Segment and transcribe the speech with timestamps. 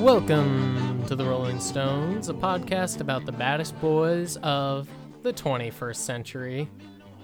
[0.00, 4.88] Welcome to the Rolling Stones, a podcast about the baddest boys of
[5.22, 6.68] the 21st century.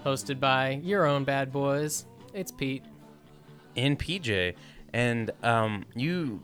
[0.05, 2.05] Hosted by your own bad boys.
[2.33, 2.83] It's Pete.
[3.75, 4.55] In PJ.
[4.93, 6.41] And um, you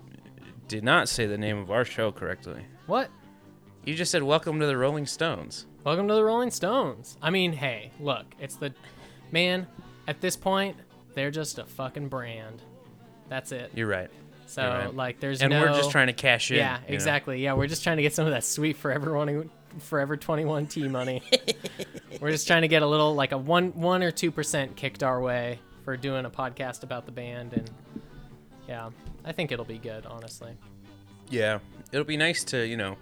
[0.68, 2.66] did not say the name of our show correctly.
[2.88, 3.10] What?
[3.86, 5.66] You just said, Welcome to the Rolling Stones.
[5.84, 7.18] Welcome to the Rolling Stones.
[7.22, 8.74] I mean, hey, look, it's the.
[9.32, 9.68] Man,
[10.08, 10.78] at this point,
[11.16, 12.62] they're just a fucking brand.
[13.30, 13.72] That's it.
[13.74, 14.10] You're right.
[14.46, 14.96] So, you're right.
[14.96, 15.62] like, there's And no.
[15.62, 16.58] we're just trying to cash in.
[16.58, 16.94] Yeah, you know?
[16.94, 17.42] exactly.
[17.44, 19.50] Yeah, we're just trying to get some of that sweet Forever One,
[19.80, 21.24] Forever 21 T money.
[22.22, 25.02] we're just trying to get a little, like a one, one or two percent kicked
[25.02, 27.70] our way for doing a podcast about the band, and
[28.68, 28.90] yeah,
[29.26, 30.52] I think it'll be good, honestly.
[31.30, 31.60] Yeah.
[31.92, 32.98] It'll be nice to, you know,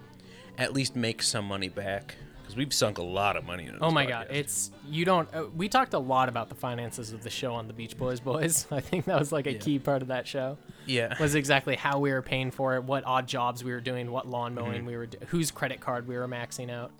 [0.58, 2.14] at least make some money back.
[2.52, 5.26] Because we've sunk a lot of money into this Oh my god, it's you don't.
[5.34, 8.20] Uh, we talked a lot about the finances of the show on the Beach Boys
[8.20, 8.66] Boys.
[8.70, 10.58] I think that was like a key part of that show.
[10.86, 11.14] Yeah.
[11.18, 14.26] Was exactly how we were paying for it, what odd jobs we were doing, what
[14.28, 14.64] lawn Mm-hmm.
[14.70, 16.90] mowing we were, do- whose credit card we were maxing out.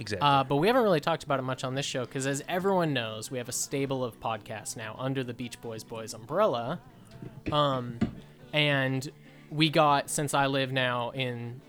[0.00, 0.26] exactly.
[0.26, 2.92] Uh, but we haven't really talked about it much on this show because, as everyone
[2.92, 6.80] knows, we have a stable of podcasts now under the Beach Boys Boys umbrella.
[7.52, 7.98] Um,
[8.52, 9.08] and
[9.50, 11.60] we got since I live now in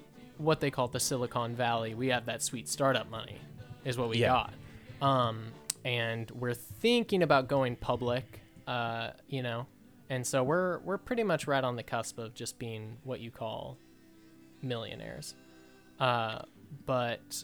[0.41, 3.39] what they call the Silicon Valley, we have that sweet startup money,
[3.85, 4.47] is what we Yeah.
[5.01, 5.07] got.
[5.07, 5.51] Um,
[5.83, 8.41] and we're thinking about going public.
[8.67, 9.65] Uh, you know,
[10.09, 13.31] and so we're we're pretty much right on the cusp of just being what you
[13.31, 13.77] call
[14.61, 15.35] millionaires.
[15.99, 16.39] Uh,
[16.85, 17.43] but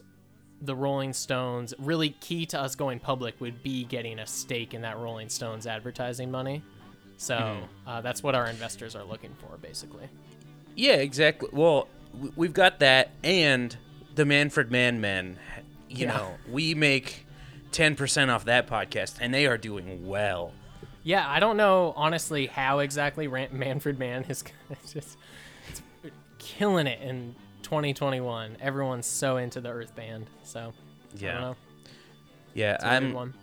[0.62, 4.82] the Rolling Stones, really key to us going public would be getting a stake in
[4.82, 6.64] that Rolling Stones advertising money.
[7.18, 10.08] So uh, that's what our investors are looking for, basically.
[10.76, 11.50] Yeah, exactly.
[11.52, 11.88] Well,
[12.36, 13.76] we've got that, and
[14.16, 15.38] the Manfred Man Men.
[15.90, 16.14] You Yeah.
[16.18, 17.26] know, we make
[17.72, 20.52] ten percent off that podcast, and they are doing well.
[21.04, 24.44] Yeah, I don't know honestly how exactly Manfred Mann is
[24.92, 25.18] just
[25.70, 25.82] it's
[26.40, 28.58] killing it in 2021.
[28.62, 31.56] Everyone's so into the Earth Band, so I don't Yeah, know.
[32.54, 32.74] yeah.
[32.76, 33.34] It's a good I'm.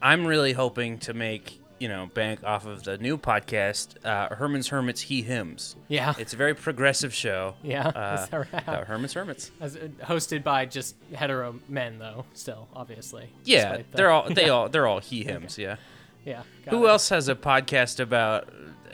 [0.00, 4.68] I'm really hoping to make you know bank off of the new podcast, uh, Herman's
[4.68, 5.76] Hermits He Hymns.
[5.88, 7.54] Yeah, It's a very progressive show.
[7.62, 7.88] yeah.
[7.88, 8.48] Uh, right?
[8.52, 9.50] about Herman's Hermits.
[9.60, 12.24] As, uh, hosted by just hetero men, though.
[12.34, 13.30] Still, obviously.
[13.44, 15.58] Yeah, the- they're all they all they're all he hymns.
[15.58, 15.76] Yeah.
[16.24, 16.42] Yeah.
[16.68, 16.88] Who it.
[16.90, 18.48] else has a podcast about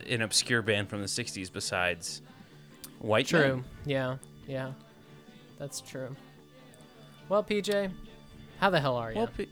[0.08, 2.22] an obscure band from the '60s besides
[3.00, 3.42] White Men?
[3.42, 3.64] True.
[3.86, 4.16] Yeah.
[4.46, 4.72] Yeah.
[5.58, 6.14] That's true.
[7.28, 7.90] Well, PJ,
[8.58, 9.18] how the hell are you?
[9.18, 9.48] Well, Pete,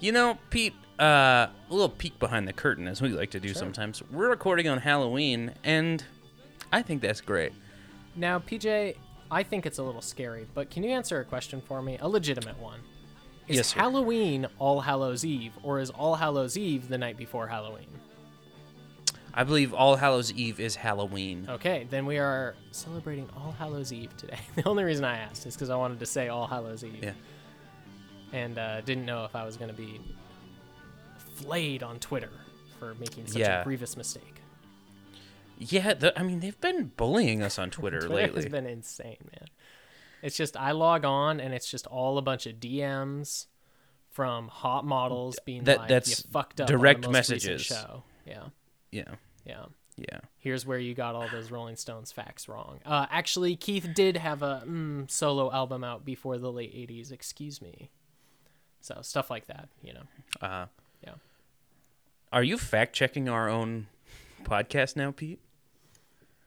[0.00, 3.48] you know, Pete, uh, a little peek behind the curtain, as we like to do
[3.48, 3.56] Sure.
[3.56, 4.02] sometimes.
[4.10, 6.04] We're recording on Halloween, and
[6.72, 7.52] I think that's great.
[8.16, 8.96] now, PJ,
[9.30, 11.98] I think it's a little scary, but can you answer a question for me?
[12.00, 12.80] A legitimate one.
[13.48, 13.72] Is Yes.
[13.72, 17.88] Halloween All Hallows Eve, or is All Hallows Eve the night before Halloween?
[19.36, 21.46] I believe All Hallows Eve is Halloween.
[21.50, 24.38] Okay, then we are celebrating All Hallows Eve today.
[24.54, 27.02] the only reason I asked is because I wanted to say All Hallows Eve.
[27.02, 27.12] Yeah.
[28.32, 30.00] And uh, didn't know if I was going to be
[31.34, 32.30] flayed on Twitter
[32.78, 33.60] for making such Yeah.
[33.60, 34.40] a grievous mistake.
[35.58, 38.42] Yeah, the, I mean, they've been bullying us on Twitter, Twitter lately.
[38.42, 39.48] has been insane, man.
[40.22, 43.46] It's just I log on and it's just all a bunch of DMs
[44.10, 47.62] from hot models being That- like, that's "You fucked up." on the direct messages.
[47.62, 48.04] Show.
[48.26, 48.44] Yeah,
[48.90, 49.66] yeah, yeah.
[49.96, 50.20] yeah.
[50.38, 52.80] Here's where you got all those Rolling Stones facts wrong.
[52.86, 57.12] Uh, actually, Keith did have a mm, solo album out before the late '80s.
[57.12, 57.90] Excuse me.
[58.80, 60.02] So stuff like that, you know.
[60.40, 60.66] Uh.
[62.34, 63.86] Are you fact checking our own
[64.42, 65.38] podcast now, Pete?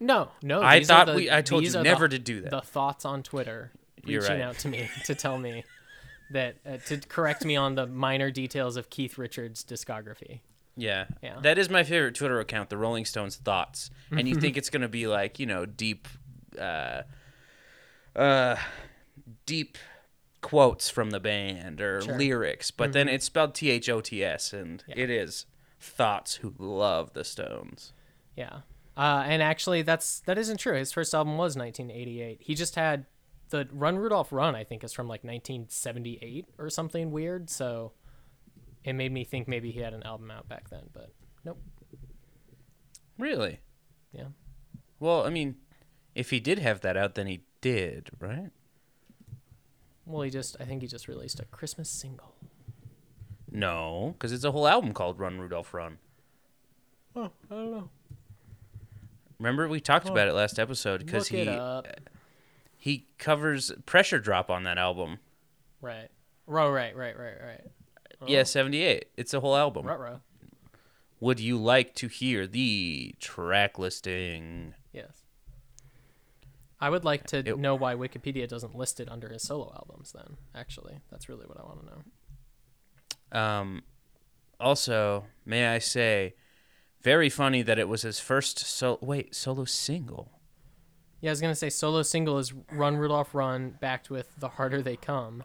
[0.01, 0.61] No, no.
[0.61, 2.51] I thought the- we- I told you never the, to do that.
[2.51, 3.71] The thoughts on Twitter
[4.03, 4.45] You're reaching right.
[4.45, 5.63] out to me to tell me
[6.31, 10.41] that uh, to correct me on the minor details of Keith Richards' discography.
[10.75, 11.05] Yeah.
[11.23, 11.39] Yeah.
[11.41, 13.89] That is my favorite Twitter account, the Rolling Stones Thoughts.
[14.11, 16.07] And you think it's going to be like, you know, deep
[16.59, 17.03] uh
[18.15, 18.57] uh
[19.45, 19.77] deep
[20.41, 22.17] quotes from the band or Sure.
[22.17, 24.95] lyrics, but then it's spelled T H O T S and Yeah.
[24.97, 25.45] it is
[25.79, 27.93] thoughts who love the Stones.
[28.35, 28.61] Yeah.
[28.95, 30.75] Uh, and actually, that's that isn't true.
[30.75, 32.39] His first album was 1988.
[32.41, 33.05] He just had
[33.49, 34.55] the Run Rudolph Run.
[34.55, 37.49] I think is from like 1978 or something weird.
[37.49, 37.93] So
[38.83, 41.11] it made me think maybe he had an album out back then, but
[41.45, 41.61] nope.
[43.19, 43.59] Really?
[44.11, 44.27] Yeah.
[44.99, 45.57] Well, I mean,
[46.15, 48.49] if he did have that out, then he did, right?
[50.05, 52.33] Well, he just I think he just released a Christmas single.
[53.57, 55.97] No, because it's a whole album called Run Rudolph Run.
[57.15, 57.89] Oh, I don't know.
[59.39, 61.81] Remember we talked about it last episode because he it uh,
[62.77, 65.19] he covers Pressure Drop on that album.
[65.81, 66.09] Right.
[66.45, 66.69] Right.
[66.69, 66.95] Right.
[66.95, 67.17] Right.
[67.17, 67.37] Right.
[67.43, 67.61] Right.
[68.27, 69.05] Yeah, seventy eight.
[69.15, 69.85] It's a whole album.
[69.85, 70.21] Ruh-roh.
[71.19, 74.73] would you like to hear the track listing?
[74.91, 75.23] Yes.
[76.79, 80.11] I would like to It- know why Wikipedia doesn't list it under his solo albums.
[80.13, 82.01] Then, actually, that's really what I want to know.
[83.31, 83.83] Um,
[84.59, 86.35] also, may I say,
[87.01, 90.31] very funny that it was his first so wait solo single.
[91.21, 94.81] Yeah, I was gonna say solo single is "Run Rudolph Run," backed with "The Harder
[94.81, 95.43] They Come."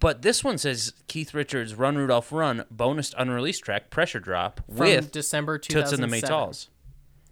[0.00, 4.78] But this one says Keith Richards' "Run Rudolph Run" bonus unreleased track "Pressure Drop" From
[4.78, 6.68] with December Toots and the Maytals.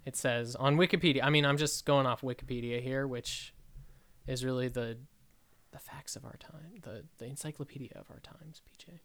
[0.06, 1.22] It says on Wikipedia.
[1.22, 3.54] I mean, I'm just going off Wikipedia here, which
[4.26, 4.98] is really the
[5.72, 8.62] the facts of our time, the the encyclopedia of our times.
[8.68, 8.98] PJ.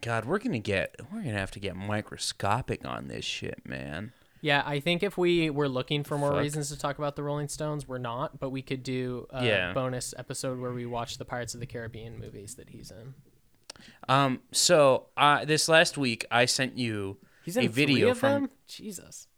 [0.00, 4.12] God, we're gonna get we're gonna have to get microscopic on this shit, man.
[4.40, 6.40] Yeah, I think if we were looking for more Fuck.
[6.40, 8.40] reasons to talk about the Rolling Stones, we're not.
[8.40, 9.72] But we could do a Yeah.
[9.72, 13.14] bonus episode where we watch the Pirates of the Caribbean movies that he's in.
[14.08, 18.42] Um, so uh, this last week I sent you He's in a video from.
[18.42, 18.50] them.
[18.66, 19.28] Jesus.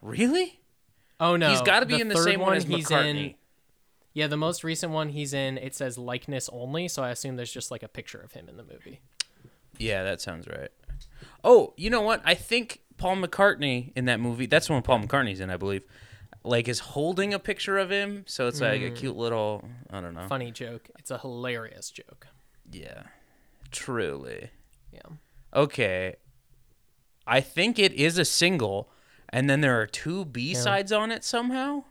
[0.00, 0.60] Really?
[1.18, 3.34] Oh no, He's got to be in the same one, as he's McCartney.
[4.14, 5.58] Yeah, the most recent one he's in.
[5.58, 8.56] It says likeness only, so I assume there's just like a picture of him in
[8.56, 9.00] the movie.
[9.76, 10.70] Yeah, that sounds right.
[11.42, 12.22] Oh, you know what?
[12.24, 14.46] I think Paul McCartney in that movie.
[14.46, 15.82] That's the one Paul McCartney's in, I believe.
[16.44, 18.96] Like is holding a picture of him, so it's like a Mm.
[18.96, 19.68] cute little.
[19.90, 20.28] I don't know.
[20.28, 20.88] Funny joke.
[20.98, 22.28] It's a hilarious joke.
[22.70, 23.04] Yeah,
[23.72, 24.50] truly.
[24.92, 25.00] Yeah.
[25.54, 26.16] Okay.
[27.26, 28.90] I think it is a single,
[29.30, 31.84] and then there are two B sides on it somehow.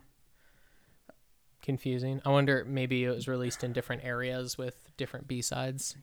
[1.64, 2.20] Confusing.
[2.26, 5.96] I wonder maybe it was released in different areas with different B sides.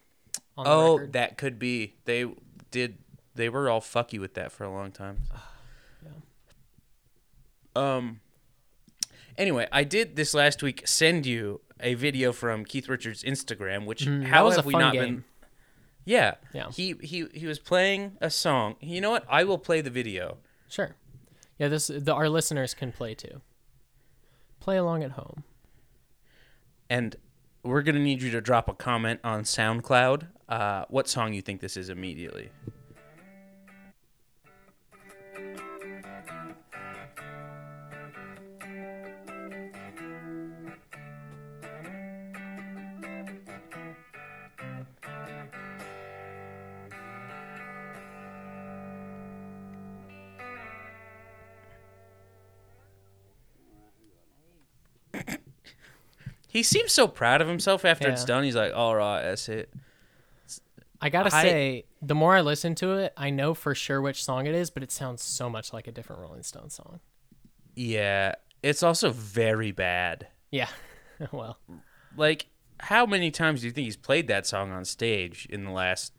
[0.57, 1.13] On the Oh, record.
[1.13, 1.93] that could be.
[2.05, 2.25] They
[2.71, 2.97] did.
[3.35, 5.19] They were all fucky with that for a long time.
[7.75, 8.19] Um.
[9.37, 14.05] Anyway, I did this last week send you a video from Keith Richards' Instagram, which
[14.05, 15.01] Mm, how have we not game.
[15.01, 15.23] been?
[16.05, 16.35] Yeah.
[16.53, 16.69] Yeah.
[16.71, 18.75] He he he was playing a song.
[18.81, 19.25] You know what?
[19.29, 20.37] I will play the video.
[20.67, 20.95] Sure.
[21.59, 23.41] Yeah, this the our listeners can play too.
[24.59, 25.43] Play along at home.
[26.91, 27.15] And
[27.63, 30.27] we're gonna need you to drop a comment on SoundCloud.
[30.49, 32.49] Uh, what song you think this is immediately?
[56.51, 58.43] He seems so proud of himself after it's done.
[58.43, 59.71] He's like, "All right, that's it."
[61.01, 64.23] I gotta I- say, the more I listen to it, I know for sure which
[64.23, 66.99] song it is, but it sounds so much like a different Rolling Stone song.
[67.75, 70.27] Yeah, it's also very bad.
[70.51, 70.67] Yeah.
[71.31, 71.57] well,
[72.17, 72.47] Like,
[72.81, 76.13] how many times do you think he's played that song on stage in the last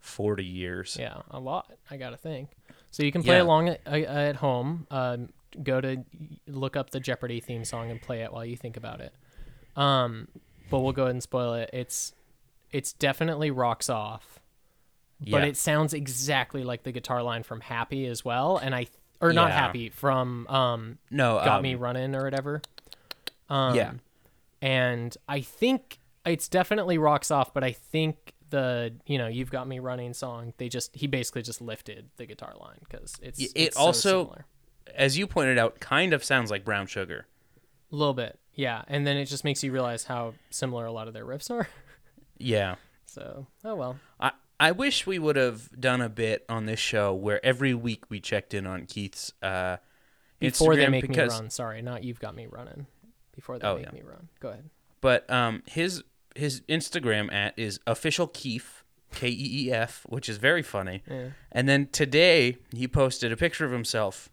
[0.00, 0.96] forty years?
[0.98, 1.70] yeah, a lot.
[1.90, 2.50] I gotta think.
[2.90, 3.42] So you can play Yeah.
[3.42, 4.86] along at, uh, at home.
[4.90, 5.28] Um,
[5.62, 6.04] go to
[6.46, 9.12] look up the Jeopardy theme song and play it while you think about it.
[9.76, 10.28] Um,
[10.70, 11.70] but we'll go ahead and spoil it.
[11.72, 12.12] It's
[12.70, 14.40] it's definitely rocks off,
[15.20, 15.44] but Yeah.
[15.46, 18.56] it sounds exactly like the guitar line from Happy as well.
[18.58, 18.86] And I
[19.20, 19.56] or not Yeah.
[19.60, 22.62] Happy from um no, got um, me running or whatever.
[23.48, 23.92] Um, Yeah.
[24.62, 29.68] and I think it's definitely rocks off, but I think the you know you've got
[29.68, 33.52] me running song they just he basically just lifted the guitar line because it's it
[33.54, 34.46] it's so also- similar.
[34.94, 37.26] As you pointed out, kind of sounds like Brown Sugar.
[37.92, 41.08] a little bit yeah, and then it just makes you realize how similar a lot
[41.08, 41.68] of their riffs are.
[42.42, 42.76] Yeah.
[43.06, 47.12] So oh well, I, I wish we would have done a bit on this show
[47.12, 49.76] where every week we checked in on Keith's uh,
[50.38, 52.86] before Instagram they make because, me run, sorry, not you've got me running.
[53.34, 53.92] Before they Oh, make yeah.
[53.92, 54.70] me run, go ahead.
[55.02, 56.02] But um, his
[56.34, 61.02] his Instagram at is official Keef K E E F, which is very funny.
[61.10, 61.28] Yeah.
[61.52, 64.30] And then today he posted a picture of himself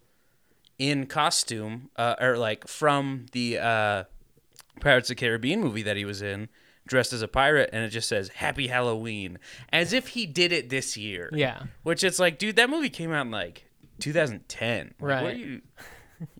[0.79, 4.03] in costume, uh, or like from the uh,
[4.79, 6.49] Pirates of the Caribbean movie that he was in,
[6.85, 9.39] dressed as a pirate, and it just says "Happy Halloween,"
[9.73, 11.29] as if he did it this year.
[11.33, 13.65] Yeah, Which it's like, dude, that movie came out in like
[13.99, 14.85] 2010.
[14.85, 15.25] Like, what Right.
[15.25, 15.61] are you?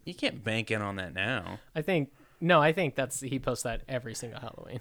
[0.05, 1.59] You can't bank in on that now.
[1.75, 2.09] I think
[2.41, 4.79] no, I think that's he posts that every single Halloween.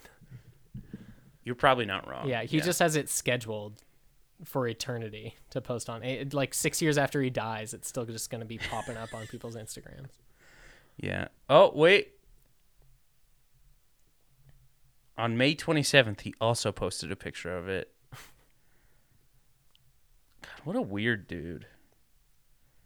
[1.44, 2.28] You're probably not wrong.
[2.28, 3.82] Yeah, he just has it scheduled
[4.44, 6.02] for eternity to post on.
[6.02, 9.14] It, like six years after he dies, it's still just going to be popping up
[9.14, 10.10] on people's Instagrams.
[10.96, 11.28] Yeah.
[11.48, 12.12] Oh, wait.
[15.18, 17.92] On May 27th, he also posted a picture of it.
[20.42, 21.66] God, what a weird dude.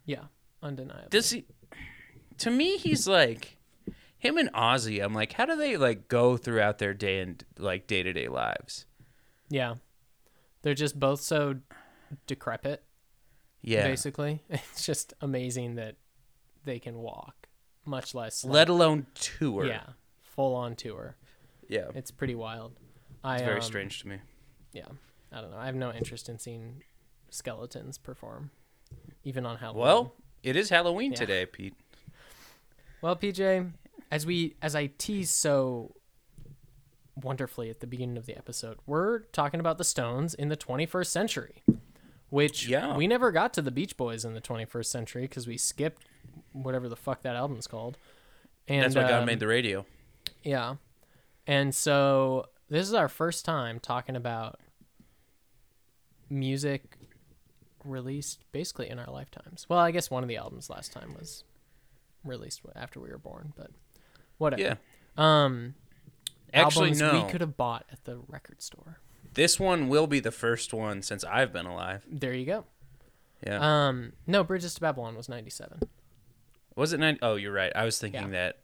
[0.05, 0.25] Yeah,
[0.63, 1.09] undeniable.
[1.11, 1.45] Does he
[2.39, 3.59] To me, he's like
[4.19, 5.03] him and Ozzy.
[5.03, 8.87] I'm like, how do they like go throughout their day and like day-to-day lives?
[9.49, 9.75] yeah,
[10.63, 11.57] they're just both so
[12.27, 12.83] decrepit.
[13.63, 13.87] Yeah.
[13.87, 14.43] basically.
[14.51, 15.97] It's just amazing that
[16.65, 17.47] they can walk,
[17.85, 19.67] much less like- Let alone tour.
[19.67, 19.91] yeah,
[20.23, 21.17] full on tour.
[21.69, 21.89] Yeah.
[21.95, 22.73] It's pretty wild.
[23.23, 24.17] I, It's very um, strange to me.
[24.73, 24.87] Yeah,
[25.33, 25.59] I don't know.
[25.59, 26.83] I have no interest in seeing
[27.29, 28.51] skeletons perform,
[29.25, 29.83] even on Halloween.
[29.83, 31.19] Well, it is Halloween Yeah.
[31.19, 31.75] today, Pete.
[33.03, 33.71] well, PJ,
[34.11, 35.95] as we as I tease so
[37.21, 41.07] wonderfully at the beginning of the episode, we're talking about the Stones in the 21st
[41.07, 41.63] century,
[42.29, 42.97] which Yeah.
[42.97, 46.05] we never got to the Beach Boys in the 21st century because we skipped
[46.53, 47.97] whatever the fuck that album's called.
[48.69, 49.85] And That's why God um, made the radio.
[50.43, 50.77] Yeah.
[51.47, 54.61] And so this is our first time talking about
[56.29, 56.97] music
[57.85, 59.67] released basically in our lifetimes.
[59.69, 61.45] Well, I guess one of the albums last time was
[62.25, 63.71] released after we were born, but
[64.39, 64.63] whatever.
[64.63, 64.75] Yeah.
[65.17, 65.75] Um
[66.53, 67.25] Actually, albums no.
[67.25, 68.99] we could have bought at the record store.
[69.35, 72.05] This one will be the first one since I've been alive.
[72.11, 72.65] There you go.
[73.47, 73.87] Yeah.
[73.89, 75.81] Um no, Bridges to Babylon was 97.
[76.77, 77.19] was it nine?
[77.23, 77.73] Oh, you're right.
[77.75, 78.29] I was thinking Yeah.
[78.31, 78.59] that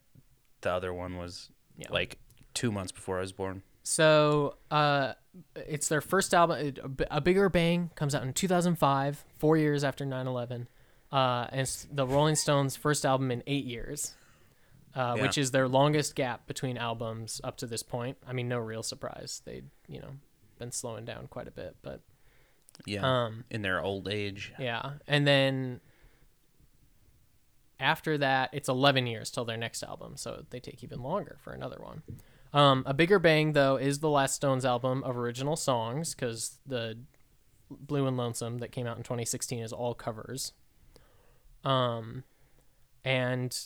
[0.63, 1.89] the other one was Yeah.
[1.91, 2.19] like
[2.55, 3.63] two months before I was born.
[3.83, 5.13] So, uh,
[5.55, 6.59] it's their first album.
[6.59, 10.67] it- A B- A Bigger Bang comes out in 2005, four years after 9 11.
[11.13, 14.17] Uh, and it's the Rolling Stones' first album in eight years,
[14.97, 15.23] uh, Yeah.
[15.23, 18.17] which is their longest gap between albums up to this point.
[18.27, 19.43] I mean, no real surprise.
[19.45, 20.13] They'd, you know,
[20.59, 21.77] been slowing down quite a bit.
[21.83, 22.01] But,
[22.87, 23.03] Yeah.
[23.27, 24.53] um, In their old age.
[24.59, 24.95] yeah.
[25.07, 25.81] And then
[27.79, 30.17] after that, it's 11 years till their next album.
[30.17, 32.03] So they take even longer for another one.
[32.53, 36.99] Um, a Bigger Bang, though, is the last Stones album of original songs because the
[37.71, 40.53] Blue and Lonesome that came out in 2016 is all covers.
[41.65, 42.25] Um,
[43.05, 43.59] and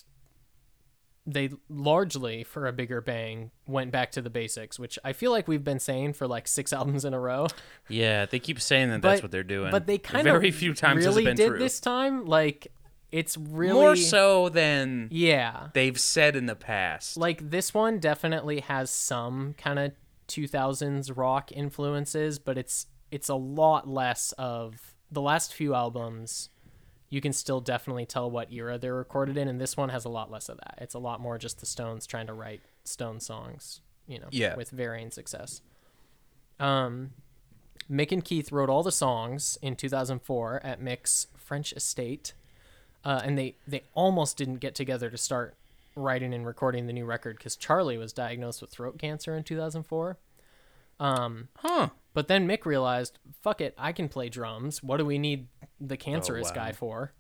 [1.26, 5.46] they largely, for a Bigger Bang, went back to the basics, which I feel like
[5.48, 7.46] we've been saying for like six albums in a row.
[7.88, 9.70] Yeah, they keep saying that that's what they're doing.
[9.70, 11.58] But they kind of very few times has really did true.
[11.58, 12.24] this time.
[12.26, 12.72] Like,
[13.12, 17.16] it's really More so than Yeah, they've said in the past.
[17.16, 19.92] like this one definitely has some kind of
[20.28, 26.50] 2000s rock influences, but it's it's a lot less of the last few albums.
[27.10, 30.08] You can still definitely tell what era they're recorded in, and this one has a
[30.08, 30.78] lot less of that.
[30.80, 34.54] It's a lot more just the Stones trying to write Stone songs, you know, Yeah.
[34.56, 35.60] with varying success.
[36.60, 37.10] Um,
[37.90, 42.32] Mick and Keith wrote all the songs in 2004 at Mick's French estate,
[43.04, 45.56] uh, and they they almost didn't get together to start
[45.96, 50.16] writing and recording the new record because Charlie was diagnosed with throat cancer in 2004.
[51.00, 51.88] Um, huh.
[52.14, 54.82] but then Mick realized, fuck it, I can play drums.
[54.82, 55.48] What do we need
[55.80, 56.54] the cancerous wow.
[56.54, 57.12] guy for?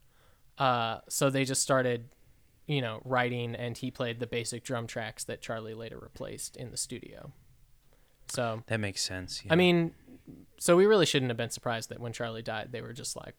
[0.58, 2.10] Uh, so they just started,
[2.66, 6.70] you know, writing, and he played the basic drum tracks that Charlie later replaced in
[6.70, 7.32] the studio.
[8.28, 9.42] So, That makes sense.
[9.48, 9.92] I mean,
[10.58, 13.34] so we really shouldn't have been surprised that when Charlie died, they were just like,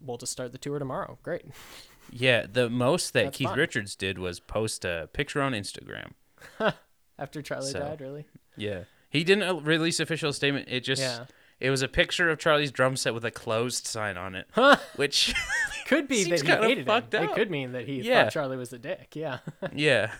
[0.00, 1.18] we'll just start the tour tomorrow.
[1.22, 1.44] Great.
[2.10, 3.58] yeah, the most that That's Keith fine.
[3.58, 6.12] Richards did was post a picture on Instagram.
[7.18, 8.26] After Charlie So- died, really?
[8.56, 8.84] Yeah.
[9.10, 10.68] He didn't uh, release official statement.
[10.70, 11.24] It just Yeah.
[11.58, 14.76] it was a picture of Charlie's drum set with a closed sign on it, Huh.
[14.96, 15.34] which
[15.86, 16.86] Could be that he hated him.
[16.86, 18.24] fucked It could mean that he Yeah.
[18.24, 19.14] thought Charlie was a dick.
[19.16, 19.38] Yeah.
[19.74, 20.12] yeah.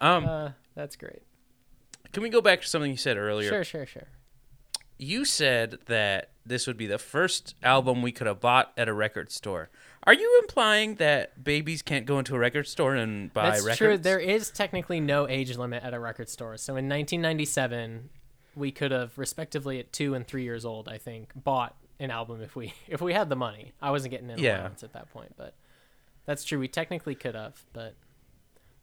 [0.00, 1.22] Um, uh, that's great.
[2.12, 3.48] can we go back to something you said earlier?
[3.48, 4.08] Sure, sure, sure.
[4.98, 8.94] You said that this would be the first album we could have bought at a
[8.94, 9.68] record store.
[10.06, 13.64] Are you implying that babies can't go into a record store and buy records?
[13.64, 13.78] That's records?
[13.78, 13.98] true.
[13.98, 16.56] There is technically no age limit at a record store.
[16.58, 18.10] So in 1997,
[18.54, 22.40] we could have, respectively, at two and three years old, I think, bought an album
[22.42, 23.72] if we if we had the money.
[23.82, 24.58] I wasn't getting an Yeah.
[24.60, 25.54] allowance at that point, but
[26.24, 26.58] that's true.
[26.60, 27.94] We technically could have, but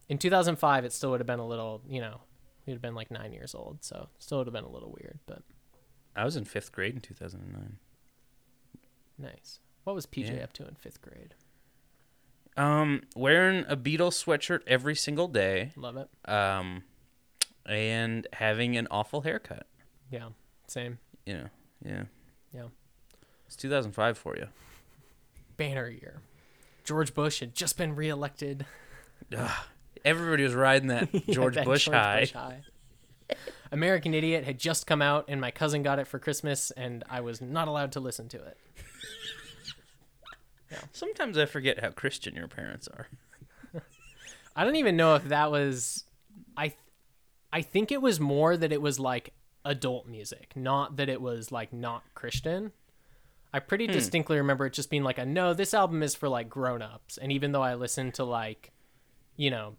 [0.09, 2.19] in 2005, it still would have been a little, you know,
[2.65, 5.19] we'd have been like nine years old, so still would have been a little weird,
[5.25, 5.41] but
[6.15, 7.77] I was in fifth grade in 2009.
[9.17, 9.59] nice.
[9.83, 10.43] What was PJ Yeah.
[10.43, 11.35] up to in fifth grade?
[12.55, 15.71] Um, wearing a Beatles sweatshirt every single day.
[15.75, 16.07] Love it.
[16.29, 16.83] Um,
[17.65, 19.65] and having an awful haircut.
[20.11, 20.29] Yeah,
[20.67, 20.99] same.
[21.25, 21.49] You know,
[21.83, 22.03] yeah.
[22.53, 22.67] Yeah.
[23.47, 24.47] It's 2005 for you.
[25.57, 26.21] Banner year.
[26.83, 28.65] George Bush had just been reelected.
[30.05, 32.19] Everybody was riding that George That Bush high.
[32.21, 32.61] Bush high.
[33.71, 37.21] American Idiot had just come out, and my cousin got it for Christmas, and I
[37.21, 38.57] was not allowed to listen to it.
[40.93, 43.07] Sometimes I forget how Christian your parents are.
[44.55, 46.05] I don't even know if that was.
[46.55, 46.77] I, th-
[47.51, 49.33] I think it was more that it was like
[49.65, 52.71] adult music, not that it was like not Christian.
[53.53, 53.91] I pretty hmm.
[53.91, 57.17] distinctly remember it just being like a no, this album is for like grown-ups.
[57.17, 58.71] And even though I listened to like,
[59.35, 59.75] you know,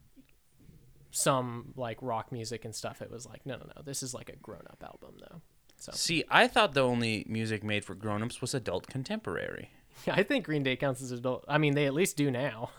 [1.10, 4.28] some like rock music and stuff, it was like, no, no, no, this is like
[4.28, 5.40] a grown-up album though.
[5.76, 9.70] So See, I thought the only music made for grown-ups was adult contemporary.
[10.06, 11.44] I think Green Day counts as adult.
[11.48, 12.70] I mean, they at least do now.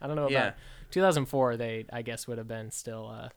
[0.00, 0.52] I don't know about Yeah.
[0.90, 1.56] 2004.
[1.56, 3.28] They I guess would have been still uh,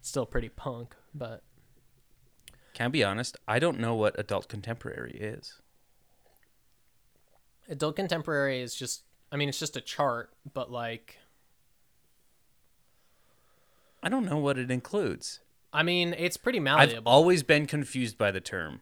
[0.00, 1.42] still pretty punk, but
[2.74, 3.36] Can I be honest?
[3.46, 5.60] I don't know what adult contemporary is.
[7.68, 9.04] adult contemporary is just.
[9.30, 11.16] I mean, it's just a chart, but like,
[14.02, 15.40] I don't know what it includes.
[15.72, 16.96] I mean, it's pretty malleable.
[16.98, 18.80] I've always been confused by the term.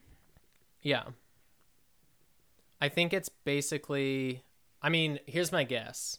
[0.82, 1.04] Yeah.
[2.80, 4.44] I think it's basically
[4.82, 6.18] I mean, here's my guess.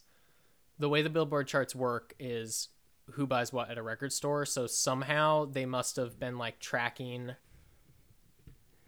[0.78, 2.68] The way the Billboard charts work is
[3.12, 7.32] who buys what at a record store, so somehow they must have been like tracking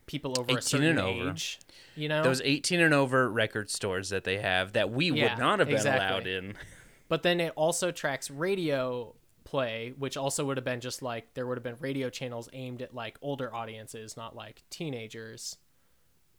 [0.07, 1.31] people over 18 a certain and over.
[1.31, 1.59] age,
[1.97, 2.23] you know?
[2.23, 5.69] Those 18 and over record stores that they have that we Yeah, would not have
[5.69, 6.07] been exactly.
[6.07, 6.54] allowed in.
[7.07, 9.14] But then it also tracks radio
[9.45, 12.81] play, which also would have been just like there would have been radio channels aimed
[12.81, 15.59] at like older audiences, not like teenagers,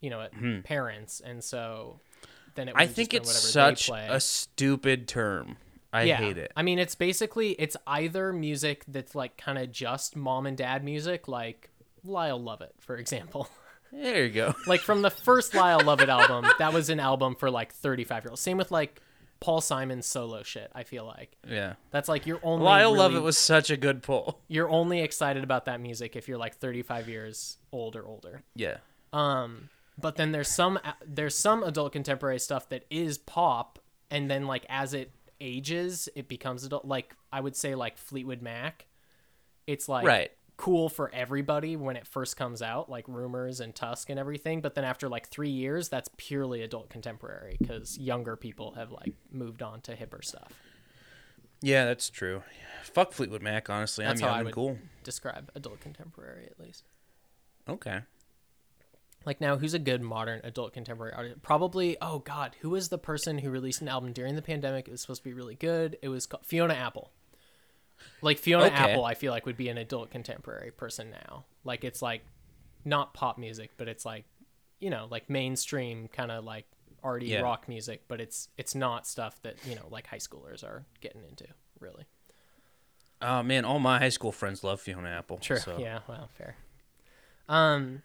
[0.02, 0.32] you know, at
[0.64, 1.22] parents.
[1.24, 2.00] And so
[2.56, 2.76] then it.
[2.78, 5.58] I think just it's such a stupid term.
[5.94, 6.18] I yeah.
[6.18, 6.52] hate it.
[6.58, 10.84] I mean, it's basically it's either music that's like kind of just mom and dad
[10.84, 11.70] music, like
[12.04, 13.48] Lyle Lovett, for example.
[13.92, 14.54] There you go.
[14.68, 18.30] like from the first Lyle Lovett album, that was an album for like 35 year
[18.32, 18.42] olds.
[18.42, 19.00] Same with like
[19.40, 20.70] Paul Simon's solo shit.
[20.76, 21.76] I feel like Yeah.
[21.92, 24.42] that's like you're only Lyle really, Lovett was such a good pull.
[24.50, 28.42] you're only excited about that music if you're like 35 years old or older.
[28.54, 28.78] Yeah.
[29.14, 34.46] Um, but then there's some there's some adult contemporary stuff that is pop, and then
[34.48, 35.12] like as it
[35.42, 36.86] ages, it becomes adult.
[36.86, 38.86] Like I would say like Fleetwood Mac,
[39.68, 40.32] it's like Right.
[40.58, 44.62] cool for everybody when it first comes out, like Rumors and Tusk and everything.
[44.62, 49.14] But then after like three years, that's purely adult contemporary because younger people have like
[49.32, 50.52] moved on to hipper stuff.
[51.62, 52.44] Yeah, that's true.
[52.84, 54.06] Fuck Fleetwood Mac, honestly.
[54.06, 54.78] That's I'm how young I and would cool.
[55.04, 56.84] describe adult contemporary at least.
[57.68, 58.02] Okay.
[59.26, 61.42] Like now, who's a good modern adult contemporary artist?
[61.42, 61.98] Probably.
[62.02, 64.88] Oh God, who was the person who released an album during the pandemic?
[64.88, 65.98] It was supposed to be really good.
[66.02, 67.12] It was called Fiona Apple.
[68.22, 68.76] Like Fiona Okay.
[68.76, 71.46] Apple, I feel like would be an adult contemporary person now.
[71.64, 72.24] Like it's like
[72.84, 74.26] not pop music, but it's like
[74.80, 76.66] you know like mainstream kind of like
[77.04, 77.40] arty Yeah.
[77.42, 81.24] rock music, but it's it's not stuff that you know like high schoolers are getting
[81.24, 81.46] into
[81.80, 82.06] really.
[83.22, 85.40] Oh man, all my high school friends love Fiona Apple.
[85.42, 85.58] Sure.
[85.58, 85.78] So.
[85.80, 86.00] Yeah.
[86.08, 86.58] Well, fair.
[87.48, 88.02] Um,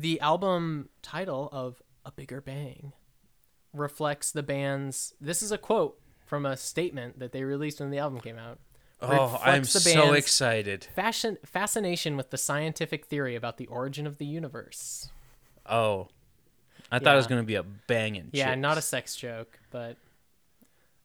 [0.00, 2.92] the album title of "A Bigger Bang"
[3.72, 5.14] reflects the band's.
[5.20, 8.58] This is a quote from a statement that they released when the album came out.
[9.00, 10.88] Oh, I'm so excited.
[10.94, 15.10] Fashion fascination with the scientific theory about the origin of the universe.
[15.66, 16.08] Oh.
[16.90, 19.98] I thought it was going to be a banging Yeah, not a sex joke, but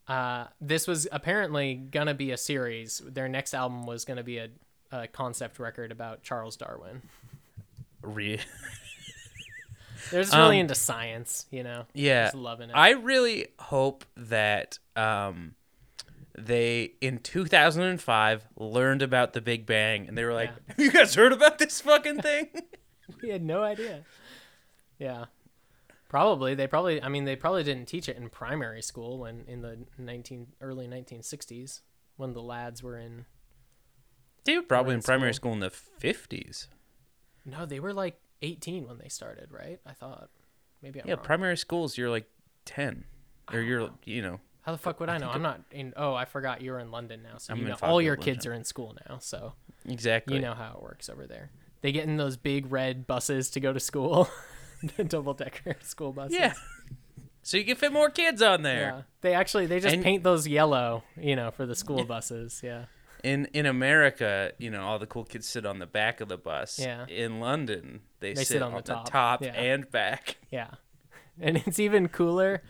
[0.07, 3.01] uh, this was apparently gonna be a series.
[3.05, 4.49] Their next album was gonna be a,
[4.91, 7.01] a concept record about Charles Darwin.
[8.01, 8.39] Re-
[10.11, 11.85] They're just really Um, into science, you know.
[11.93, 12.25] Yeah.
[12.25, 12.73] just loving it.
[12.75, 15.55] I really hope that um,
[16.37, 20.63] they in 2005 learned about the Big Bang and they were like, Yeah.
[20.75, 22.49] "Have you guys heard about this fucking thing?"
[23.21, 24.03] we had no idea.
[24.99, 25.25] Yeah,
[26.09, 27.01] probably they probably.
[27.01, 30.87] I mean, they probably didn't teach it in primary school when in the nineteen early
[30.87, 31.81] nineteen sixties
[32.15, 33.25] when the lads were in.
[34.45, 35.51] they were probably in in primary school.
[35.51, 36.67] school in the 50s.
[37.45, 39.79] No, they were like eighteen when they started, right?
[39.85, 40.29] I thought.
[40.83, 41.23] Maybe I'm Yeah, wrong.
[41.23, 42.25] primary schools you're like
[42.65, 43.05] 10
[43.53, 44.39] or you're you know.
[44.63, 45.29] How the fuck would I know?
[45.29, 45.93] I'm not in.
[45.97, 48.45] Oh, I forgot you're in London now, so I'm you know all your Falkland, kids
[48.45, 49.53] are in school now, so
[49.87, 50.35] Exactly.
[50.35, 51.51] you know how it works over there.
[51.81, 54.29] They get in those big red buses to go to school,
[54.97, 56.37] the double decker school buses.
[56.37, 56.53] Yeah.
[57.43, 58.81] So you can fit more kids on there.
[58.81, 62.61] Yeah, they actually they just And- paint those yellow, you know, for the school buses.
[62.63, 62.85] Yeah,
[63.23, 66.37] In in America, you know, all the cool kids sit on the back of the
[66.37, 66.77] bus.
[66.77, 67.05] Yeah.
[67.07, 69.41] In London, they, They sit, sit on, on the the top, top.
[69.43, 69.53] Yeah.
[69.53, 70.37] and back.
[70.51, 70.71] yeah,
[71.39, 72.61] and it's even cooler.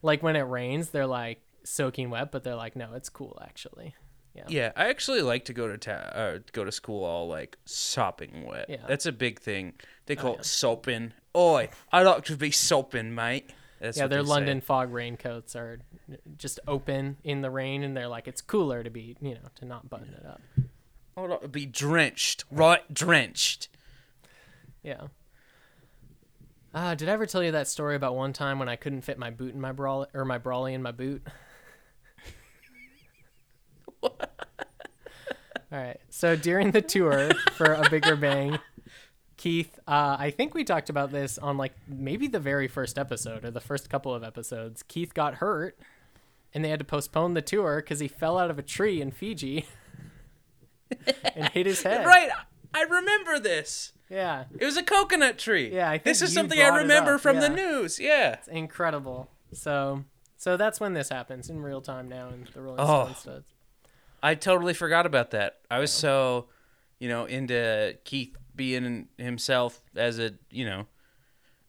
[0.00, 3.94] Like when it rains, they're like soaking wet, but they're like, no, it's cool actually.
[4.34, 7.56] Yeah, Yeah, I actually like to go to ta- uh, go to school all like
[7.64, 8.66] sopping wet.
[8.68, 8.86] Yeah.
[8.86, 9.74] That's a big thing.
[10.06, 10.38] They call yeah.
[10.38, 11.12] it sopping.
[11.36, 13.50] Oi, I like to be sopping, mate.
[13.80, 14.06] That's yeah.
[14.06, 14.30] Their they say.
[14.30, 15.80] London fog raincoats are
[16.36, 19.64] just open in the rain, and they're like, it's cooler to be, you know, to
[19.64, 20.40] not button it up.
[21.16, 22.82] Oh, be drenched, right?
[22.92, 23.68] Drenched.
[24.82, 25.08] Yeah.
[26.74, 29.18] Ah, did I ever tell you that story about one time when I couldn't fit
[29.18, 31.26] my boot in my brawl or my brawly in my boot?
[34.02, 34.12] All
[35.70, 35.98] right.
[36.08, 38.58] So during the tour for a bigger bang,
[39.38, 43.44] Keith, uh, I think we talked about this on like maybe the very first episode
[43.44, 44.82] or the first couple of episodes.
[44.82, 45.78] Keith got hurt,
[46.52, 49.10] and they had to postpone the tour because he fell out of a tree in
[49.12, 49.64] Fiji
[51.34, 52.04] and hit his head.
[52.04, 52.28] Right.
[52.74, 53.92] I remember this.
[54.10, 55.70] Yeah, It was a coconut tree.
[55.72, 58.00] Yeah, I think this is something I remember from the news.
[58.00, 58.32] Yeah.
[58.34, 59.30] it's incredible.
[59.52, 60.04] So,
[60.38, 63.04] so that's when this happens in real time now in the Rolling Oh.
[63.04, 63.54] Stone studs.
[64.22, 65.58] I totally forgot about that.
[65.70, 66.46] I was so,
[66.98, 70.86] you know, into Keith being himself as a, you know,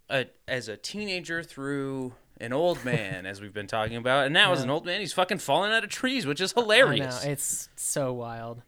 [0.09, 4.51] a as a teenager through an old man, as we've been talking about, and now
[4.51, 7.23] as an old man, he's fucking falling out of trees, which is I hilarious.
[7.23, 8.61] know it's so wild.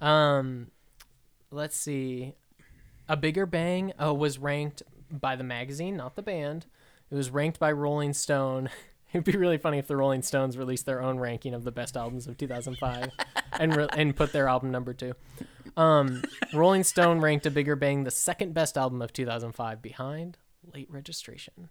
[0.00, 0.68] Um,
[1.50, 2.34] let's see.
[3.08, 6.66] A Bigger Bang uh, was ranked by the magazine, not the band.
[7.10, 8.68] It was ranked by Rolling Stone.
[9.12, 11.96] It'd be really funny if the Rolling Stones released their own ranking of the best
[11.96, 13.10] albums of 2005
[13.58, 15.14] and re- and put their album number two.
[15.78, 20.36] Um, Rolling Stone ranked A Bigger Bang the second best album of 2005 behind
[20.74, 21.68] Late Registration,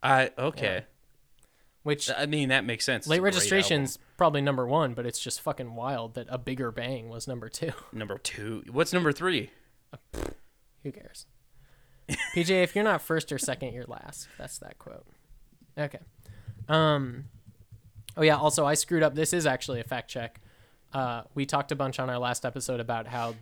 [0.00, 0.84] I okay.
[1.82, 3.08] which I mean that makes sense.
[3.08, 7.26] Late Registration's probably number one, but it's just fucking wild that A Bigger Bang was
[7.26, 7.72] number two.
[7.92, 8.62] number two.
[8.70, 9.50] What's number three?
[10.84, 11.26] Who cares?
[12.36, 14.28] PJ, if you're not first or second, you're last.
[14.38, 15.06] That's that quote.
[15.76, 15.98] Okay.
[16.68, 17.24] Um.
[18.16, 18.36] Oh yeah.
[18.36, 19.16] Also, I screwed up.
[19.16, 20.40] This is actually a fact check.
[20.96, 23.34] Uh, we talked a bunch on our last episode about how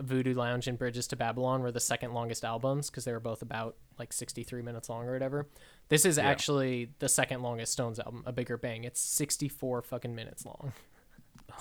[0.00, 3.42] Voodoo Lounge and Bridges to Babylon were the second longest albums because they were both
[3.42, 5.46] about like 63 minutes long or whatever.
[5.90, 8.84] This is actually the second longest Stones album, A Bigger Bang.
[8.84, 10.72] It's 64 fucking minutes long.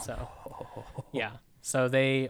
[0.04, 0.28] So,
[1.14, 1.32] yeah.
[1.62, 2.30] So they,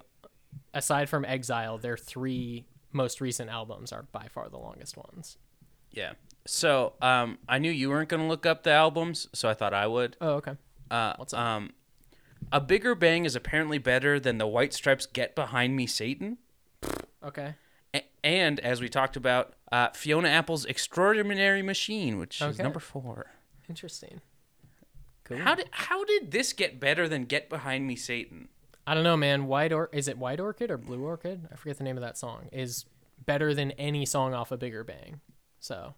[0.74, 5.38] aside from Exile, their three most recent albums are by far the longest ones.
[5.90, 6.14] Yeah.
[6.46, 9.88] So um, I knew you weren't gonna look up the albums, so I thought I
[9.88, 10.16] would.
[10.22, 10.52] Oh, okay.
[10.92, 11.40] Uh, What's up?
[11.40, 11.74] um,
[12.52, 16.38] a bigger bang is apparently better than the White Stripes' "Get Behind Me, Satan."
[17.24, 17.56] Okay.
[17.96, 23.32] A- and as we talked about, uh, Fiona Apple's "Extraordinary Machine," which is number four.
[23.70, 24.22] Interesting.
[25.24, 25.38] Cool.
[25.38, 28.50] How did how did this get better than "Get Behind Me, Satan"?
[28.86, 29.48] I don't know, man.
[29.48, 31.48] White or is it White Orchid or Blue Orchid?
[31.52, 32.48] I forget the name of that song.
[32.52, 32.86] Is
[33.26, 35.22] better than any song off a Bigger Bang.
[35.60, 35.96] So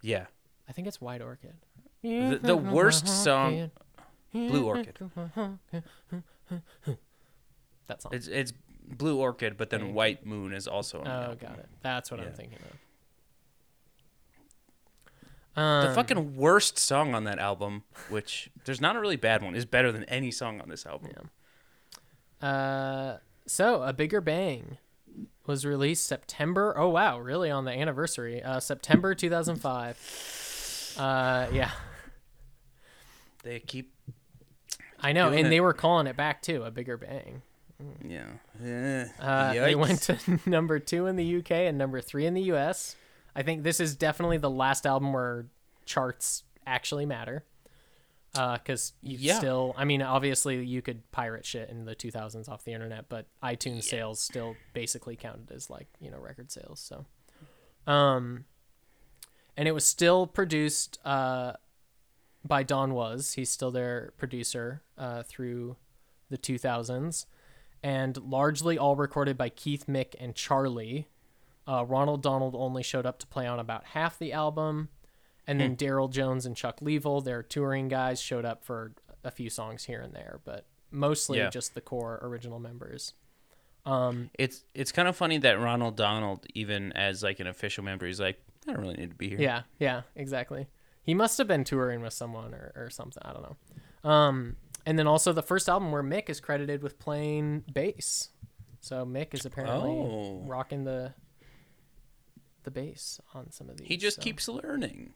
[0.00, 0.26] Yeah,
[0.66, 1.56] I think it's White Orchid.
[2.02, 3.70] the, the worst song,
[4.32, 4.98] Blue Orchid.
[7.86, 8.12] That song.
[8.14, 8.52] It's it's
[8.88, 11.00] Blue Orchid, but then White Moon is also.
[11.00, 11.68] On Oh, got it.
[11.82, 12.32] That's what I'm Yeah.
[12.32, 12.78] thinking of.
[15.58, 19.54] Um, The fucking worst song on that album, which there's not a really bad one,
[19.54, 21.30] is better than any song on this album.
[22.42, 24.76] Uh, so a bigger bang
[25.46, 26.74] was released September.
[26.76, 28.42] Oh wow, really on the anniversary.
[28.42, 30.94] Uh, September 2005.
[30.98, 31.70] Uh, yeah,
[33.42, 33.94] They keep,
[35.00, 35.50] I know, and it.
[35.50, 36.62] they were calling it back too.
[36.64, 37.42] A bigger bang.
[38.06, 38.24] yeah.
[38.62, 39.08] yeah.
[39.20, 42.96] Uh, they went to number two in the UK and number three in the US.
[43.34, 45.46] I think this is definitely the last album where
[45.84, 47.44] charts actually matter.
[48.32, 49.38] Because you Yeah.
[49.38, 53.26] still, I mean, obviously you could pirate shit in the 2000s off the internet, but
[53.42, 56.78] iTunes sales still basically counted as like, you know, record sales.
[56.80, 57.06] So,
[57.90, 58.44] um,
[59.56, 61.54] and it was still produced uh,
[62.46, 63.34] by Don Was.
[63.34, 65.76] He's still their producer uh, through
[66.30, 67.26] the 2000s,
[67.82, 71.08] and largely all recorded by Keith, Mick, and Charlie.
[71.68, 74.88] Uh, Ronald Donald only showed up to play on about half the album,
[75.46, 78.92] and then Darryl Jones and Chuck Leavell, their touring guys, showed up for
[79.24, 81.50] a few songs here and there, but mostly Yeah.
[81.50, 83.14] just the core original members.
[83.84, 88.06] Um, It's it's kind of funny that Ronald Donald, even as like an official member,
[88.06, 89.40] he's like, I don't really need to be here.
[89.40, 90.66] Yeah, yeah, exactly.
[91.06, 93.22] He must have been touring with someone or, or something.
[93.24, 94.10] I don't know.
[94.10, 98.30] Um, and then also the first album where Mick is credited with playing bass.
[98.80, 100.42] So Mick is apparently Oh.
[100.46, 101.14] rocking the
[102.64, 103.86] the bass on some of these.
[103.86, 105.14] He just so, keeps learning.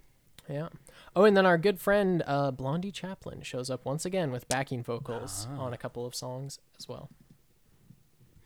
[0.49, 0.69] yeah.
[1.17, 4.85] Oh, and then our good friend uh, Blondie Chaplin shows up once again with backing
[4.85, 5.59] vocals Ah.
[5.63, 7.11] on a couple of songs as well.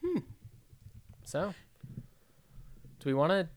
[0.02, 0.18] Hmm.
[1.24, 1.52] So,
[3.00, 3.48] do we want to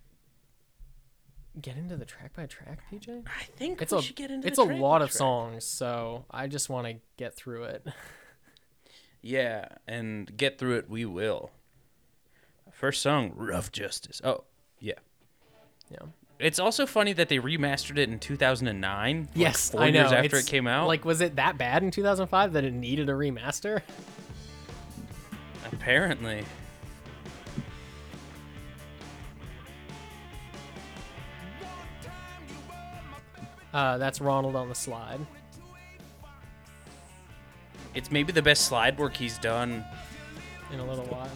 [1.62, 3.24] get into the track by track, PJ?
[3.28, 4.50] I think It's we a should get into it.
[4.52, 5.18] it's the a lot by of track.
[5.18, 7.86] songs, so I just want to get through it.
[9.22, 11.52] Yeah, and get through it we will.
[12.72, 14.22] First song, Rough Justice.
[14.24, 14.44] Oh,
[14.80, 14.94] yeah.
[15.92, 15.98] Yeah.
[16.40, 19.22] It's also funny that they remastered it in 2009.
[19.22, 20.02] like Yes, four I know.
[20.02, 20.88] years after It's- it came out.
[20.88, 23.82] Like, was it that bad in 2005 that it needed a remaster?
[25.72, 26.46] apparently.
[33.74, 35.20] Uh, that's Ronald on the slide.
[37.94, 39.84] It's maybe the best slide work he's done
[40.72, 41.30] In a little while.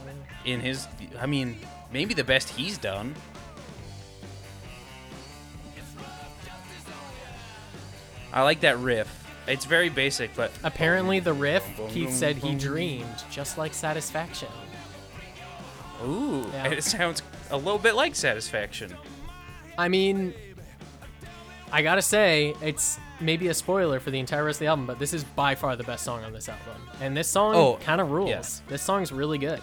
[0.45, 0.87] in his.
[1.19, 1.57] I mean,
[1.91, 3.15] maybe the best he's done.
[8.33, 9.17] I like that riff.
[9.47, 14.47] It's very basic, but Apparently, the riff, Keith said he dreamed, just like Satisfaction.
[16.05, 16.67] Ooh, Yeah.
[16.71, 18.95] it sounds a little bit like Satisfaction.
[19.77, 20.33] I mean,
[21.71, 24.99] I gotta say, it's maybe a spoiler for the entire rest of the album, but
[24.99, 26.81] this is by far the best song on this album.
[26.99, 28.29] And this song Oh, kind of rules.
[28.29, 28.41] yeah.
[28.69, 29.61] This song's really good.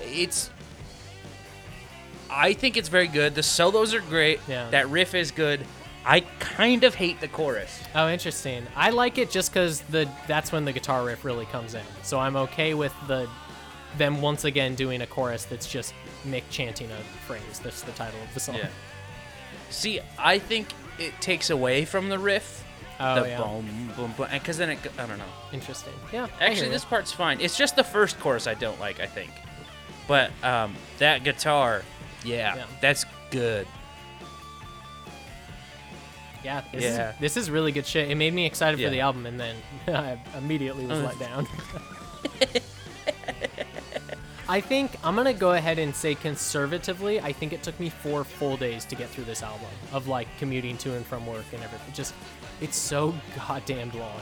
[0.00, 0.50] It's.
[2.30, 3.34] I think it's very good.
[3.34, 4.38] The solos are great.
[4.46, 4.68] Yeah.
[4.70, 5.64] That riff is good.
[6.04, 7.80] I kind of hate the chorus.
[7.94, 8.66] Oh, interesting.
[8.76, 11.82] I like it just because the that's when the guitar riff really comes in.
[12.02, 13.28] So I'm okay with the
[13.96, 15.94] them once again doing a chorus that's just
[16.26, 17.58] Mick chanting a phrase.
[17.62, 18.56] That's the title of the song.
[18.56, 18.68] Yeah.
[19.70, 22.64] See, I think it takes away from the riff.
[23.00, 23.38] Oh the yeah.
[23.38, 24.26] boom, boom, boom.
[24.32, 25.24] Because then it, I don't know.
[25.52, 25.92] Interesting.
[26.12, 26.26] Yeah.
[26.40, 27.40] Actually, this part's fine.
[27.40, 29.30] It's just the first chorus I don't like, I think.
[30.08, 31.82] But um, that guitar,
[32.24, 32.64] yeah, Yeah.
[32.80, 33.66] that's good.
[36.42, 36.62] Yeah.
[36.72, 37.10] This Yeah.
[37.12, 38.10] Is, this is really good shit.
[38.10, 38.88] It made me excited Yeah.
[38.88, 39.56] for the album, and then
[39.88, 41.02] I immediately was Uh.
[41.04, 41.46] let down.
[44.50, 47.20] I think I'm gonna go ahead and say conservatively.
[47.20, 50.26] I think it took me four full days to get through this album of like
[50.38, 51.92] commuting to and from work and everything.
[51.92, 52.14] Just,
[52.62, 54.20] it's so goddamn long.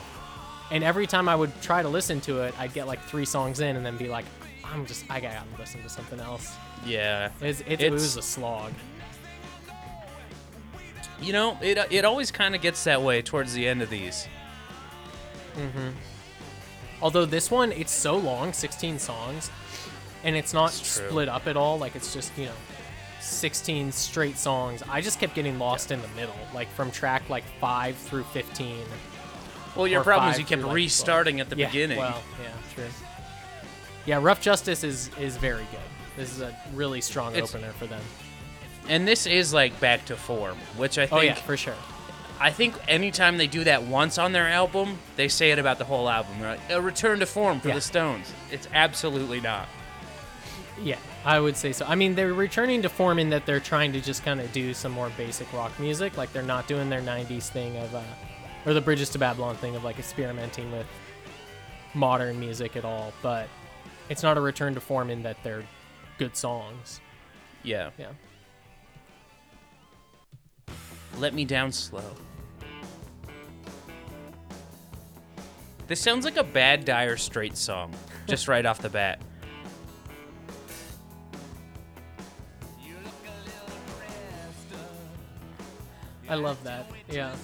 [0.73, 3.61] And every time I would try to listen to it, I'd get like three songs
[3.61, 4.25] in and then be like,
[4.65, 6.57] I'm just, I gotta listen to something else.
[6.85, 7.31] Yeah.
[7.41, 8.73] It's, it's, it was a slog.
[11.23, 14.29] You know, it it always kind of gets that way towards the end of these.
[15.57, 15.91] Mm-hmm.
[17.01, 19.51] Although this one, it's so long, 16 songs,
[20.27, 21.79] and it's not It's split up at all.
[21.79, 22.53] Like it's just you know,
[23.21, 24.83] 16 straight songs.
[24.91, 28.77] I just kept getting lost in the middle, like from track like five through 15.
[29.77, 31.99] Well, your problem is you kept through, like, restarting at the yeah, beginning.
[31.99, 32.85] Well, yeah, true.
[34.07, 35.81] Yeah, Rough Justice is is very good.
[36.17, 38.03] This is a really strong It's- opener for them.
[38.89, 41.75] And this is like back to form, which I think Oh yeah, for sure.
[42.39, 45.85] I think anytime they do that once on their album, they say it about the
[45.85, 46.33] whole album.
[46.39, 47.75] They're like, a return to form for Yeah.
[47.77, 48.33] the Stones.
[48.51, 49.69] It's absolutely not.
[50.83, 51.87] Yeah, I would say so.
[51.87, 54.75] I mean, they're returning to form in that they're trying to just kind of do
[54.75, 56.17] some more basic rock music.
[56.17, 58.03] Like they're not doing their '90s thing of, uh,
[58.67, 60.87] or the Bridges to Babylon thing of like experimenting with
[61.95, 63.13] modern music at all.
[63.23, 63.49] But
[64.11, 65.65] it's not a return to form in that they're
[66.19, 67.01] good songs.
[67.63, 67.91] Yeah.
[67.99, 68.13] Yeah.
[71.19, 72.05] Let me down slow.
[75.87, 77.95] This sounds like a bad Dire Straits song,
[78.27, 79.21] just right off the bat.
[86.29, 86.91] I love that.
[87.09, 87.35] Yeah.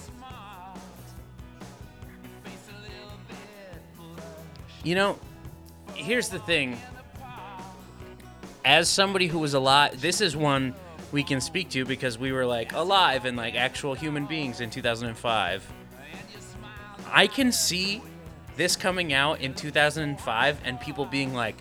[4.83, 5.17] You know,
[5.95, 6.77] here's the thing.
[8.65, 10.73] As somebody who was alive, this is one
[11.11, 14.69] we can speak to because we were like alive and like actual human beings in
[14.69, 15.71] 2005.
[17.11, 18.01] I can see
[18.57, 21.55] this coming out in 2005 and people being like,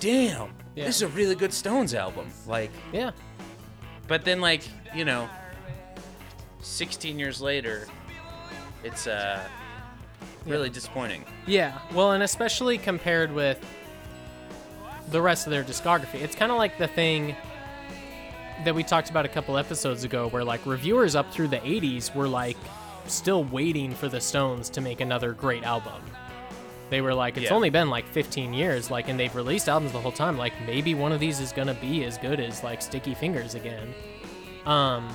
[0.00, 0.86] "Damn, Yeah.
[0.86, 3.12] this is a really good Stones album." Like, Yeah.
[4.08, 4.62] but then like,
[4.94, 5.28] you know,
[6.60, 7.86] 16 years later,
[8.84, 9.40] it's uh
[10.46, 11.24] really disappointing.
[11.46, 13.58] Yeah, well, and especially compared with
[15.10, 16.16] the rest of their discography.
[16.20, 17.34] It's kind of like the thing
[18.64, 22.14] that we talked about a couple episodes ago where like reviewers up through the 80s
[22.14, 22.56] were like
[23.06, 26.02] still waiting for the Stones to make another great album.
[26.90, 27.54] They were like it's Yeah.
[27.54, 30.94] only been like 15 years like and they've released albums the whole time like maybe
[30.94, 33.94] one of these is going to be as good as like Sticky Fingers again.
[34.66, 35.08] Um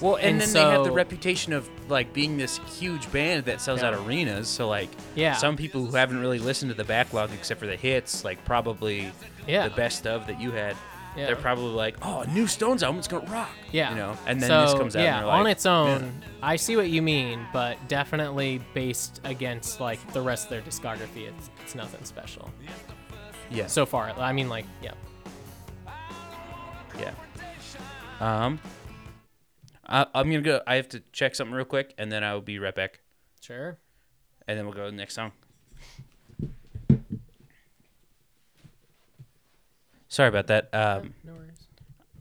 [0.00, 3.60] Well, and, And then they have the reputation of like being this huge band that
[3.60, 4.48] sells out arenas.
[4.48, 5.34] So like, Yeah.
[5.34, 9.10] some people who haven't really listened to the backlog except for the hits, like probably
[9.46, 9.68] Yeah.
[9.68, 10.76] the best of that you had,
[11.16, 11.26] Yeah.
[11.26, 13.88] they're probably like, "Oh, a new Stones album, it's gonna rock." Yeah.
[13.90, 14.18] you know.
[14.26, 17.00] And then so, this comes out, Yeah, like, on its own, I see what you
[17.00, 22.50] mean, but definitely based against like the rest of their discography, it's it's nothing special
[23.50, 24.10] yeah, so far.
[24.18, 24.92] I mean, like, yeah,
[26.98, 27.12] yeah.
[28.20, 28.58] Um,
[29.88, 30.60] I, I'm gonna go.
[30.66, 33.00] I have to check something real quick, and then I will be right back,
[33.40, 33.78] sure.
[34.48, 35.32] and then we'll go to the next song.
[40.08, 40.68] Sorry about that.
[40.72, 41.66] Um, no worries.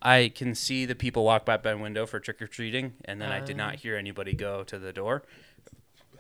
[0.02, 3.32] I can see the people walk by my window for trick or treating, and then
[3.32, 3.66] I did Ah.
[3.68, 5.24] not hear anybody go to the door.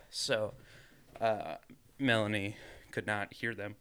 [0.10, 0.54] So,
[1.20, 1.56] uh,
[2.00, 2.56] Melanie
[2.92, 3.76] could not hear them,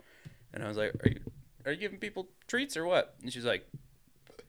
[0.53, 1.21] and I was like, "Are you
[1.65, 3.67] are you giving people treats or what?" And she's like,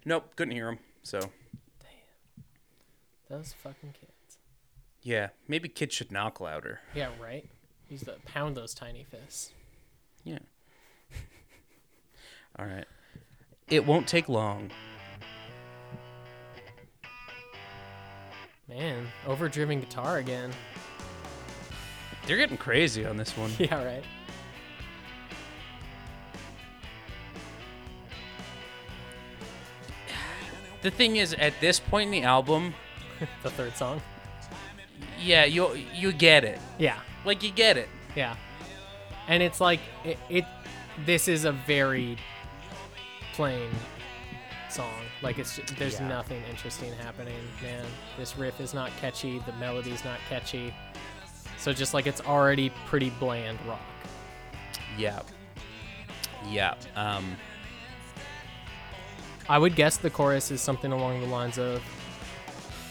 [0.03, 1.19] "Nope, couldn't hear them." So,
[3.29, 4.37] Those fucking kids.
[5.01, 6.79] yeah, maybe kids should knock louder.
[6.93, 7.45] Yeah, right.
[7.89, 9.51] Use the pound those tiny fists.
[10.23, 10.39] Yeah.
[12.59, 12.85] All right.
[13.67, 14.71] It won't take long.
[18.67, 20.51] Man, overdriven guitar again.
[22.25, 23.51] They're getting crazy on this one.
[23.59, 24.03] Yeah, right.
[30.81, 32.73] the thing is, at this point in the album,
[33.43, 34.01] the third song.
[35.19, 36.59] yeah, you you get it.
[36.79, 37.89] Yeah, Like you get it.
[38.15, 38.35] yeah.
[39.27, 40.17] And it's like it.
[40.29, 40.45] it
[41.05, 42.17] this is a very
[43.33, 43.69] plain
[44.69, 44.93] song.
[45.21, 46.07] Like it's ju- there's Yeah.
[46.07, 47.85] nothing interesting happening, man.
[48.17, 49.39] This riff is not catchy.
[49.39, 50.73] The melody's not catchy.
[51.57, 53.81] So just like it's already pretty bland rock.
[54.97, 55.19] Yeah.
[56.49, 56.75] Yeah.
[56.95, 57.35] Um.
[59.49, 61.81] I would guess the chorus is something along the lines of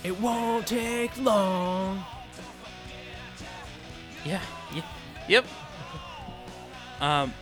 [0.04, 2.04] It won't take long.
[4.24, 4.40] Yeah.
[4.72, 4.82] yeah
[5.28, 5.44] yep.
[7.00, 7.32] Um.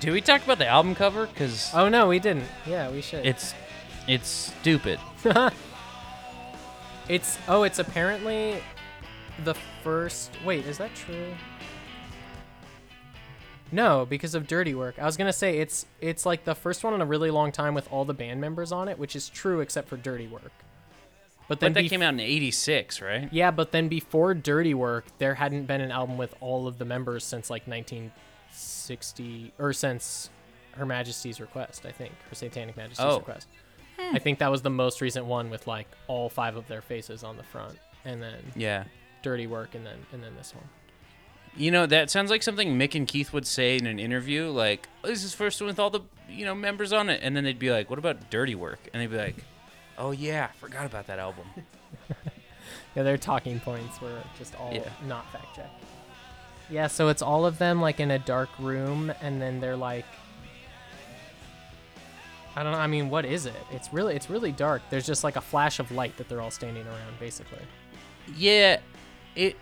[0.00, 1.26] Do we talk about the album cover?
[1.28, 2.44] Cause Oh no, we didn't.
[2.66, 3.24] Yeah, we should.
[3.24, 3.54] it's
[4.06, 5.00] it's stupid.
[7.08, 8.60] It's oh, it's apparently
[9.44, 10.32] the first.
[10.44, 11.34] Wait, is that true?
[13.70, 14.98] No, because of Dirty Work.
[14.98, 17.74] I was gonna say it's it's like the first one in a really long time
[17.74, 20.52] with all the band members on it, which is true except for Dirty Work.
[21.48, 23.28] But then But that bef- came out in '86, right?
[23.32, 26.84] Yeah, but then before Dirty Work, there hadn't been an album with all of the
[26.84, 30.30] members since like 1960 or since
[30.72, 33.18] Her Majesty's Request, I think, Her Satanic Majesty's Oh.
[33.18, 33.48] Request.
[33.98, 37.24] I think that was the most recent one with like all five of their faces
[37.24, 38.84] on the front, and then Yeah.
[39.22, 40.64] Dirty Work, and then and then this one.
[41.56, 44.86] You know, that sounds like something Mick and Keith would say in an interview, like,
[45.02, 47.44] oh, "This is first one with all the you know members on it," and then
[47.44, 49.36] they'd be like, "What about Dirty Work?" And they'd be like,
[49.98, 51.46] "Oh yeah, forgot about that album."
[52.96, 54.88] Yeah, their talking points were just all Yeah.
[55.06, 55.84] not fact checked.
[56.70, 60.06] Yeah, so it's all of them like in a dark room, and then they're like,
[62.56, 62.78] I don't know.
[62.78, 63.54] I mean, what is it?
[63.70, 64.80] It's really, it's really dark.
[64.88, 67.58] There's just like a flash of light that they're all standing around, basically.
[68.34, 68.78] yeah,
[69.34, 69.56] it.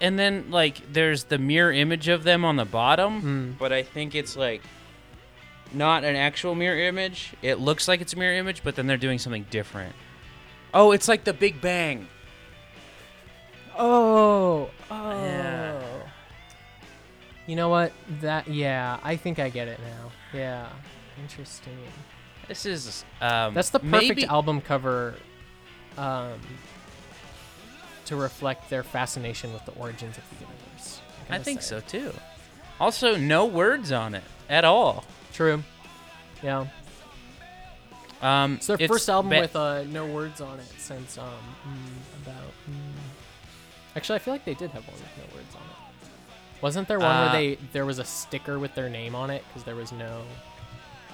[0.00, 3.22] And then like there's the mirror image of them on the bottom,
[3.54, 3.58] Mm.
[3.58, 4.62] but I think it's like
[5.72, 7.34] not an actual mirror image.
[7.42, 9.94] It looks like it's a mirror image, but then they're doing something different.
[10.72, 12.08] Oh, it's like the Big Bang.
[13.78, 15.10] Oh, oh.
[15.10, 15.82] Yeah.
[17.46, 17.92] You know what?
[18.20, 20.10] That yeah, I think I get it now.
[20.32, 20.68] Yeah,
[21.22, 21.78] interesting.
[22.48, 25.14] This is um That's the perfect maybe, album cover
[25.96, 26.40] um,
[28.06, 31.00] to reflect their fascination with the origins of the universe.
[31.30, 31.68] I think say.
[31.68, 32.12] so too.
[32.78, 35.04] Also, no words on it at all.
[35.36, 35.62] True.
[36.42, 36.66] Yeah.
[38.22, 41.24] Um, It's their first album ba- with uh, no words on it since um,
[41.68, 42.52] mm, about.
[42.70, 42.74] Mm.
[43.94, 46.62] Actually, I feel like they did have one with no words on it.
[46.62, 49.44] Wasn't there one Uh, where they there was a sticker with their name on it
[49.48, 50.22] because there was no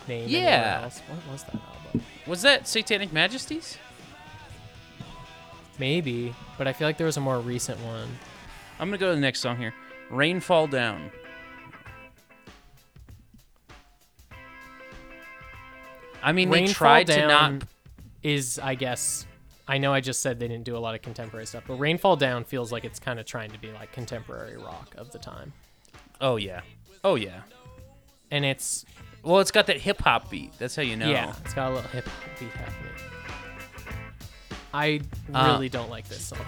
[0.06, 0.82] name Yeah.
[0.84, 1.00] else?
[1.08, 2.02] What was that album?
[2.26, 3.76] was that Satanic Majesties?
[5.78, 8.08] Maybe, but I feel like there was a more recent one.
[8.78, 9.74] I'm gonna go to the next song here.
[10.10, 11.10] Rain Fall Down.
[16.22, 17.64] I mean, Rain they tried to not.
[18.22, 19.26] is I guess
[19.68, 22.16] I know I just said they didn't do a lot of contemporary stuff, but Rainfall
[22.16, 25.52] Down feels like it's kind of trying to be like contemporary rock of the time,
[26.20, 26.60] Oh yeah,
[27.04, 27.42] oh yeah.
[28.30, 28.84] and it's
[29.22, 30.52] Well, it's got that hip hop beat.
[30.58, 31.08] That's how you know.
[31.10, 32.92] yeah, it's got a little hip hop beat happening.
[34.74, 35.00] I
[35.34, 36.38] Uh, really don't like this song.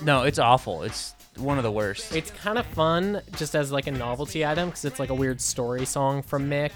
[0.00, 0.82] No, it's awful.
[0.82, 2.14] It's one of the worst.
[2.14, 5.40] It's kind of fun just as like a novelty item because it's like a weird
[5.40, 6.72] story song from Mick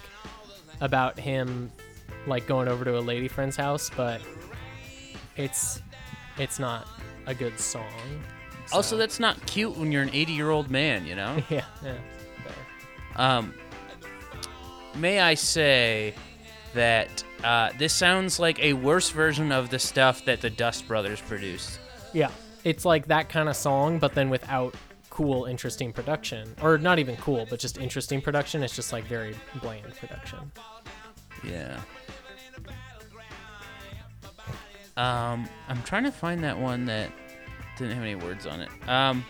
[0.80, 1.70] about him
[2.26, 4.20] like going over to a lady friend's house, but
[5.36, 5.82] it's
[6.38, 6.86] it's not
[7.26, 8.22] a good song.
[8.72, 11.06] also, that's not cute when you're an 80 year old man.
[11.06, 11.36] You know.
[11.50, 11.94] yeah, yeah.
[12.44, 12.54] fair.
[13.16, 13.54] Um,
[14.94, 16.14] may I say
[16.74, 21.20] that uh, this sounds like a worse version of the stuff that the Dust Brothers
[21.20, 21.78] produced.
[22.12, 22.30] Yeah,
[22.64, 24.74] it's like that kind of song, but then without
[25.16, 28.62] cool, interesting production, or not even cool, but just interesting production.
[28.62, 30.52] It's just like very bland production.
[31.42, 31.80] Yeah.
[34.96, 37.10] Um, I'm trying to find that one that
[37.76, 38.70] didn't have any words on it.
[38.88, 39.24] Um,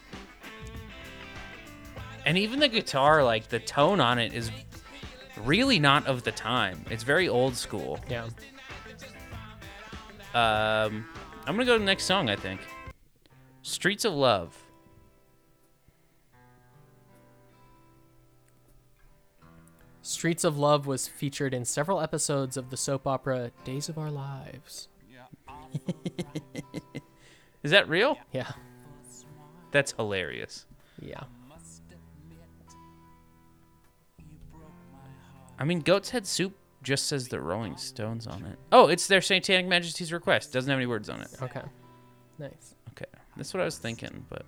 [2.24, 4.50] and even the guitar, like the tone on it, is
[5.44, 6.84] really not of the time.
[6.90, 8.00] It's very old school.
[8.08, 8.24] Yeah.
[10.34, 11.06] Um,
[11.46, 12.28] I'm gonna go to the next song.
[12.28, 12.60] I think.
[13.62, 14.56] Streets of Love.
[20.02, 24.10] Streets of Love was featured in several episodes of the soap opera Days of Our
[24.10, 24.88] Lives.
[27.62, 28.18] Is that real?
[28.32, 28.50] Yeah.
[29.72, 30.66] That's hilarious.
[31.00, 31.24] Yeah.
[35.58, 38.58] I mean, Goat's Head Soup just says the Rolling Stones on it.
[38.70, 40.52] Oh, it's their Satanic Majesty's request.
[40.52, 41.28] Doesn't have any words on it.
[41.42, 41.62] Okay.
[42.38, 42.74] Nice.
[42.90, 44.44] Okay, that's what I was thinking, but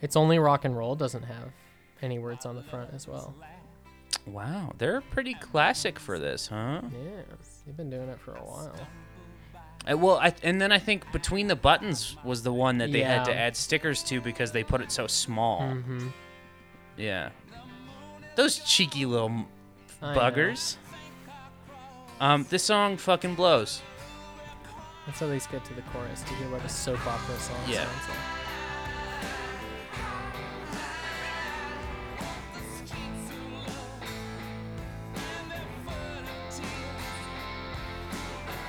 [0.00, 1.52] It's only rock and roll doesn't have
[2.02, 3.34] any words on the front as well.
[4.32, 6.82] Wow, they're pretty classic for this, huh?
[6.92, 7.22] Yeah,
[7.66, 8.74] they've been doing it for a while.
[9.90, 13.02] Uh, well, I, and then I think between the buttons was the one that they
[13.02, 15.62] had to add stickers to because they put it so small.
[15.62, 16.08] Mm-hmm.
[16.96, 17.30] Yeah,
[18.36, 19.46] those cheeky little m-
[20.02, 20.20] I know.
[20.20, 20.76] buggers.
[22.20, 23.80] Um, this song fucking blows.
[25.06, 27.84] Let's at least get to the chorus to hear what a soap opera song Yeah.
[27.86, 28.18] sounds like.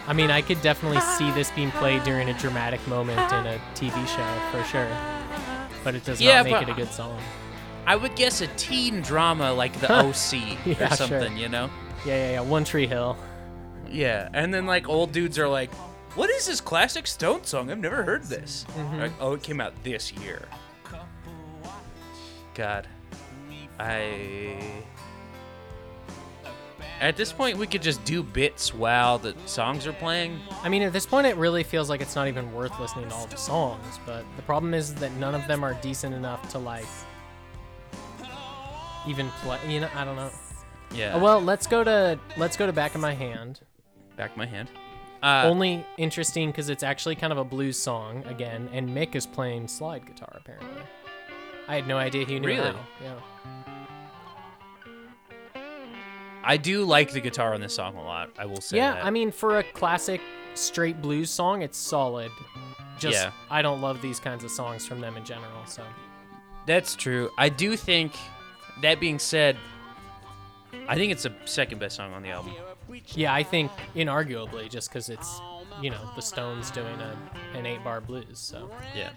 [0.10, 3.62] I mean, I could definitely see this being played during a dramatic moment in a
[3.76, 4.88] TV show for sure,
[5.84, 7.20] but it does Yeah, not make it a good song.
[7.86, 10.34] I would guess a teen drama like the OC
[10.66, 10.89] Yeah, or sure.
[10.89, 11.70] something, you know?
[12.07, 12.41] Yeah, yeah, yeah.
[12.41, 13.18] One Tree Hill.
[13.88, 15.72] Yeah, and then like old dudes are like,
[16.16, 17.70] "What is this classic Stone song?
[17.70, 18.99] I've never heard this." Mm-hmm.
[18.99, 20.41] Like, oh, it came out this year.
[22.55, 22.88] God,
[23.80, 24.84] I.
[27.00, 30.38] At this point, we could just do bits while the songs are playing.
[30.64, 33.16] I mean, at this point, it really feels like it's not even worth listening to
[33.16, 34.00] all the songs.
[34.06, 36.86] But the problem is that none of them are decent enough to like
[39.08, 39.60] even play.
[39.68, 40.30] You know, I don't know.
[40.93, 41.16] Yeah.
[41.16, 43.62] Uh, well, let's go to let's go to back of my hand.
[44.18, 44.70] back my hand.
[45.22, 49.26] Uh, Only interesting because it's actually kind of a blues song again, and Mick is
[49.26, 50.82] playing slide guitar apparently.
[51.68, 52.72] I had no idea he knew Really?
[52.72, 52.80] how.
[53.04, 53.79] Yeah.
[56.44, 58.30] I do like the guitar on this song a lot.
[58.38, 58.78] I will say.
[58.78, 59.06] Yeah, that.
[59.06, 60.22] I mean, for a classic
[60.56, 62.32] straight blues song, it's solid.
[62.98, 63.32] Just Yeah.
[63.50, 65.66] I don't love these kinds of songs from them in general.
[65.66, 65.84] So
[66.66, 67.32] That's true.
[67.38, 68.14] I do think.
[68.82, 69.58] That being said,
[70.88, 72.54] I think it's the second best song on the album.
[73.08, 75.42] yeah, I think inarguably just because it's
[75.82, 77.18] you know the Stones doing a,
[77.58, 78.40] an eight bar blues.
[78.40, 79.10] So Yeah.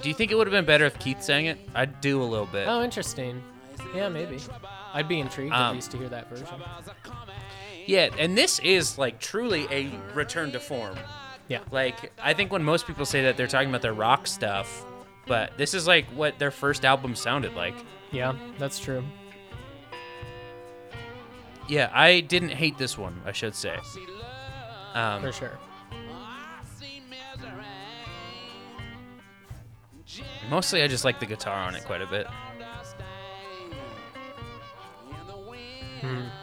[0.00, 1.58] Do you think it would have been better if Keith sang it?
[1.74, 2.66] I'd do a little bit.
[2.66, 3.42] oh, interesting.
[3.94, 4.38] Yeah, maybe.
[4.94, 6.46] I'd be intrigued at Um, least to hear that version.
[7.86, 10.96] Yeah, and this is like truly a return to form.
[11.48, 11.60] Yeah.
[11.70, 14.84] Like I think when most people say that they're talking about their rock stuff,
[15.26, 17.74] but this is like what their first album sounded like.
[18.10, 19.04] Yeah, that's true.
[21.68, 23.76] Yeah, I didn't hate this one, I should say.
[24.94, 25.58] Um, For sure.
[30.50, 32.26] mostly I just like the guitar on it quite a bit.
[36.02, 36.41] Hmm.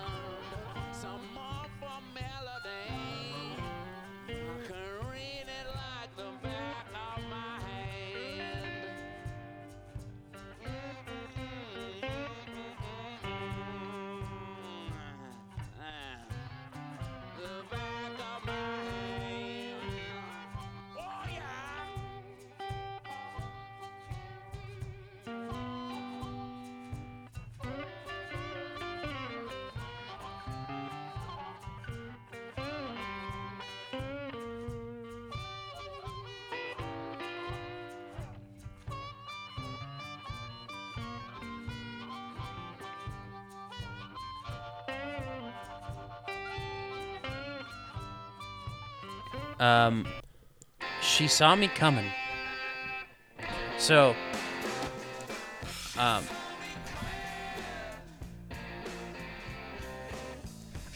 [49.59, 50.07] Um,
[51.01, 52.09] she saw me coming.
[53.77, 54.15] So,
[55.97, 56.23] um,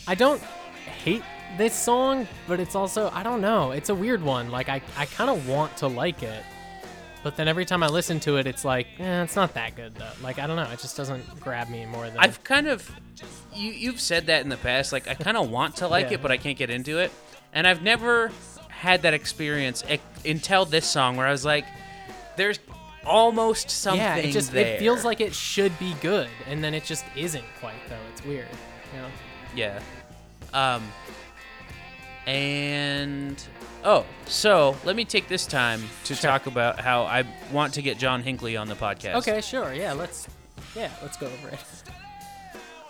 [0.07, 1.23] I don't hate
[1.57, 3.71] this song, but it's also I don't know.
[3.71, 4.51] It's a weird one.
[4.51, 6.43] Like I, I kind of want to like it,
[7.23, 9.95] but then every time I listen to it, it's like, eh, it's not that good
[9.95, 10.09] though.
[10.21, 10.69] Like I don't know.
[10.71, 12.17] It just doesn't grab me more than.
[12.17, 12.89] I've kind of
[13.53, 14.91] you you've said that in the past.
[14.91, 16.15] Like I kind of want to like Yeah.
[16.15, 17.11] it, but I can't get into it.
[17.53, 18.31] And I've never
[18.83, 21.63] had that experience ec- until this song, where I was like,
[22.35, 22.59] "There's
[23.05, 26.73] almost something yeah, it just there." it feels like it should be good, and then
[26.73, 27.95] it just isn't quite though.
[28.11, 28.47] It's weird.
[28.93, 29.07] You know?
[29.55, 29.79] yeah.
[30.53, 30.83] Um.
[32.27, 33.41] And
[33.85, 36.29] oh, so let me take this time to Sure.
[36.29, 37.23] talk about how I
[37.53, 39.15] want to get John Hinckley on the podcast.
[39.15, 39.73] Okay, sure.
[39.73, 40.27] Yeah, let's.
[40.75, 41.59] Yeah, let's go over it.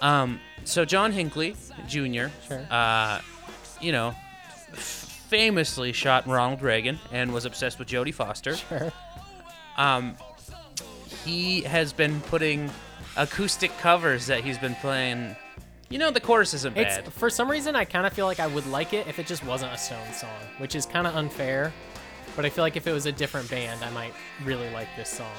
[0.02, 1.56] Um, so John Hinckley
[1.88, 2.26] Jr.
[2.48, 2.66] Sure.
[2.70, 3.20] Uh,
[3.80, 4.14] you know,
[5.38, 8.56] famously shot Ronald Reagan and was obsessed with Jodie Foster.
[8.70, 8.92] Sure.
[9.78, 10.16] Um,
[11.26, 12.70] he has been putting
[13.18, 15.36] acoustic covers that he's been playing.
[15.90, 17.12] You know, the chorus isn't It's bad.
[17.14, 19.44] for some reason I kind of feel like I would like it if it just
[19.44, 20.30] wasn't a Stone song,
[20.60, 21.74] which is kind of unfair.
[22.36, 24.14] But I feel like if it was a different band, I might
[24.46, 25.32] really like this song.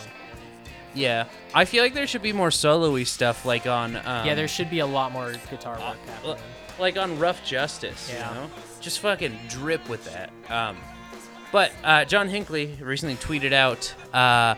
[0.95, 3.95] Yeah, I feel like there should be more solo-y stuff, like on.
[3.97, 6.37] Um, yeah, there should be a lot more guitar work l- happening.
[6.81, 8.11] like on Rough Justice.
[8.13, 8.29] Yeah.
[8.29, 8.51] You know,
[8.85, 10.31] just fucking drip with that.
[10.49, 10.77] Um,
[11.51, 14.55] but uh, John Hinckley recently tweeted out, uh,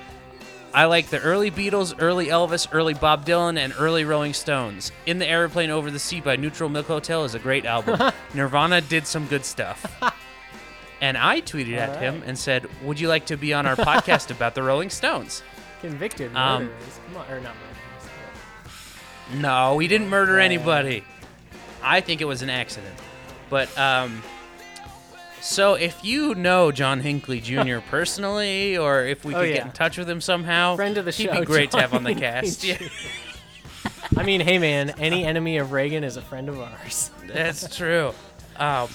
[0.75, 4.93] I like the early Beatles, early Elvis, early Bob Dylan, and early Rolling Stones.
[5.07, 8.13] In the Airplane Over the Sea by Neutral Milk Hotel is a great album.
[8.35, 9.87] Nirvana did some good stuff.
[10.99, 14.31] And I tweeted at him and said, Would you like to be on our podcast
[14.31, 15.43] about the Rolling Stones?
[15.83, 17.01] Convicted Um, murderers.
[17.15, 19.43] On, or not murderers.
[19.43, 21.05] No, we didn't murder anybody.
[21.83, 22.95] I think it was an accident.
[23.51, 24.23] But um
[25.41, 27.79] so if you know John Hinckley Jr.
[27.89, 29.57] personally or if we Oh, could yeah.
[29.57, 31.95] get in touch with him somehow, Friend of the he'd show, be great to have
[31.95, 32.65] on the cast.
[32.65, 32.79] Yeah,
[34.17, 37.11] I mean, hey man, any enemy of Reagan is a friend of ours.
[37.27, 38.13] that's true.
[38.57, 38.89] Um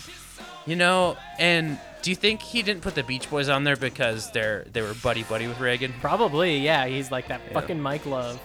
[0.66, 4.32] you know, and do you think he didn't put the Beach Boys on there because
[4.32, 5.94] they're they were buddy buddy with Reagan?
[6.02, 6.86] Probably, yeah.
[6.88, 8.40] He's like that fucking Mike Love.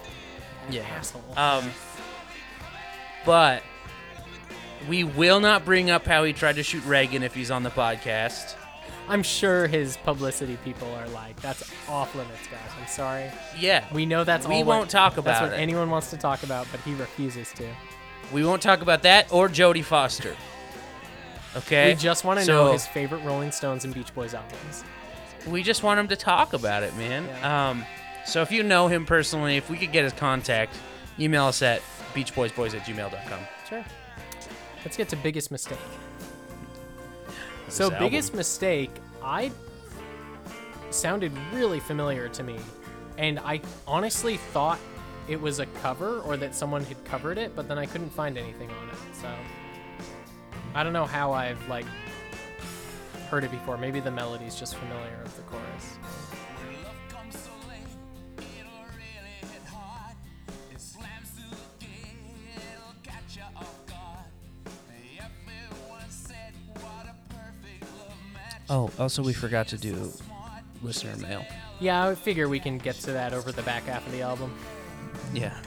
[0.69, 0.81] Yeah.
[0.83, 1.23] Asshole.
[1.37, 1.69] Um,
[3.25, 3.63] but
[4.87, 7.69] we will not bring up how he tried to shoot Reagan if he's on the
[7.69, 8.55] podcast.
[9.09, 12.59] I'm sure his publicity people are like, that's off limits, guys.
[12.79, 13.31] I'm sorry.
[13.57, 14.63] Yeah, We know that's We all.
[14.65, 15.25] won't what, talk about.
[15.39, 15.61] That's what it.
[15.61, 17.65] anyone wants to talk about, but he refuses to.
[18.33, 20.35] we won't talk about that or Jodie Foster.
[21.55, 24.83] Okay, We just want to So- know his favorite Rolling Stones and Beach Boys albums.
[25.47, 27.25] we just want him to talk about it, man.
[27.25, 27.69] Yeah.
[27.69, 27.85] Um,
[28.25, 30.75] so if you know him personally, if we could get his contact,
[31.17, 31.81] email us at
[32.13, 33.39] beachboysboys at gmail.com.
[33.69, 33.85] Sure.
[34.87, 35.77] Let's get to biggest mistake.
[37.67, 38.89] So This biggest mistake,
[39.21, 39.51] I
[40.91, 42.57] sounded really familiar to me,
[43.17, 44.79] and I honestly thought
[45.27, 48.37] it was a cover or that someone had covered it, but then I couldn't find
[48.37, 48.95] anything on it.
[49.21, 49.27] So
[50.73, 51.85] I don't know how I've like
[53.29, 53.77] heard it before.
[53.77, 55.97] Maybe the melody's just familiar of the chorus.
[68.69, 70.11] Oh, also we forgot to do
[70.81, 71.45] listener mail.
[71.79, 74.53] Yeah, I figure we can get to that over the back half of the album.
[75.33, 75.57] Yeah.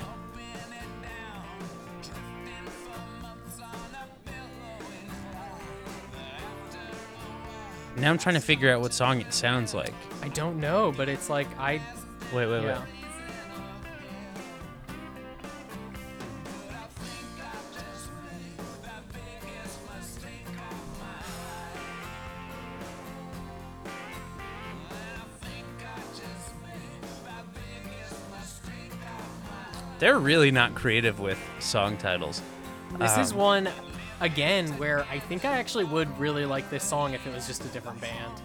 [7.96, 9.92] Now I'm trying to figure out what song it sounds like.
[10.22, 11.80] I don't know, but it's like I
[12.32, 12.78] Wait, wait, yeah.
[12.78, 12.99] wait.
[30.00, 32.42] They're really not creative with song titles.
[32.98, 33.68] This is Um, one
[34.20, 37.64] again where I think I actually would really like this song if it was just
[37.64, 38.42] a different band.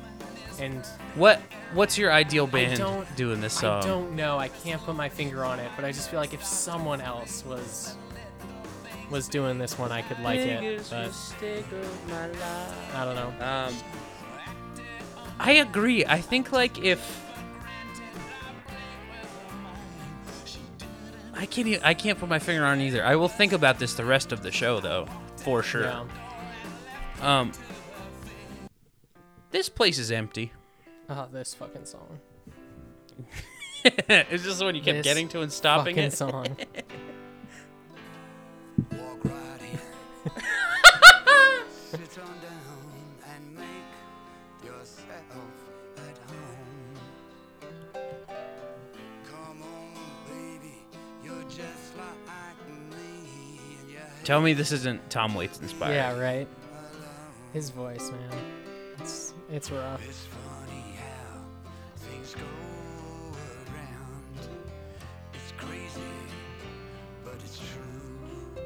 [0.60, 0.86] And
[1.16, 1.42] What
[1.74, 2.78] What's your ideal band
[3.16, 3.84] doing this song?
[3.84, 6.34] I don't know, I can't put my finger on it, but I just feel like
[6.34, 7.98] if someone else was
[9.10, 10.84] was doing this one, I could like it.
[10.90, 11.12] But
[12.94, 13.46] I don't know.
[13.46, 13.74] Um,
[15.40, 16.06] I agree.
[16.06, 17.25] I think like if
[21.36, 23.04] I can't, e- I can't put my finger on either.
[23.04, 25.08] I will think about this the rest of the show, though,
[25.38, 25.84] for sure.
[25.84, 26.06] Yeah.
[27.22, 27.52] Um,
[29.52, 30.52] this place is empty.
[31.10, 32.20] Oh, this fucking song.
[34.10, 36.14] is this the one you kept This getting to and stopping fucking it?
[36.14, 36.58] song.
[54.26, 55.94] Tell me this isn't Tom Waits inspired.
[55.94, 56.48] yeah, right.
[57.54, 58.40] His voice, man.
[59.00, 60.04] It's it's rough.
[60.04, 61.42] It's funny how
[61.98, 62.42] things go
[63.72, 64.50] around.
[65.34, 66.02] It's crazy,
[67.24, 68.64] but it's true.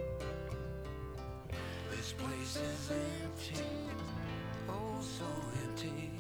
[1.92, 3.66] This place is empty,
[4.70, 5.26] oh so
[5.68, 6.12] empty.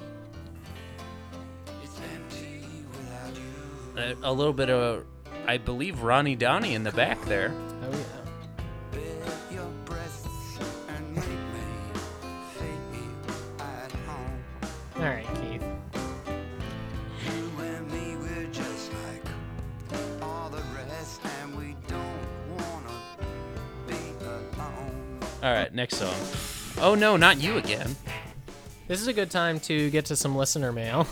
[1.81, 2.61] It's empty
[2.91, 4.17] without you.
[4.25, 5.05] A, a little bit of,
[5.47, 7.53] I believe, Ronnie Downey in the back there.
[7.55, 8.03] Oh yeah.
[25.41, 26.13] All right, next song.
[26.81, 27.95] Oh no, not you again.
[28.87, 31.07] This is a good time to get to some listener mail.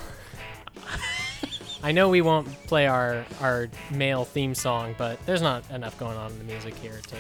[1.84, 6.18] I know we won't play our our mail theme song, but there's not enough going
[6.18, 7.16] on in the music here to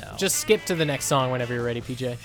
[0.00, 0.16] No.
[0.16, 2.16] just skip to the next song whenever you're ready, PJ.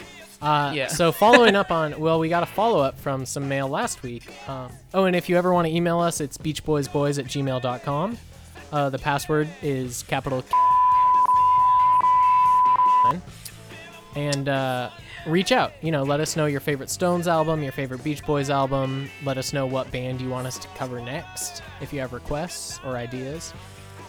[0.41, 0.87] Uh, Yeah.
[0.87, 4.31] So following up on, well, we got a follow up from some mail last week.
[4.49, 8.17] Um, oh, and if you ever want to email us, it's beachboysboys at gmail.com.
[8.71, 10.43] Uh, the password is capital.
[14.17, 14.89] And uh,
[15.27, 15.73] reach out.
[15.83, 19.11] You know, let us know your favorite Stones album, your favorite Beach Boys album.
[19.23, 21.61] Let us know what band you want us to cover next.
[21.81, 23.53] If you have requests or ideas,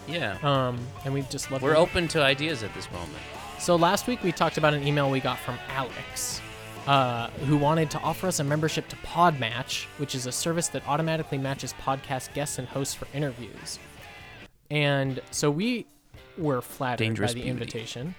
[0.07, 0.37] Yeah.
[0.41, 1.61] um, and we just love.
[1.61, 3.19] We're to- open to ideas at this moment.
[3.59, 6.41] So last week we talked about an email we got from Alex,
[6.87, 10.81] uh, who wanted to offer us a membership to Podmatch, which is a service that
[10.87, 13.77] automatically matches podcast guests and hosts for interviews.
[14.71, 15.85] And so we
[16.35, 17.49] were flattered Dangerous by the beauty.
[17.51, 18.15] invitation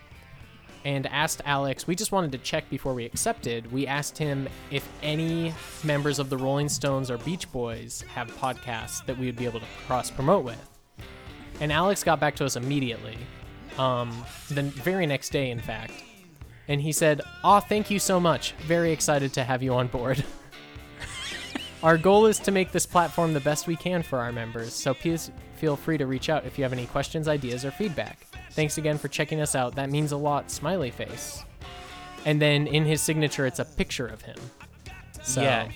[0.84, 3.70] and asked Alex, we just wanted to check before we accepted.
[3.70, 5.52] We asked him if any
[5.84, 9.60] members of the Rolling Stones or Beach Boys have podcasts that we would be able
[9.60, 10.70] to cross promote with.
[11.60, 13.18] And Alex got back to us immediately,
[13.78, 15.92] um, the very next day, in fact.
[16.68, 18.52] And he said, Aw, thank you so much.
[18.66, 20.24] Very excited to have you on board.
[21.82, 24.92] our goal is to make this platform the best we can for our members, so
[24.94, 28.26] please feel free to reach out if you have any questions, ideas, or feedback.
[28.52, 29.74] Thanks again for checking us out.
[29.76, 30.50] That means a lot.
[30.50, 31.44] Smiley face.
[32.26, 34.36] And then in his signature, it's a picture of him.
[35.22, 35.68] So, Yeah.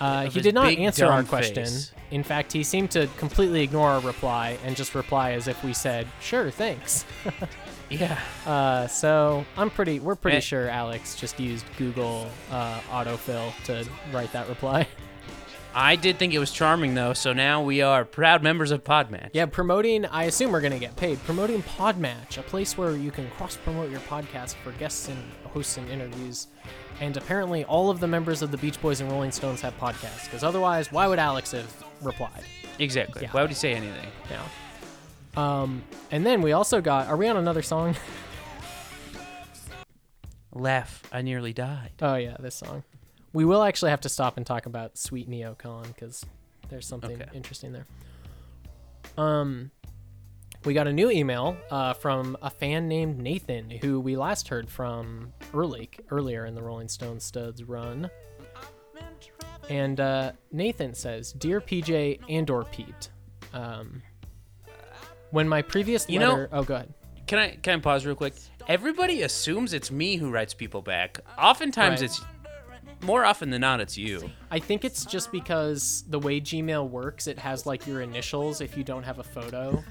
[0.00, 1.64] Uh, he did not answer our question.
[1.64, 1.92] face.
[2.10, 5.72] In fact, he seemed to completely ignore our reply and just reply as if we
[5.72, 7.04] said, "Sure, thanks."
[7.90, 8.18] Yeah.
[8.46, 10.00] Uh, so I'm pretty.
[10.00, 10.40] We're pretty Eh.
[10.40, 14.88] sure Alex just used Google uh, autofill to write that reply.
[15.76, 19.30] I did think it was charming though, so now we are proud members of Podmatch.
[19.32, 20.06] yeah, promoting.
[20.06, 21.18] I assume we're gonna get paid.
[21.24, 25.76] Promoting Podmatch, a place where you can cross promote your podcast for guests and hosts
[25.76, 26.46] and interviews.
[27.00, 30.24] And apparently, all of the members of the Beach Boys and Rolling Stones have podcasts.
[30.24, 32.44] Because otherwise, why would Alex have replied?
[32.78, 33.22] Exactly.
[33.22, 33.30] Yeah.
[33.32, 34.08] Why would he say anything?
[34.30, 34.42] Yeah.
[35.36, 37.08] Um, and then we also got.
[37.08, 37.96] Are we on another song?
[40.52, 41.90] Laugh, I nearly died.
[42.00, 42.84] Oh yeah, this song.
[43.34, 46.24] We will actually have to stop and talk about Sweet Neocon because
[46.70, 47.30] there's something Okay.
[47.34, 47.86] interesting there.
[49.18, 49.70] Um,
[50.64, 54.70] we got a new email uh, from a fan named Nathan, who we last heard
[54.70, 58.08] from early earlier in the Rolling Stone Studs run.
[59.68, 63.10] And uh, Nathan says, "Dear PJ and or Pete,
[63.52, 64.02] um,
[65.30, 66.94] when my previous You know- letter, oh, go ahead.
[67.26, 68.34] Can I can I pause real quick?
[68.68, 71.18] Everybody assumes it's me who writes people back.
[71.38, 72.10] Oftentimes Right.
[72.10, 72.20] it's
[73.04, 74.30] more often than not it's you.
[74.50, 78.76] I think it's just because the way Gmail works, it has like your initials if
[78.76, 79.82] you don't have a photo.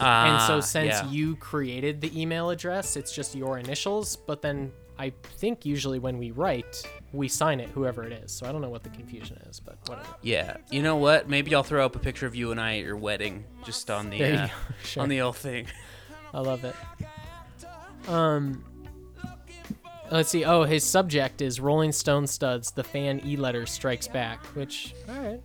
[0.00, 1.10] and so Ah, since yeah.
[1.10, 4.16] you created the email address, it's just your initials.
[4.16, 6.82] But then I think usually when we write,
[7.12, 8.32] we sign it, whoever it is.
[8.32, 10.08] So I don't know what the confusion is, but whatever.
[10.22, 10.56] Yeah.
[10.70, 11.28] You know what?
[11.28, 14.10] Maybe I'll throw up a picture of you and I at your wedding just on
[14.10, 14.48] the uh.
[14.84, 15.02] Sure.
[15.02, 15.66] on the old thing.
[16.32, 16.74] I love it.
[18.08, 18.64] Um,
[20.10, 20.44] let's see.
[20.44, 22.70] Oh, his subject is Rolling Stone Studs.
[22.72, 24.44] The fan e-letter strikes back.
[24.54, 25.40] Which, all right,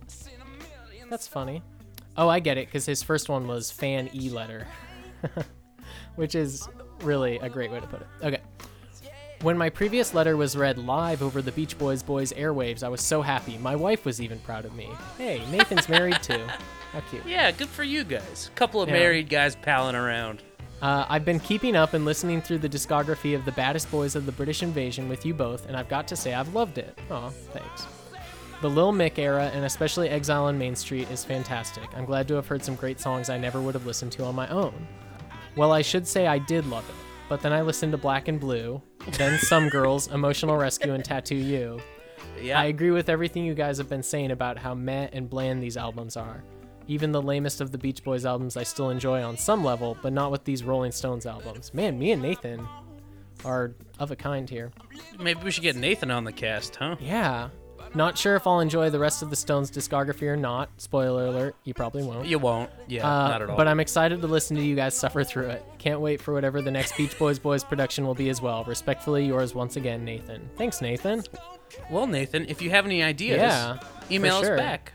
[1.10, 1.62] that's funny.
[2.16, 4.66] Oh, I get it because his first one was fan e-letter,
[6.16, 6.68] which is
[7.02, 8.06] really a great way to put it.
[8.22, 8.40] Okay.
[9.40, 13.00] When my previous letter was read live over the Beach Boys Boys airwaves, I was
[13.00, 13.58] so happy.
[13.58, 14.88] My wife was even proud of me.
[15.18, 16.46] Hey, Nathan's married too.
[16.92, 17.26] How cute.
[17.26, 18.50] Yeah, good for you guys.
[18.54, 18.94] Couple of Yeah.
[18.94, 20.42] married guys palling around.
[20.82, 24.26] Uh, I've been keeping up and listening through the discography of the baddest boys of
[24.26, 26.98] the British invasion with you both, and I've got to say I've loved it.
[27.08, 27.86] Oh, thanks.
[28.62, 31.84] The Lil Mick era, and especially Exile on Main Street, is fantastic.
[31.96, 34.34] I'm glad to have heard some great songs I never would have listened to on
[34.34, 34.74] my own.
[35.56, 36.96] Well, I should say I did love it,
[37.28, 38.82] but then I listened to Black and Blue,
[39.18, 41.80] then Some Girls, Emotional Rescue, and Tattoo You.
[42.40, 42.58] Yeah.
[42.58, 45.76] I agree with everything you guys have been saying about how meh and bland these
[45.76, 46.42] albums are.
[46.88, 50.12] Even the lamest of the Beach Boys albums I still enjoy on some level, but
[50.12, 51.72] not with these Rolling Stones albums.
[51.72, 52.66] Man, me and Nathan
[53.44, 54.70] are of a kind here.
[55.18, 56.96] Maybe we should get Nathan on the cast, huh?
[57.00, 57.48] Yeah.
[57.94, 60.70] Not sure if I'll enjoy the rest of the Stones discography or not.
[60.78, 62.26] Spoiler alert, you probably won't.
[62.26, 62.70] You won't.
[62.88, 63.56] Yeah, Uh, not at all.
[63.56, 65.62] But I'm excited to listen to you guys suffer through it.
[65.78, 68.64] Can't wait for whatever the next Beach Boys Boys production will be as well.
[68.64, 70.48] Respectfully yours once again, Nathan.
[70.56, 71.22] Thanks, Nathan.
[71.90, 73.78] well, Nathan, if you have any ideas, Yeah,
[74.10, 74.54] email sure.
[74.54, 74.92] us back.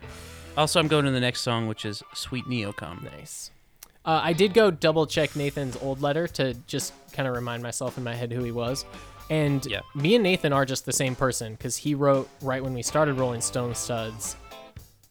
[0.58, 3.02] Also, I'm going to the next song, which is Sweet Neocon.
[3.16, 3.50] Nice.
[4.04, 7.96] Uh, I did go double check Nathan's old letter to just kind of remind myself
[7.96, 8.84] in my head who he was.
[9.30, 9.80] And Yeah.
[9.94, 13.14] me and Nathan are just the same person because he wrote right when we started
[13.14, 14.34] Rolling Stone Studs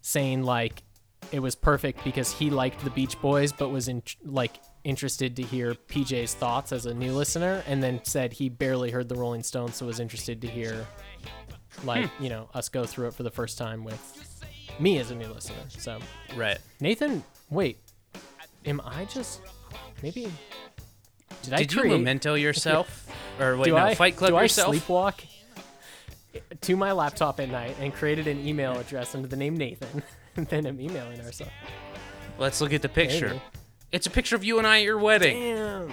[0.01, 0.83] saying like
[1.31, 5.43] it was perfect because he liked the Beach Boys but was in like interested to
[5.43, 9.43] hear PJ's thoughts as a new listener and then said he barely heard the Rolling
[9.43, 10.87] Stones so was interested to hear
[11.83, 14.26] like, you know, us go through it for the first time with
[14.79, 15.55] me as a new listener.
[15.69, 15.99] So
[16.35, 16.57] Right.
[16.79, 17.77] Nathan, wait.
[18.65, 19.41] Am I just
[20.03, 20.31] maybe?
[21.43, 21.91] Did, I Did you create?
[21.93, 23.07] memento yourself?
[23.39, 24.73] or wait, do no, I Fight Club do yourself?
[24.75, 25.25] I sleepwalk
[26.61, 30.03] to my laptop at night and created an email address under the name Nathan,
[30.35, 31.51] and then I'm emailing ourselves.
[32.37, 33.27] Let's look at the picture.
[33.29, 33.41] Maybe.
[33.91, 35.37] It's a picture of you and I at your wedding.
[35.55, 35.91] Damn.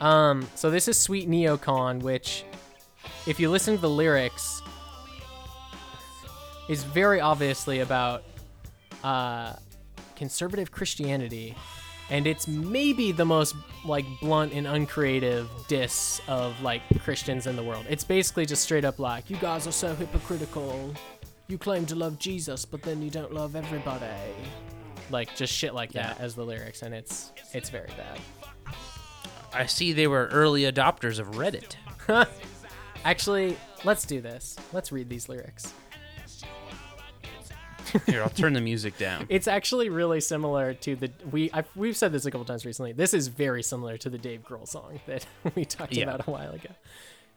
[0.00, 2.44] Um, so this is Sweet Neocon, which,
[3.26, 4.62] if you listen to the lyrics,
[6.68, 8.22] is very obviously about
[9.04, 9.54] uh,
[10.16, 11.54] conservative Christianity,
[12.10, 13.54] and it's maybe the most
[13.84, 17.86] like blunt and uncreative diss of like Christians in the world.
[17.88, 20.92] It's basically just straight up like, "You guys are so hypocritical.
[21.48, 24.06] You claim to love Jesus, but then you don't love everybody."
[25.10, 26.24] Like just shit like that Yeah.
[26.24, 28.18] as the lyrics, and it's it's very bad.
[29.54, 31.76] I see they were early adopters of Reddit.
[33.04, 34.56] Actually, let's do this.
[34.72, 35.72] Let's read these lyrics.
[38.06, 39.26] Here, I'll turn the music down.
[39.28, 42.92] It's actually really similar to the we I've, we've said this a couple times recently.
[42.92, 46.04] This is very similar to the Dave Grohl song that we talked Yeah.
[46.04, 46.70] about a while ago.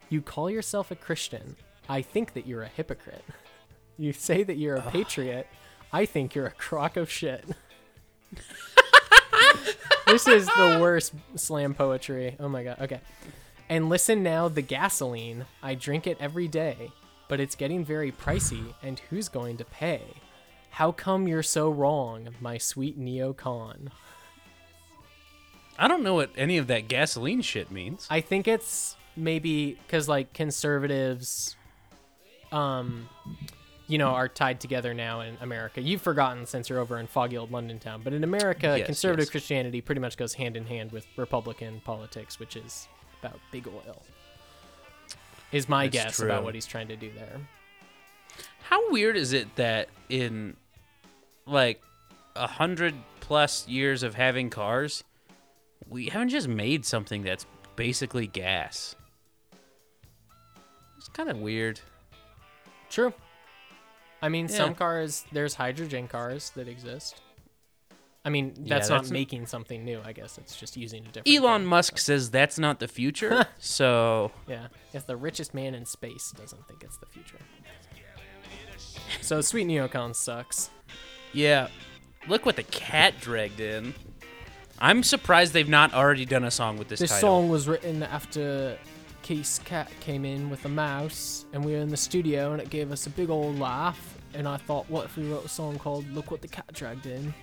[0.08, 1.56] You call yourself a Christian.
[1.88, 3.24] I think that you're a hypocrite.
[3.96, 5.46] You say that you're a patriot.
[5.92, 7.44] I think you're a crock of shit.
[10.06, 12.36] this is the worst slam poetry.
[12.40, 12.78] Oh my god.
[12.80, 13.00] Okay.
[13.68, 15.46] And listen now, the gasoline.
[15.62, 16.90] I drink it every day,
[17.28, 20.02] but it's getting very pricey, and who's going to pay?
[20.70, 23.88] How come you're so wrong, my sweet neocon?
[25.78, 28.06] I don't know what any of that gasoline shit means.
[28.10, 31.56] I think it's maybe because like conservatives,
[32.52, 33.08] um,
[33.86, 35.80] you know, are tied together now in America.
[35.80, 39.24] You've forgotten since you're over in foggy old London town, but in America, Yes, conservative
[39.24, 39.30] yes.
[39.30, 42.86] Christianity pretty much goes hand in hand with Republican politics, which is
[43.20, 44.02] about big oil.
[45.50, 46.26] Is my That's guess true.
[46.26, 47.40] about what he's trying to do there.
[48.70, 50.56] How weird is it that in
[51.44, 51.82] like
[52.36, 55.02] a hundred plus years of having cars,
[55.88, 58.94] we haven't just made something that's basically gas?
[60.98, 61.80] It's kind of weird.
[62.90, 63.12] True.
[64.22, 67.20] I mean, some cars there's hydrogen cars that exist.
[68.24, 70.00] I mean, Yeah, that's not that's making something new.
[70.04, 71.36] I guess it's just using a different.
[71.36, 71.68] Elon thing.
[71.68, 73.46] Musk says that's not the future.
[73.58, 77.38] so Yeah, if the richest man in space doesn't think it's the future.
[79.20, 80.70] So Sweet Neocon sucks.
[81.32, 81.68] yeah,
[82.28, 83.94] look what the cat dragged in.
[84.78, 87.28] I'm surprised they've not already done a song with this, This title.
[87.42, 88.78] song was written after
[89.22, 92.70] Keith's cat came in with a mouse, and we were in the studio, and it
[92.70, 94.16] gave us a big old laugh.
[94.32, 97.04] And I thought, what if we wrote a song called "Look What the Cat Dragged
[97.06, 97.34] In"?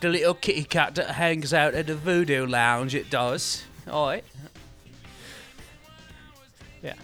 [0.00, 3.64] The little kitty cat that hangs out at the voodoo lounge, it does.
[3.88, 4.24] Alright.
[6.82, 6.94] Yeah.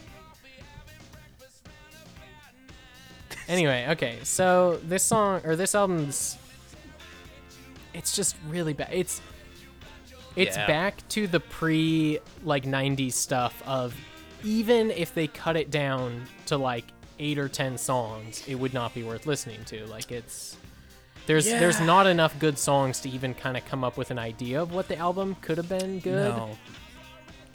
[3.49, 6.37] Anyway, okay, so this song or this album's
[7.93, 8.89] it's just really bad.
[8.93, 9.21] It's
[10.37, 10.67] it's Yeah.
[10.67, 13.95] back to the pre like 90s stuff of
[14.43, 16.85] even if they cut it down to like
[17.19, 19.87] 8 or 10 songs, it would not be worth listening to.
[19.87, 20.57] Like it's
[21.27, 24.61] there's there's not enough good songs to even kind of come up with an idea
[24.61, 26.59] of what the album could have been good No.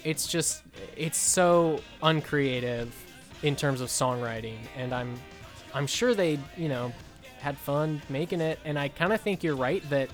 [0.03, 0.63] it's just
[0.97, 2.95] it's so uncreative
[3.43, 5.13] in terms of songwriting and i'm
[5.73, 6.91] i'm sure they you know
[7.39, 10.09] had fun making it and i kind of think you're right that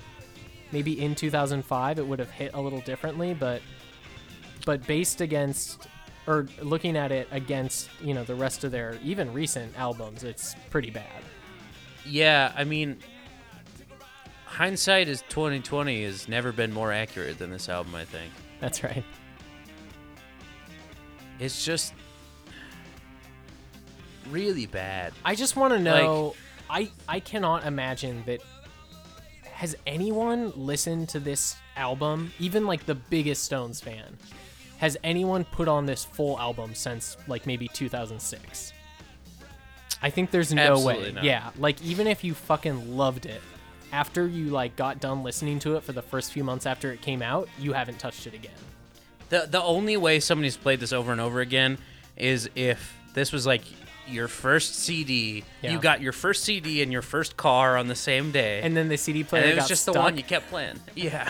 [0.72, 3.60] maybe in 2005 it would have hit a little differently but
[4.64, 5.86] but based against
[6.26, 10.54] or looking at it against you know the rest of their even recent albums it's
[10.70, 11.22] pretty bad
[12.08, 12.98] Yeah, I mean,
[14.44, 17.94] hindsight is 2020 has never been more accurate than this album.
[17.94, 19.04] I think that's right
[21.38, 21.92] it's just
[24.30, 25.12] really bad.
[25.24, 26.34] I just want to know.
[26.68, 28.40] I I cannot imagine that.
[29.52, 32.32] Has anyone listened to this album?
[32.38, 34.18] Even like the biggest Stones fan,
[34.78, 38.72] has anyone put on this full album since like maybe 2006?
[40.02, 41.10] I think there's no way.
[41.12, 41.24] not.
[41.24, 43.40] Yeah, like even if you fucking loved it,
[43.92, 47.00] after you like got done listening to it for the first few months after it
[47.00, 48.52] came out, you haven't touched it again.
[49.30, 51.78] The the only way somebody's played this over and over again
[52.16, 53.62] is if this was like
[54.08, 55.44] your first CD.
[55.62, 55.72] Yeah.
[55.72, 58.88] You got your first CD in your first car on the same day, And then
[58.88, 59.94] the CD player and it was just stuck.
[59.94, 60.80] the one you kept playing.
[60.94, 61.28] Yeah.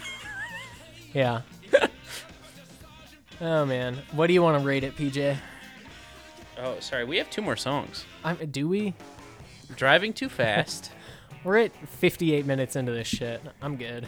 [1.14, 1.40] Yeah.
[3.40, 5.36] oh man, what do you want to rate it, PJ?
[6.58, 7.04] Oh, sorry.
[7.04, 8.04] We have two more songs.
[8.24, 8.94] I'm, do we?
[9.76, 10.90] Driving too fast.
[11.44, 13.40] We're at 58 minutes into this shit.
[13.62, 14.06] I'm good.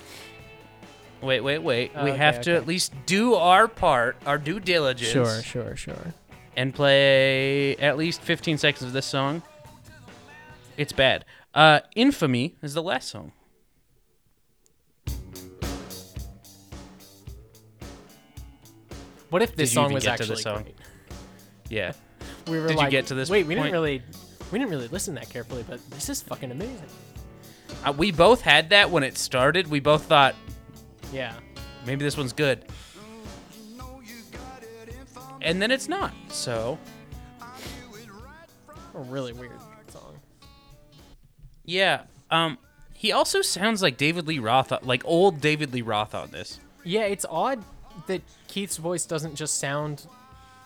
[1.23, 1.93] wait, wait, wait.
[1.95, 2.57] Oh, we okay, have to okay.
[2.57, 5.13] at least do our part, our due diligence.
[5.13, 6.15] Sure, sure, sure.
[6.59, 9.43] And play at least 15 seconds of this song.
[10.77, 11.25] It's bad.
[11.55, 13.31] Uh, Infamy is the last song.
[19.31, 20.63] What if this Did you song even was get to actually the song?
[20.63, 20.77] great?
[21.69, 21.93] Yeah.
[22.49, 24.03] We were Did you like, get to this Wait, we didn't really,
[24.51, 26.87] we didn't really listen that carefully, but this is fucking amazing.
[27.85, 29.69] Uh, we both had that when it started.
[29.69, 30.35] We both thought
[31.13, 31.35] Yeah.
[31.87, 32.65] maybe this one's good.
[35.43, 36.13] And then it's not.
[36.29, 36.79] So
[38.95, 39.53] A really weird
[39.89, 40.19] song.
[41.65, 42.59] yeah, um,
[42.95, 46.59] he also sounds like David Lee Roth, like old David Lee Roth on this.
[46.85, 47.63] Yeah, it's odd
[48.07, 50.07] that Keith's voice doesn't just sound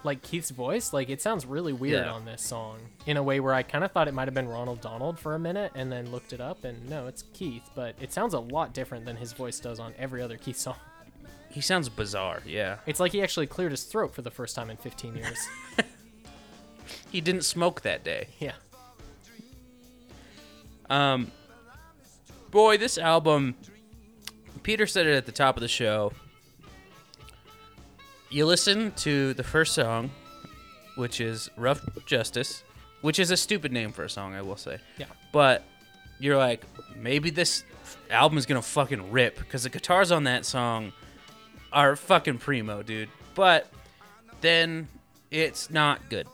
[0.05, 0.93] like Keith's voice.
[0.93, 2.12] Like it sounds really weird Yeah.
[2.12, 4.49] on this song in a way where I kind of thought it might have been
[4.49, 7.95] Ronald Donald for a minute and then looked it up and no, it's Keith, but
[8.01, 10.77] it sounds a lot different than his voice does on every other Keith song.
[11.53, 12.42] He sounds bizarre.
[12.46, 15.38] Yeah, It's like he actually cleared his throat for the first time in 15 years.
[17.11, 18.28] he didn't smoke that day.
[18.38, 18.53] yeah.
[20.90, 21.30] Um,
[22.50, 23.55] boy, this album.
[24.62, 26.12] Peter said it at the top of the show.
[28.30, 30.11] You listen to the first song,
[30.96, 32.62] which is "Rough Justice,"
[33.00, 34.78] which is a stupid name for a song, I will say.
[34.98, 35.07] Yeah.
[35.32, 35.64] But
[36.18, 36.64] you're like,
[36.96, 37.64] maybe this
[38.11, 40.92] album is gonna fucking rip because the guitars on that song
[41.73, 43.09] are fucking primo, dude.
[43.35, 43.70] But
[44.41, 44.89] then
[45.31, 46.27] it's not good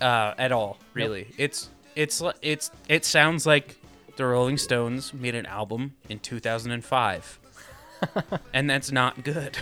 [0.00, 0.78] uh, at all.
[0.94, 3.76] Really, it's it's it's it sounds like
[4.16, 7.40] the Rolling Stones made an album in 2005,
[8.52, 9.58] and that's not good.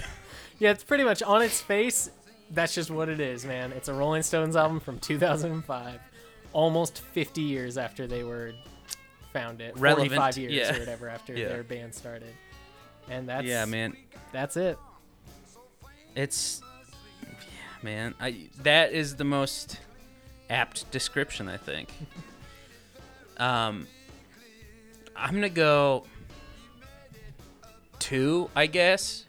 [0.59, 2.11] Yeah, it's pretty much on its face.
[2.51, 3.73] That's just what it is, man.
[3.73, 6.01] It's a Rolling Stones album from 2005,
[6.53, 8.53] almost 50 years after they were
[9.33, 9.79] founded.
[9.79, 10.77] Relevant, 45 years yeah.
[10.77, 11.49] or whatever after Yeah.
[11.49, 12.35] their band started.
[13.09, 13.97] And that's yeah, man,
[14.33, 14.79] That's it.
[16.15, 16.63] It's
[17.23, 17.29] yeah,
[17.83, 18.15] man.
[18.21, 19.79] I that is the most
[20.49, 21.93] apt description, I think.
[23.39, 23.87] um,
[25.17, 26.05] I'm gonna go
[27.99, 29.25] two, I guess.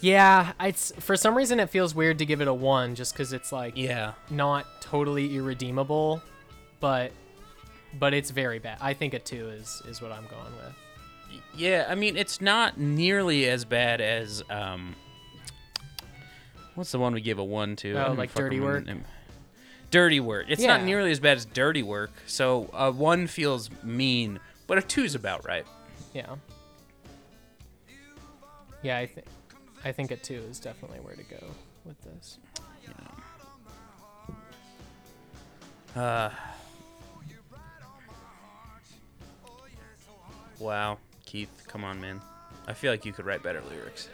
[0.00, 3.32] Yeah, it's for some reason it feels weird to give it a one, just because
[3.32, 6.22] it's like Yeah, not totally irredeemable,
[6.80, 7.12] but
[7.98, 8.78] but it's very bad.
[8.80, 11.40] I think a two is is what I'm going with.
[11.54, 14.96] Yeah, I mean it's not nearly as bad as um
[16.74, 17.92] what's the one we gave a one to?
[17.94, 18.86] Oh, like Dirty Work?
[18.86, 19.04] name.
[19.90, 20.46] Dirty work.
[20.48, 22.10] It's not nearly as bad as dirty work.
[22.26, 25.66] So a one feels mean, but a two's about right.
[26.14, 26.36] Yeah.
[28.82, 29.26] Yeah, I think
[29.84, 31.44] I think a two is definitely where to go
[31.84, 32.38] with this.
[35.94, 36.30] Uh
[40.58, 42.20] Wow, Keith, come on, man.
[42.66, 44.08] I feel like you could write better lyrics.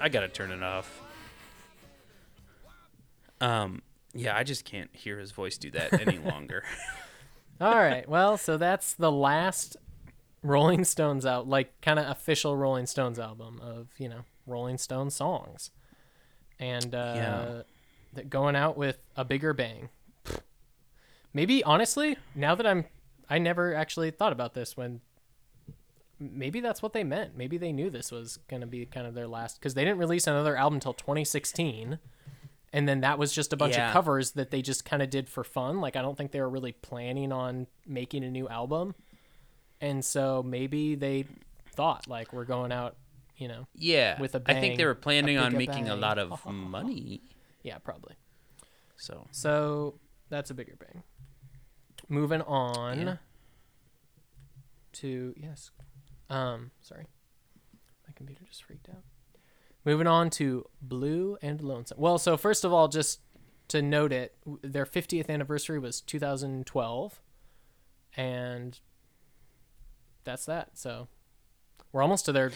[0.00, 1.00] I gotta turn it off.
[3.40, 3.82] Um,
[4.14, 6.64] yeah, I just can't hear his voice do that any longer.
[7.60, 8.08] All right.
[8.08, 9.76] Well, so that's the last
[10.42, 15.10] Rolling Stones out, like kind of official Rolling Stones album of you know Rolling Stone
[15.10, 15.70] songs,
[16.58, 17.62] and uh, Yeah.
[18.14, 19.90] that going out with a bigger bang.
[21.32, 22.86] Maybe honestly, now that I'm,
[23.28, 25.00] I never actually thought about this when.
[26.20, 27.34] Maybe that's what they meant.
[27.36, 30.26] Maybe they knew this was gonna be kind of their last because they didn't release
[30.26, 31.98] another album until 2016,
[32.72, 33.88] and then that was just a bunch Yeah.
[33.88, 35.80] of covers that they just kind of did for fun.
[35.80, 38.94] Like I don't think they were really planning on making a new album,
[39.80, 41.24] and so maybe they
[41.72, 42.96] thought like we're going out,
[43.36, 43.66] you know.
[43.74, 47.22] yeah, With a I think they were planning on making a lot of money.
[47.62, 48.16] Yeah, probably.
[48.96, 49.98] So So
[50.28, 51.02] that's a bigger bang.
[52.10, 53.16] Moving on Yeah.
[54.92, 55.70] to yes.
[56.30, 57.06] Um, sorry.
[58.06, 59.02] My computer just freaked out.
[59.84, 61.98] Moving on to Blue and Lonesome.
[62.00, 63.20] Well, so first of all, just
[63.68, 67.20] to note it, their 50th anniversary was 2012
[68.16, 68.80] and
[70.24, 70.76] that's that.
[70.76, 71.08] So
[71.92, 72.52] we're almost to their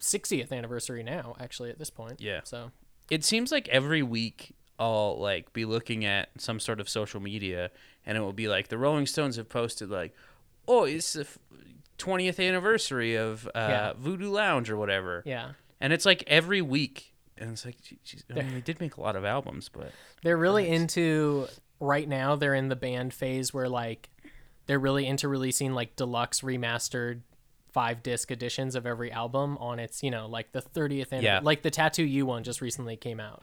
[0.00, 2.20] 60th anniversary now actually at this point.
[2.20, 2.40] Yeah.
[2.44, 2.70] So
[3.10, 7.70] it seems like every week I'll like be looking at some sort of social media
[8.06, 10.14] and it will be like the Rolling Stones have posted like,
[10.68, 11.26] oh, it's the
[11.98, 13.92] 20th anniversary of uh, Yeah.
[13.96, 15.52] Voodoo Lounge or whatever, yeah.
[15.80, 19.00] and it's like every week, and it's like, geez, I mean, they did make a
[19.00, 21.46] lot of albums, but They're really into
[21.80, 22.36] right now.
[22.36, 24.08] They're in the band phase where like
[24.66, 27.22] they're really into releasing like deluxe remastered
[27.72, 31.24] five disc editions of every album on its you know like the 30th Anniversary.
[31.24, 31.40] Yeah.
[31.42, 33.42] like the Tattoo You one just recently came out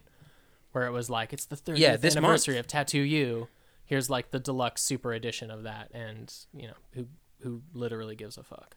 [0.72, 2.26] where it was like it's the 30th Yeah, this month.
[2.26, 3.48] anniversary of Tattoo You.
[3.86, 7.08] Here's like the deluxe super edition of that, and you know who
[7.42, 8.76] who literally gives a fuck.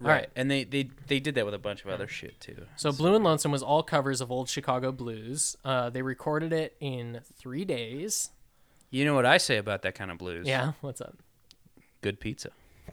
[0.00, 0.28] All right.
[0.36, 2.66] and they they they did that with a bunch of other shit too.
[2.76, 5.56] So Blue and Lonesome was all covers of old Chicago blues.
[5.64, 8.30] Uh, they recorded it in three days.
[8.90, 10.46] You know what I say about that kind of blues?
[10.46, 11.18] Yeah, what's up?
[12.00, 12.50] good pizza.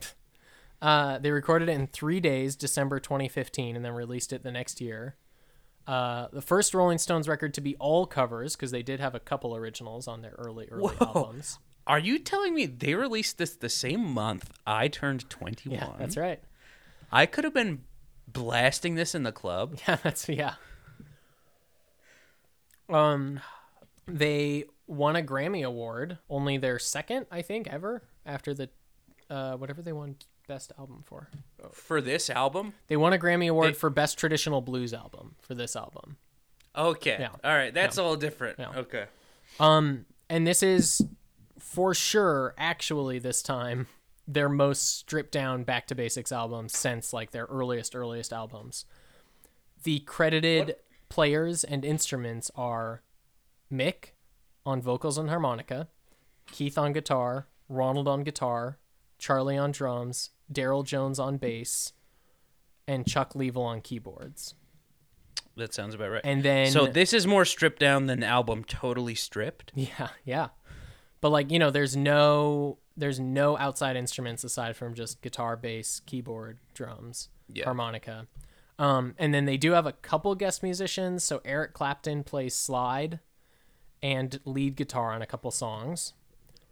[0.82, 4.78] Uh, they recorded it in three days, December 2015, and then released it the next
[4.78, 5.16] year.
[5.86, 9.18] Uh, the first Rolling Stones record to be all covers because they did have a
[9.18, 11.06] couple originals on their early early Whoa.
[11.14, 11.58] albums.
[11.86, 15.78] Are you telling me they released this the same month I turned 21?
[15.78, 16.40] Yeah, that's right.
[17.12, 17.82] I could have been
[18.26, 19.78] blasting this in the club.
[19.88, 20.54] Yeah, that's yeah.
[22.88, 23.40] Um,
[24.06, 28.68] they won a Grammy award, only their second, I think, ever after the,
[29.28, 30.16] uh, whatever they won
[30.46, 31.28] best album for.
[31.72, 32.74] For this album?
[32.86, 36.16] They won a Grammy award They- for best traditional blues album for this album.
[36.76, 37.16] Okay.
[37.18, 37.30] Yeah.
[37.42, 37.72] All right.
[37.72, 38.58] That's all different.
[38.58, 38.68] Yeah.
[38.76, 39.06] Okay.
[39.58, 41.00] Um, and this is
[41.58, 43.86] for sure, actually, this time
[44.28, 48.84] their most stripped down back to basics album since like their earliest, earliest albums.
[49.84, 50.76] The credited
[51.08, 53.02] players and instruments are
[53.72, 54.10] Mick
[54.64, 55.88] on vocals and harmonica,
[56.50, 58.78] Keith on guitar, Ronald on guitar,
[59.18, 61.92] Charlie on drums, Darryl Jones on bass,
[62.88, 64.54] and Chuck Leavell on keyboards.
[65.56, 66.20] That sounds about right.
[66.22, 69.72] And then so this is more stripped down than the album Totally Stripped.
[69.74, 70.48] Yeah, yeah.
[71.20, 76.00] But like, you know, there's no there's no outside instruments aside from just guitar, bass,
[76.06, 77.64] keyboard, drums, Yeah.
[77.64, 78.26] harmonica.
[78.78, 81.22] Um, and then they do have a couple guest musicians.
[81.24, 83.20] So Eric Clapton plays slide
[84.02, 86.14] and lead guitar on a couple songs.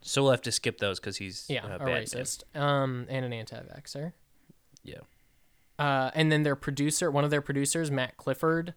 [0.01, 2.45] So we'll have to skip those because he's Yeah, a bad racist.
[2.59, 4.13] Um, and an anti-vaxxer.
[4.83, 5.01] Yeah.
[5.79, 8.75] Uh, and then their producer, one of their producers, Matt Clifford,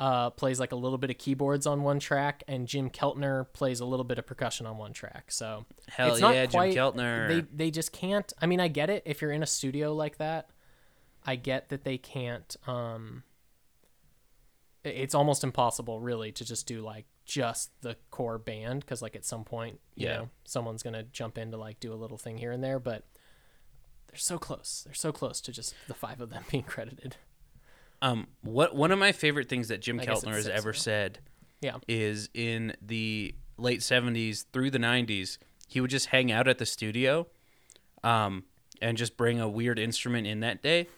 [0.00, 3.78] uh, plays like a little bit of keyboards on one track, and Jim Keltner plays
[3.80, 5.30] a little bit of percussion on one track.
[5.30, 7.28] So Hell it's not yeah, Jim quite- Keltner.
[7.28, 8.32] They they just can't.
[8.40, 10.48] I mean, I get it if you're in a studio like that.
[11.26, 12.56] I get that they can't.
[12.66, 13.24] Um,
[14.82, 19.24] it's almost impossible, really, to just do like just the core band because, like, at
[19.26, 20.16] some point, you Yeah.
[20.16, 23.04] know, someone's gonna jump in to like do a little thing here and there, but.
[24.08, 24.82] They're so close.
[24.84, 27.14] They're so close to just the five of them being credited.
[28.02, 30.78] Um, what one of my favorite things that Jim I Keltner has ever now.
[30.78, 31.18] said
[31.60, 31.76] Yeah.
[31.86, 35.38] is in the late '70s through the '90s,
[35.68, 37.26] he would just hang out at the studio,
[38.02, 38.44] um,
[38.80, 40.88] and just bring a weird instrument in that day,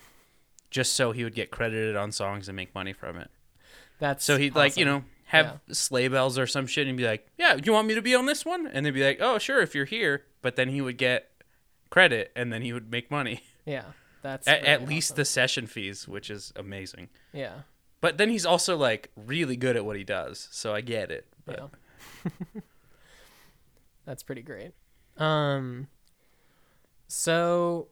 [0.70, 3.30] just so he would get credited on songs and make money from it.
[3.98, 7.26] That's So he'd like you know have sleigh bells or some shit and be like,
[7.36, 9.60] "Yeah, you want me to be on this one?" And they'd be like, "Oh, sure,
[9.60, 11.30] if you're here." But then he would get
[11.90, 13.84] credit and then he would make money Yeah.
[14.22, 15.16] That's at, at least awesome.
[15.16, 17.08] the session fees, which is amazing.
[17.32, 17.62] Yeah.
[18.00, 21.26] But then he's also like really good at what he does, so I get it.
[21.44, 21.70] But
[22.24, 22.30] Yeah.
[24.04, 24.72] that's pretty great.
[25.16, 25.88] Um
[27.08, 27.88] so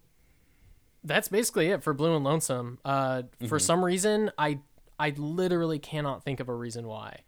[1.04, 2.78] that's basically it for Blue and Lonesome.
[2.84, 4.60] Uh for some reason I
[4.98, 7.20] I literally cannot think of a reason why.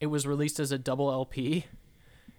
[0.00, 1.66] It was released as a double LP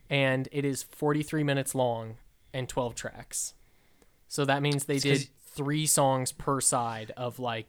[0.09, 2.17] and it is 43 minutes long
[2.53, 3.53] and 12 tracks.
[4.27, 7.67] So that means they did 3 songs per side of like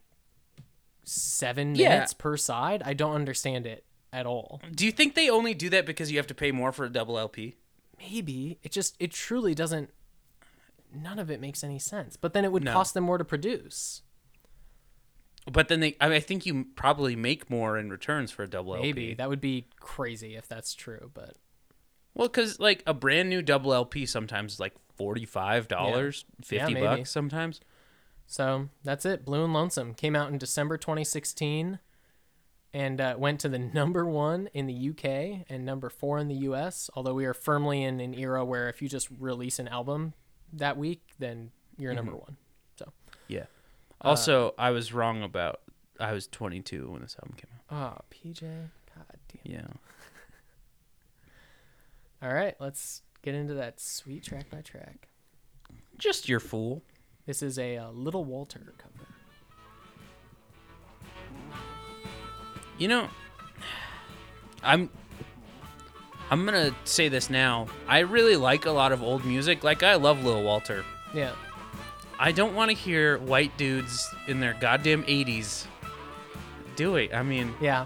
[1.05, 1.89] 7 Yeah.
[1.91, 2.83] minutes per side.
[2.85, 4.61] I don't understand it at all.
[4.75, 6.91] do you think they only do that because you have to pay more for a
[6.91, 7.57] double LP?
[7.99, 9.91] maybe it just it truly doesn't
[10.95, 12.73] none of it makes any sense but then it would No.
[12.73, 14.03] cost them more to produce
[15.51, 18.49] But then they, I, mean, I think you probably make more in returns for a
[18.49, 19.01] double maybe LP.
[19.01, 19.15] Maybe.
[19.15, 21.35] That would be crazy if that's true but
[22.15, 26.45] Well, because like a brand new double LP sometimes is like forty five dollars, Yeah,
[26.45, 26.87] fifty maybe.
[26.87, 27.61] bucks sometimes.
[28.31, 31.79] So that's it blue and lonesome came out in december 2016
[32.75, 35.03] and uh, went to the number one in the uk
[35.49, 38.83] and number four in the us although we are firmly in an era where if
[38.83, 40.13] you just release an album
[40.53, 42.37] that week then you're number one
[42.77, 42.93] so
[43.29, 43.47] Yeah.
[44.03, 45.61] Uh, Also, I was wrong about.
[45.99, 47.99] I was twenty two when this album came out.
[48.01, 48.43] oh pj
[48.95, 49.67] god damn Yeah.
[52.23, 55.09] all right let's get into that sweet track by track
[55.99, 56.83] Just your fool.
[57.29, 59.07] This is a uh, Little Walter cover.
[62.79, 63.09] You know,
[64.63, 64.89] I'm
[66.31, 67.67] I'm gonna say this now.
[67.87, 69.63] I really like a lot of old music.
[69.63, 70.87] Like I love Lil Walter.
[71.13, 71.33] Yeah.
[72.19, 75.67] I don't want to hear white dudes in their goddamn 80s
[76.77, 77.13] do it.
[77.13, 77.85] I mean, Yeah.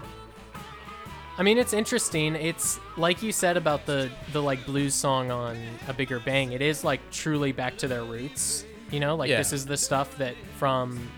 [1.37, 2.35] I mean, it's interesting.
[2.35, 5.57] It's like you said about the the like blues song on
[5.89, 6.53] A Bigger Bang.
[6.53, 8.63] It is like truly back to their roots.
[8.93, 9.37] You know, like Yeah.
[9.39, 11.09] this is the stuff that from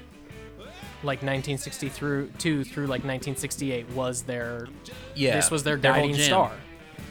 [1.04, 4.70] like 1960 through through like 1968 was their
[5.14, 5.36] yeah.
[5.36, 6.54] this was their whole guiding star.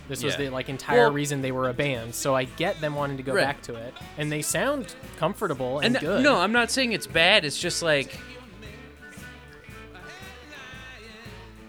[0.09, 2.15] This was the like entire Well- reason they were a band.
[2.15, 3.45] So I get them wanting to go Right.
[3.45, 6.23] back to it, and they sound comfortable and, And uh, good.
[6.25, 7.45] no, I'm not saying it's bad.
[7.45, 8.19] It's just like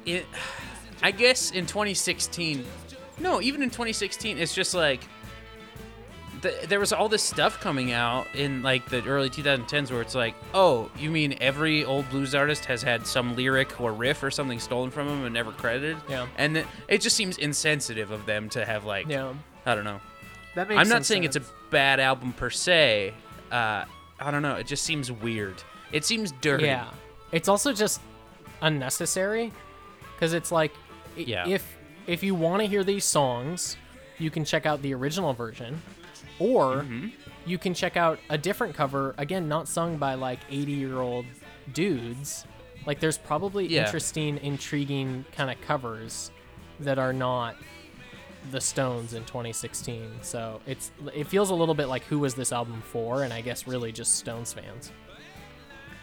[0.06, 0.26] it.
[1.04, 2.66] I guess in 2016,
[3.20, 5.02] no, even in 2016, it's just like
[6.46, 10.16] the, there was all this stuff coming out in like the early 2010s where it's
[10.16, 14.32] like, oh, you mean every old blues artist has had some lyric or riff or
[14.32, 15.98] something stolen from them and never credited?
[16.10, 16.28] Yeah.
[16.38, 19.34] And it, it just seems insensitive of them to have like, Yeah.
[19.66, 20.00] I don't know.
[20.56, 20.88] That makes sense.
[20.90, 21.42] I'm not saying it's a
[21.72, 23.14] bad album per se.
[23.52, 23.86] Uh,
[24.20, 24.56] I don't know.
[24.56, 25.56] It just seems weird.
[25.92, 26.66] It seems dirty.
[26.66, 26.90] Yeah.
[27.32, 28.00] It's also just
[28.62, 29.52] unnecessary
[30.16, 30.72] because it's like
[31.16, 31.48] Yeah.
[31.48, 31.76] if
[32.08, 33.78] if you want to hear these songs,
[34.20, 35.82] you can check out the original version
[36.40, 37.08] or Mm-hmm.
[37.46, 41.26] you can check out a different cover again not sung by like 80 year old
[41.74, 42.46] dudes.
[42.86, 43.86] Like there's probably Yeah.
[43.86, 46.32] interesting intriguing kind of covers
[46.80, 47.56] that are not
[48.52, 50.12] the Stones in 2016.
[50.22, 53.42] So it's it feels a little bit like who was this album for and I
[53.42, 54.92] guess really just Stones fans.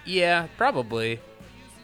[0.05, 1.20] Yeah, probably.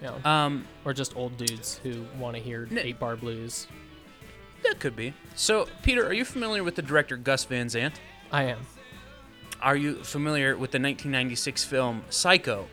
[0.03, 0.17] Know.
[0.25, 3.67] Um, or just old dudes who want to hear N- eight bar blues.
[4.65, 5.13] that could be.
[5.35, 8.01] So, Peter, are you familiar with the director Gus Van Sant?
[8.33, 8.59] I am.
[9.61, 12.67] Are you familiar with the 1996 film Psycho,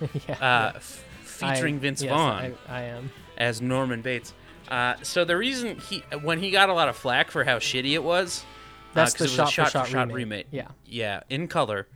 [0.28, 0.34] yeah.
[0.40, 3.10] uh, f- featuring I- Vince yes, Vaughn I, I am.
[3.36, 4.32] as Norman Bates?
[4.68, 7.92] Uh, so the reason he, when he got a lot of flack for how shitty
[7.92, 10.46] it was, uh, That's 'cause the it was a shot-for-shot shot-for-shot remake.
[10.50, 10.68] Yeah.
[10.86, 11.86] yeah, in color.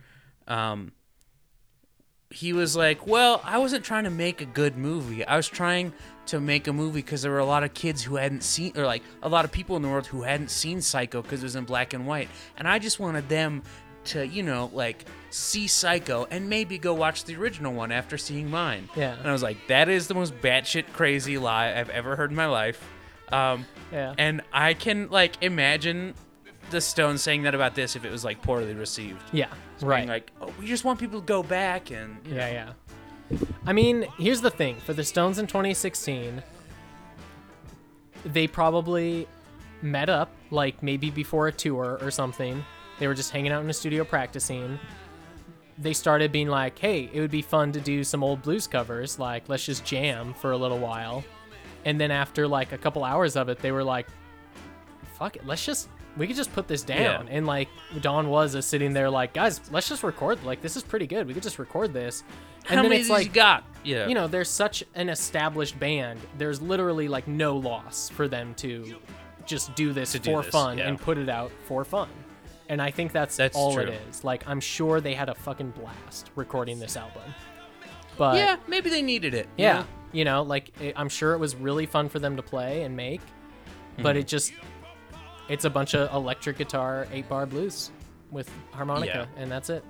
[0.47, 0.91] Um,
[2.33, 5.23] he was like, "Well, I wasn't trying to make a good movie.
[5.25, 5.93] I was trying
[6.25, 8.85] to make a movie because there were a lot of kids who hadn't seen, or
[8.85, 11.55] like a lot of people in the world who hadn't seen Psycho because it was
[11.55, 13.61] in black and white, and I just wanted them
[14.05, 18.49] to, you know, like see Psycho and maybe go watch the original one after seeing
[18.49, 19.13] mine." Yeah.
[19.17, 22.35] And I was like, "That is the most batshit crazy lie I've ever heard in
[22.35, 22.81] my life."
[23.31, 24.13] Um, Yeah.
[24.17, 26.13] and I can like imagine
[26.73, 29.21] the Stones saying that about this if it was like poorly received.
[29.31, 29.47] Yeah.
[29.79, 30.07] Being Right.
[30.07, 32.37] Like, oh, we just want people to go back and you know.
[32.39, 32.73] yeah,
[33.31, 33.37] yeah.
[33.65, 36.43] I mean, here's the thing for the Stones in 2016,
[38.25, 39.27] they probably
[39.81, 42.63] met up, like maybe before a tour or something.
[42.99, 44.79] They were just hanging out in the studio practicing.
[45.77, 49.17] They started being like, hey, it would be fun to do some old blues covers.
[49.17, 51.23] Like, let's just jam for a little while.
[51.85, 54.07] And then after like a couple hours of it, they were like,
[55.17, 57.27] fuck it, let's just, we could just put this down.
[57.27, 57.33] Yeah.
[57.35, 57.69] And like,
[58.01, 60.43] Don Was is sitting there like, guys, let's just record.
[60.43, 61.25] Like, this is pretty good.
[61.27, 62.23] We could just record this.
[62.69, 63.63] And How then many it's like, you got?
[63.83, 64.07] Yeah.
[64.07, 66.19] you know, there's such an established band.
[66.37, 68.95] There's literally like no loss for them to
[69.45, 70.87] just do this To do for this, fun yeah.
[70.87, 72.09] and put it out for fun.
[72.69, 73.83] And I think that's, That's all true.
[73.83, 74.23] it is.
[74.23, 77.23] Like, I'm sure they had a fucking blast recording this album.
[78.17, 79.47] But yeah, maybe they needed it.
[79.57, 79.85] you yeah, know?
[80.13, 82.95] you know, like it, I'm sure it was really fun for them to play and
[82.95, 84.03] make, Mm-hmm.
[84.03, 84.53] but it just
[85.49, 87.91] it's a bunch of electric guitar, eight bar blues
[88.31, 89.83] with harmonica, and that's it.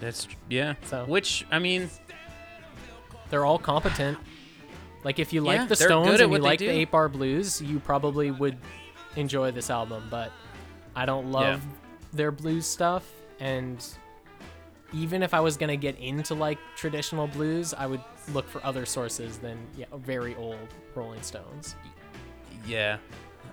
[0.00, 0.74] That's yeah.
[0.84, 1.88] So- Which I mean,
[3.30, 4.18] They're all competent.
[5.04, 7.80] Like if you like Yeah, the Stones and you like the eight bar blues, you
[7.80, 8.56] probably would
[9.16, 10.06] enjoy this album.
[10.10, 10.32] But
[10.94, 11.62] I don't love
[12.12, 13.84] their blues stuff, and
[14.92, 18.84] even if I was gonna get into like traditional blues, I would look for other
[18.86, 21.74] sources than yeah, very old Rolling Stones.
[22.66, 22.98] yeah.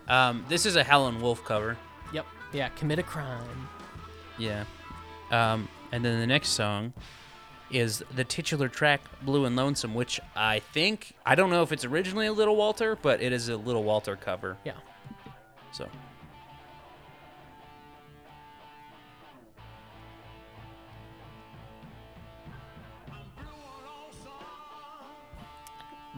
[0.08, 1.78] Um, this is a Howlin' Wolf cover.
[2.14, 2.26] Yep.
[2.54, 2.70] Yeah.
[2.70, 3.68] Commit a crime.
[4.38, 4.66] Yeah.
[5.32, 6.94] Um, and then the next song
[7.72, 11.86] is the titular track "Blue and Lonesome," which I think I don't know if it's
[11.86, 14.58] originally a Little Walter, but it is a Little Walter cover.
[14.66, 14.74] Yeah.
[15.72, 15.88] So.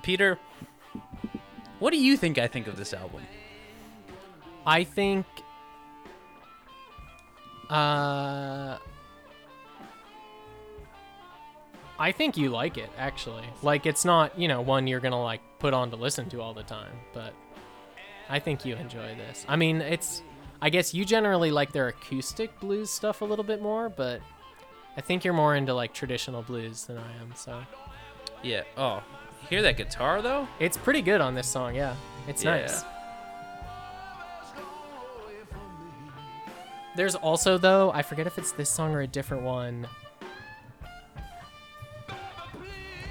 [0.03, 0.39] Peter,
[1.77, 3.21] what do you think I think of this album?
[4.65, 5.25] I think.
[7.69, 8.77] Uh.
[11.99, 13.43] I think you like it actually.
[13.61, 16.53] Like it's not, you know, one you're gonna like put on to listen to all
[16.53, 17.33] the time, but
[18.27, 19.45] I think you enjoy this.
[19.47, 20.23] I mean, it's.
[20.63, 24.21] I guess you generally like their acoustic blues stuff a little bit more, but
[24.97, 27.33] I think you're more into like traditional blues than I am.
[27.35, 27.61] So
[28.43, 28.63] Yeah.
[28.77, 29.01] Oh,
[29.49, 30.47] hear that guitar though?
[30.59, 31.75] it's pretty good on this song.
[31.75, 31.95] Yeah,
[32.27, 32.57] it's Yeah.
[32.61, 32.83] nice.
[36.95, 39.87] There's also though, I forget if it's this song or a different one.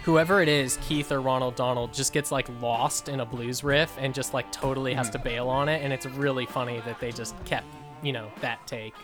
[0.04, 3.94] Whoever it is, Keith or Ronald Donald, just gets like lost in a blues riff
[3.98, 5.12] and just like totally has hmm.
[5.12, 7.66] to bail on it, and it's really funny that they just kept,
[8.02, 8.94] you know, that take.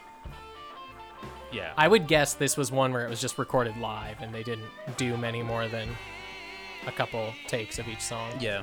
[1.52, 1.72] Yeah.
[1.76, 4.68] I would guess this was one where it was just recorded live and they didn't
[4.96, 5.88] do many more than
[6.86, 8.32] a couple takes of each song.
[8.40, 8.62] Yeah.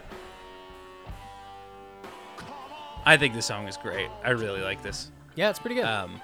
[3.05, 4.09] I think this song is great.
[4.23, 5.11] I really like this.
[5.35, 5.85] Yeah, it's pretty good.
[5.85, 6.21] Um,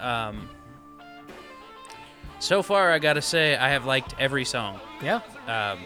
[0.00, 0.48] um,
[2.38, 4.80] so far, I gotta say, I have liked every song.
[5.02, 5.20] yeah.
[5.46, 5.84] Um,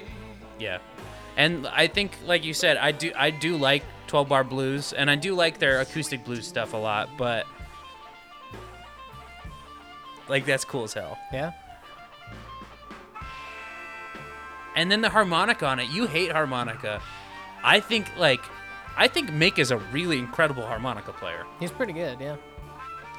[0.58, 0.78] yeah,
[1.36, 5.08] and I think, like you said, I do I do like 12 bar blues, and
[5.08, 7.10] I do like their acoustic blues stuff a lot.
[7.16, 7.46] But
[10.28, 11.16] like that's cool as hell.
[11.32, 11.52] Yeah.
[14.74, 15.90] And then the harmonica on it.
[15.90, 17.00] You hate harmonica.
[17.64, 18.40] I think like
[18.98, 22.36] I think Mick is a really incredible harmonica player, He's pretty good, yeah.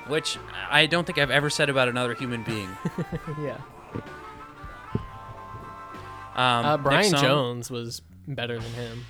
[0.08, 0.38] which
[0.70, 2.70] I don't think I've ever said about another human being.
[3.42, 3.58] yeah.
[6.36, 9.06] Um, Uh, next Brian song- Jones was better than him.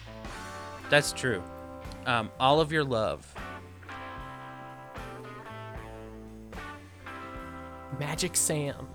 [0.89, 1.43] That's true.
[2.05, 3.33] Um, All of Your Love.
[7.99, 8.87] Magic Sam.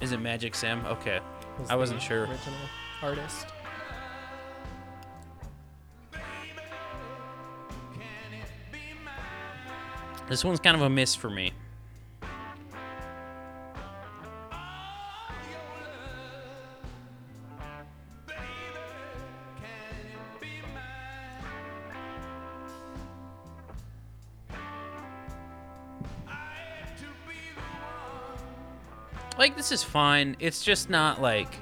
[0.00, 0.84] Is it Magic Sam?
[0.86, 1.20] Okay.
[1.58, 2.22] was I wasn't sure.
[2.26, 2.58] Original
[3.02, 3.46] artist.
[10.28, 11.52] This one's kind of a miss for me.
[29.36, 30.36] Like this is fine.
[30.38, 31.54] It's just not like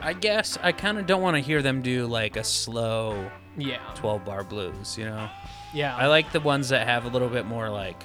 [0.00, 3.80] I guess I kind of don't want to hear them do like a slow Yeah.
[3.96, 5.28] 12 bar blues, you know?
[5.74, 5.94] Yeah.
[5.96, 8.02] I like the ones that have a little bit more like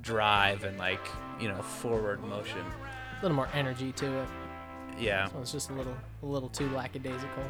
[0.00, 1.04] drive and like,
[1.40, 2.60] you know, forward motion.
[3.18, 4.28] a little more energy to it.
[4.98, 5.28] Yeah.
[5.28, 7.42] So it's just a little, a little too lackadaisical.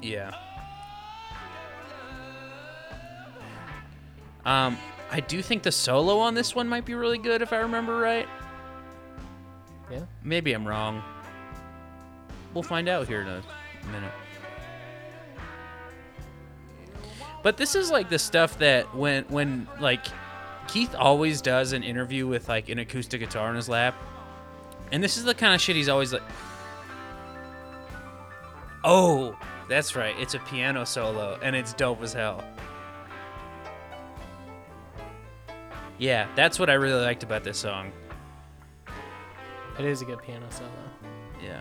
[0.00, 0.34] Yeah.
[4.44, 4.78] Um,
[5.10, 7.98] I do think the solo on this one might be really good if I remember
[7.98, 8.28] right.
[9.90, 10.02] Yeah.
[10.22, 11.02] Maybe I'm wrong.
[12.54, 13.42] We'll find out here in a
[13.92, 14.12] minute.
[17.46, 20.04] But this is like the stuff that when when like
[20.66, 23.94] Keith always does an interview with like an acoustic guitar in his lap.
[24.90, 26.24] And this is the kind of shit he's always like
[28.82, 30.16] Oh, that's right.
[30.18, 32.42] It's a piano solo and it's dope as hell.
[35.98, 37.92] Yeah, that's what I really liked about this song.
[39.78, 40.68] It is a good piano solo.
[41.40, 41.60] Yeah.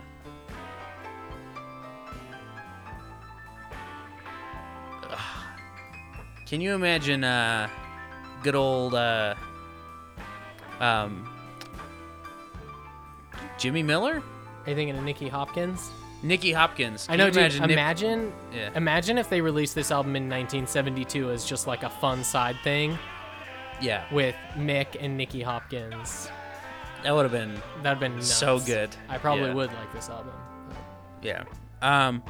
[6.46, 7.68] Can you imagine uh
[8.44, 9.36] good old uh
[10.80, 11.28] um
[13.58, 14.22] Jimmy Miller?
[14.66, 15.90] Are you thinking of Nicky Hopkins?
[16.24, 17.08] Nicky Hopkins.
[17.10, 17.38] I know, you dude.
[17.56, 18.70] imagine Nick- Imagine, Yeah.
[18.76, 22.98] imagine if they released this album in 1972 as just like a fun side thing
[23.82, 26.30] yeah, with Mick and Nicky Hopkins.
[27.04, 28.34] that would have been That'd been nuts.
[28.34, 28.96] so good.
[29.10, 29.54] I probably Yeah.
[29.54, 30.34] would like this album.
[31.22, 31.44] Yeah.
[31.82, 32.24] Um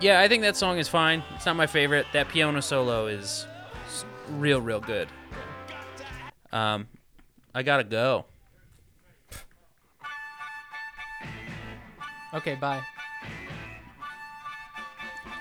[0.00, 1.24] Yeah, I think that song is fine.
[1.34, 2.06] It's not my favorite.
[2.12, 3.46] That piano solo is
[4.30, 5.08] real real good.
[6.52, 6.86] Um
[7.54, 8.26] I got to go.
[12.34, 12.82] Okay, bye.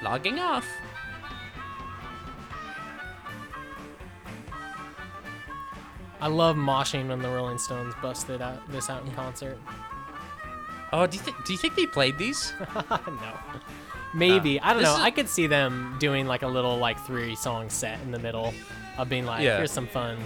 [0.01, 0.65] Logging off.
[6.19, 9.59] I love moshing when the Rolling Stones busted out this out in concert.
[10.91, 12.53] Oh, do you think do you think they played these?
[12.89, 13.33] no.
[14.17, 14.59] Maybe.
[14.59, 14.95] I don't this know.
[14.97, 18.19] is- I could see them doing like a little like three song set in the
[18.19, 18.53] middle
[18.97, 19.57] of being like, Yeah.
[19.57, 20.17] here's some fun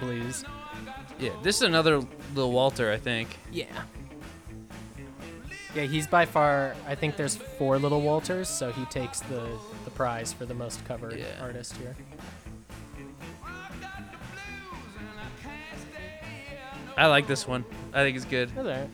[0.00, 0.44] blues.
[1.18, 1.98] yeah, this is another
[2.34, 3.38] little Walter, I think.
[3.52, 3.66] Yeah.
[5.74, 9.46] Yeah, he's by far I think there's four little Walters, so he takes the,
[9.84, 11.26] the prize for the most covered Yeah.
[11.40, 11.94] artist here.
[16.96, 17.64] I like this one.
[17.94, 18.50] I think it's good.
[18.56, 18.88] Alright.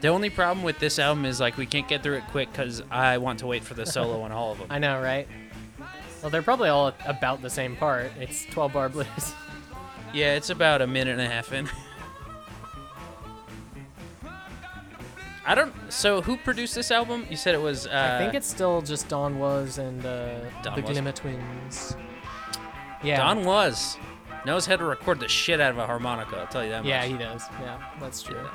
[0.00, 2.82] The only problem with this album is like we can't get through it quick because
[2.90, 4.66] I want to wait for the solo on all of them.
[4.70, 5.28] I know, right?
[6.22, 8.10] Well, they're probably all about the same part.
[8.18, 9.06] It's 12 bar blues.
[10.12, 11.70] Yeah, it's about a minute and a half in.
[15.46, 15.72] I don't.
[15.88, 17.26] So who produced this album?
[17.30, 17.86] You said it was.
[17.86, 20.90] Uh, I think it's still just Don Was and uh, Don the Was.
[20.90, 21.96] Glimmer Twins.
[23.04, 23.18] Yeah.
[23.18, 23.96] Don Was
[24.44, 26.38] knows how to record the shit out of a harmonica.
[26.38, 26.82] I'll tell you that.
[26.82, 26.88] Much.
[26.88, 27.44] yeah, he does.
[27.60, 28.48] Yeah, that's true.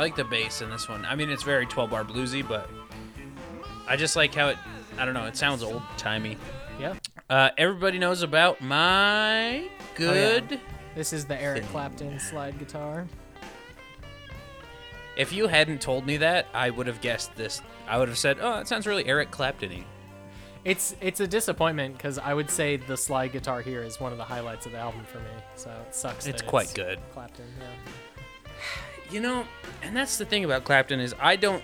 [0.00, 1.04] I like the bass in this one.
[1.04, 2.70] I mean, it's very 12 bar bluesy, but
[3.86, 4.56] I just like how it.
[4.96, 5.26] I don't know.
[5.26, 6.38] It sounds old timey.
[6.80, 6.94] Yeah.
[7.28, 10.58] Uh, everybody knows about my good.
[10.94, 13.06] This is the Eric Clapton slide guitar.
[15.18, 17.60] If you hadn't told me that, I would have guessed this.
[17.86, 19.84] I would have said, "Oh, that sounds really Eric Clapton-y."
[20.64, 24.18] It's it's a disappointment because I would say the slide guitar here is one of
[24.18, 25.30] the highlights of the album for me.
[25.56, 26.26] So it sucks.
[26.26, 26.98] It's quite good.
[27.12, 27.44] Clapton.
[27.60, 27.66] Yeah.
[29.10, 29.44] You know,
[29.82, 31.62] and that's the thing about Clapton is I don't.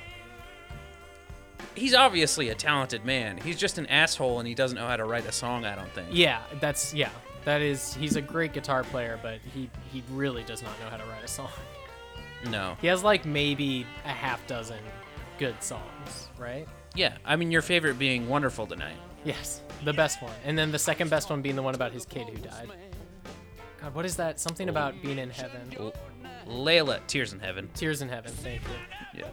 [1.74, 3.36] He's obviously a talented man.
[3.36, 5.64] He's just an asshole, and he doesn't know how to write a song.
[5.64, 6.08] I don't think.
[6.10, 7.10] Yeah, that's yeah.
[7.44, 10.96] That is he's a great guitar player, but he he really does not know how
[10.96, 11.50] to write a song.
[12.50, 12.76] No.
[12.80, 14.78] He has like maybe a half dozen
[15.38, 16.66] good songs, right?
[16.94, 17.16] Yeah.
[17.24, 21.10] I mean, your favorite being "Wonderful Tonight." Yes, the best one, and then the second
[21.10, 22.70] best one being the one about his kid who died.
[23.80, 24.40] God, what is that?
[24.40, 25.92] Something about being in heaven.
[26.48, 27.68] L- Layla, Tears in Heaven.
[27.74, 28.32] Tears in Heaven.
[28.32, 28.62] Thank
[29.14, 29.20] you.
[29.20, 29.28] Yeah.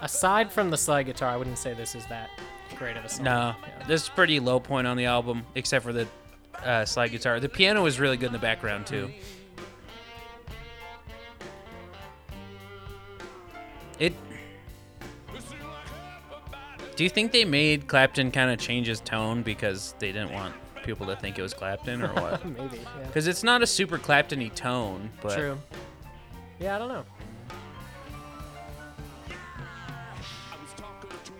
[0.00, 2.28] Aside from the slide guitar, I wouldn't say this is that
[2.76, 3.24] great of a song.
[3.24, 3.86] No, Yeah.
[3.86, 6.06] this is pretty low point on the album, except for the
[6.62, 7.40] uh, slide guitar.
[7.40, 9.10] The piano was really good in the background too.
[13.98, 14.12] It.
[16.96, 20.54] Do you think they made Clapton kind of change his tone because they didn't want
[20.84, 22.44] people to think it was Clapton or what?
[22.44, 22.78] Maybe.
[22.78, 23.06] Yeah.
[23.06, 25.58] Because it's not a super Clapton-y tone, but True.
[26.60, 27.04] Yeah, I don't know.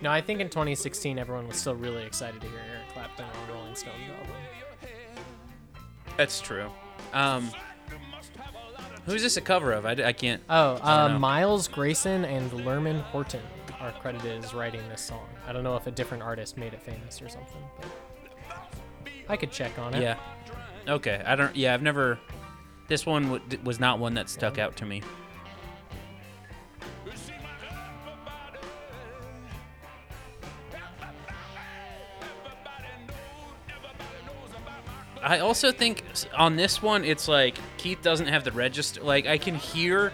[0.01, 3.55] No, I think in 2016 everyone was still really excited to hear Eric Clapton on
[3.55, 4.35] Rolling Stones album.
[6.17, 6.69] that's true.
[7.13, 7.49] Um,
[9.05, 9.85] who's this a cover of?
[9.85, 10.43] I, d- I can't.
[10.49, 11.19] Oh, uh, know.
[11.19, 13.41] Miles Grayson and Lermon Horton
[13.79, 15.25] are credited as writing this song.
[15.47, 17.61] I don't know if a different artist made it famous or something.
[17.79, 17.87] But
[19.27, 20.01] I could check on it.
[20.01, 20.17] Yeah.
[20.87, 21.21] Okay.
[21.25, 21.55] I don't.
[21.55, 22.19] Yeah, I've never.
[22.87, 25.01] This one w- was not one that stuck out to me.
[35.23, 36.03] I also think
[36.37, 39.01] on this one, it's like Keith doesn't have the register.
[39.01, 40.13] Like I can hear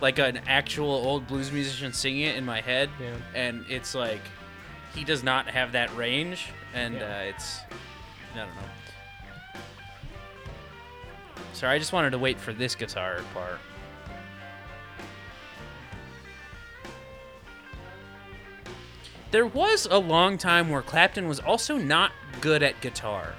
[0.00, 3.14] like an actual old blues musician singing it in my head, Yeah.
[3.34, 4.20] and it's like
[4.94, 7.02] he does not have that range, and Yeah.
[7.18, 7.58] uh, it's
[8.34, 9.60] I don't know.
[11.52, 13.60] Sorry, I just wanted to wait for this guitar part.
[19.30, 23.34] There was a long time where Clapton was also not good at guitar.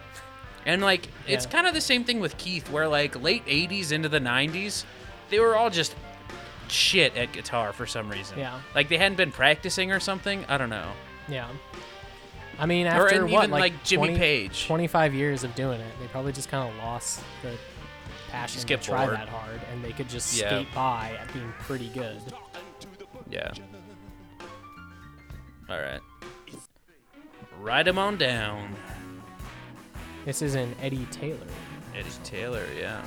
[0.66, 4.10] And like it's kind of the same thing with Keith where like late 80s into
[4.10, 4.84] the 90s,
[5.30, 5.96] they were all just
[6.68, 8.40] shit at guitar for some reason.
[8.40, 8.60] Yeah.
[8.74, 10.92] Like they hadn't been practicing or something, I don't know.
[11.30, 11.48] Yeah.
[12.58, 14.66] I mean, Or after and what, even, like, Jimmy Page.
[14.66, 17.56] 25 years of doing it, they probably just kind of lost the
[18.32, 19.18] passion Just to try bored.
[19.18, 20.48] that hard, and they could just Yeah.
[20.50, 22.22] skate by at being pretty good.
[23.30, 23.52] Yeah.
[25.70, 26.00] All right.
[27.60, 28.76] Ride him on down.
[30.26, 31.40] This is an Eddie Taylor.
[31.96, 33.04] Eddie Taylor, yeah.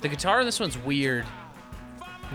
[0.00, 1.26] The guitar in this one's weird.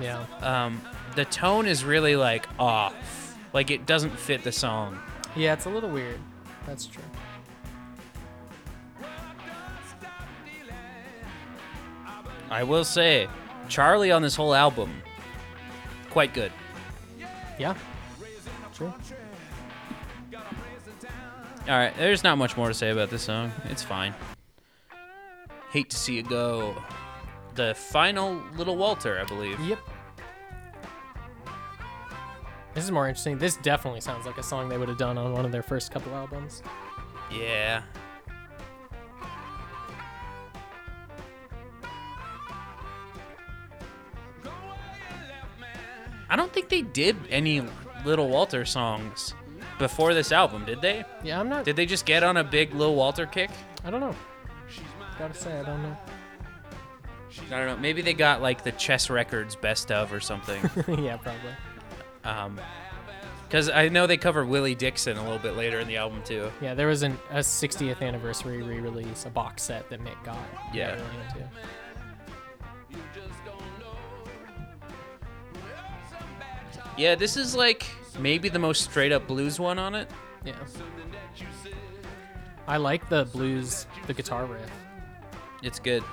[0.02, 0.26] Yeah.
[0.42, 0.82] Um,
[1.16, 3.38] the tone is really like off.
[3.54, 5.00] Like it doesn't fit the song.
[5.36, 6.20] Yeah, it's a little weird.
[6.66, 7.04] That's true.
[12.50, 13.28] I will say,
[13.68, 15.02] Charlie on this whole album,
[16.12, 16.52] quite good.
[17.58, 17.76] Yeah.
[18.74, 18.94] True.
[21.68, 23.52] All right, there's not much more to say about this song.
[23.66, 24.14] It's fine.
[25.72, 26.76] Hate to see it go.
[27.56, 29.60] The final Little Walter, I believe.
[29.60, 29.80] Yep.
[32.74, 33.38] This is more interesting.
[33.38, 35.92] This definitely sounds like a song they would have done on one of their first
[35.92, 36.64] couple albums.
[37.32, 37.84] Yeah.
[46.30, 47.62] I don't think they did any
[48.04, 49.36] Little Walter songs
[49.78, 51.06] before this album, did they?
[51.24, 51.66] Yeah, I'm not.
[51.66, 53.52] Did they just get on a big Little Walter kick?
[53.86, 54.16] I don't know.
[55.20, 55.96] Gotta say, I don't know.
[57.48, 57.78] I don't know.
[57.78, 60.62] Maybe they got like the Chess Records best of or something.
[61.04, 61.52] yeah, probably.
[62.24, 62.60] um,
[63.48, 66.52] because I know they cover Willie Dixon a little bit later in the album too.
[66.60, 70.40] Yeah, there was an, a 60th anniversary re-release, a box set that Mick got.
[70.74, 70.96] Yeah.
[70.96, 71.06] really.
[76.98, 77.86] Yeah, this is like
[78.20, 80.10] maybe the most straight up blues one on it.
[80.44, 80.54] Yeah.
[82.68, 84.72] I like the blues, the guitar riff.
[85.62, 86.04] It's good.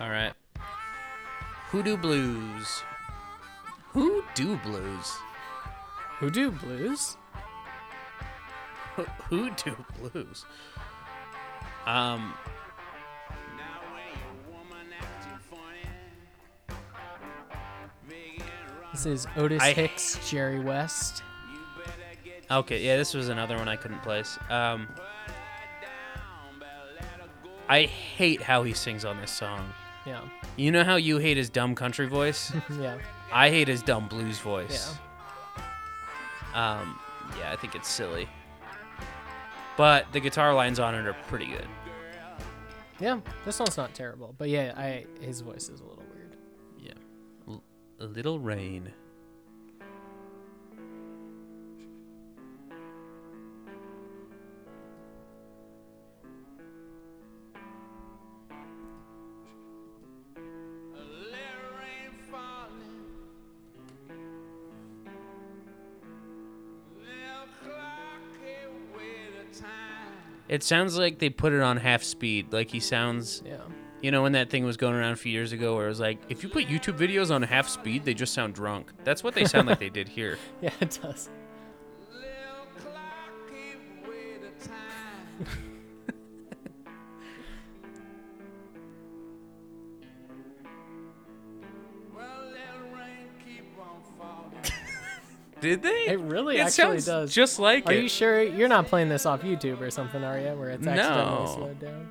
[0.00, 0.32] All right.
[1.70, 2.82] Hoodoo Blues.
[3.90, 5.12] Who do blues?
[6.18, 7.16] Who do blues?
[9.28, 10.44] Who do blues?
[11.86, 12.34] Um,
[18.92, 21.22] This is Otis I- Hicks, Jerry West.
[22.50, 24.36] Okay, yeah, this was another one I couldn't place.
[24.48, 24.88] Um,
[27.68, 29.72] I hate how he sings on this song.
[30.06, 30.22] Yeah.
[30.56, 32.52] You know how you hate his dumb country voice?
[32.80, 32.98] Yeah.
[33.32, 34.96] I hate his dumb blues voice.
[36.54, 36.80] Yeah.
[36.80, 36.98] Um,
[37.38, 38.28] yeah, I think it's silly.
[39.76, 41.66] But the guitar lines on it are pretty good.
[42.98, 43.20] Yeah.
[43.44, 46.36] This one's not terrible, but yeah, I his voice is a little weird.
[46.78, 46.92] Yeah.
[47.48, 47.62] L-
[48.00, 48.92] a little rain.
[70.50, 72.52] It sounds like they put it on half speed.
[72.52, 73.58] Like he sounds, Yeah.
[74.02, 76.00] you know, when that thing was going around a few years ago, where it was
[76.00, 78.90] like, if you put YouTube videos on half speed, they just sound drunk.
[79.04, 80.38] That's what they sound like they did here.
[80.60, 81.30] Yeah, it does.
[95.60, 96.06] Did they?
[96.08, 97.32] It really It actually does.
[97.34, 98.02] just like Are it.
[98.02, 100.48] you sure you're not playing this off YouTube or something, are you?
[100.58, 101.54] Where it's accidentally No.
[101.54, 102.10] slowed down.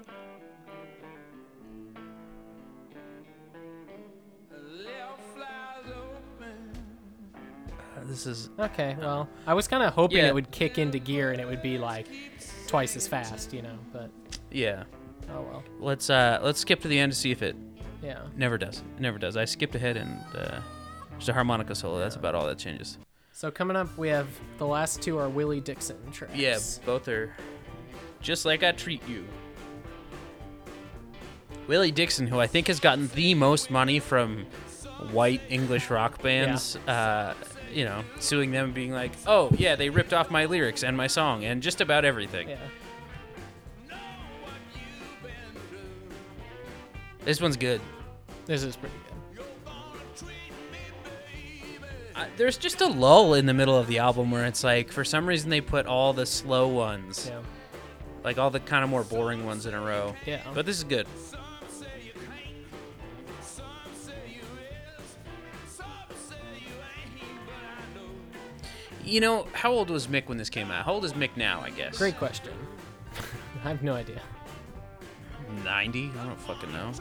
[8.06, 10.28] this is Okay, well, I was kind of hoping Yeah.
[10.28, 12.08] it would kick into gear and it would be like
[12.68, 13.78] twice as fast, you know.
[13.94, 14.10] But
[14.52, 14.84] yeah.
[15.32, 15.64] oh well.
[15.80, 17.56] Let's uh let's skip to the end to see if it
[18.02, 18.22] Yeah.
[18.36, 18.80] never does.
[18.98, 19.38] It never does.
[19.38, 20.60] I skipped ahead and uh,
[21.18, 22.00] just a harmonica solo.
[22.00, 22.98] That's about all that changes.
[23.40, 26.36] So coming up, we have the last two are Willie Dixon tracks.
[26.36, 27.34] Yeah, both are
[28.20, 29.26] just like I treat you.
[31.66, 34.46] Willie Dixon, who I think has gotten the most money from
[35.14, 37.34] white English rock bands, uh,
[37.72, 41.08] you know, suing them, being like, "Oh yeah, they ripped off my lyrics and my
[41.08, 42.58] song and just about everything." Yeah.
[47.24, 47.80] This one's good.
[48.48, 49.09] This is pretty good.
[52.38, 55.26] There's just a lull in the middle of the album where it's like, for some
[55.28, 57.40] reason, they put all the slow ones, Yeah.
[58.24, 60.16] like all the kind of more boring ones in a row.
[60.26, 60.42] Yeah.
[60.54, 61.08] But this is good.
[69.04, 70.86] You know, how old was Mick when this came out?
[70.86, 71.98] How old is Mick now, I guess?
[71.98, 72.54] Great question.
[73.64, 74.22] I have no idea.
[75.64, 76.12] 90?
[76.20, 76.92] I don't fucking know.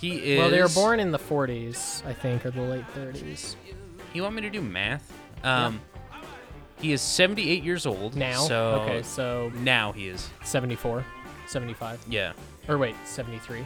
[0.00, 0.38] He is.
[0.38, 3.56] Well, they were born in the 40s, I think, or the late 30s.
[4.18, 5.12] You want me to do math?
[5.44, 5.80] Um,
[6.80, 8.16] He is 78 years old.
[8.16, 8.40] Now?
[8.48, 10.28] So okay, so now he is.
[10.42, 11.04] 74,
[11.46, 12.00] 75.
[12.10, 12.32] Yeah.
[12.68, 13.64] Or wait, 73.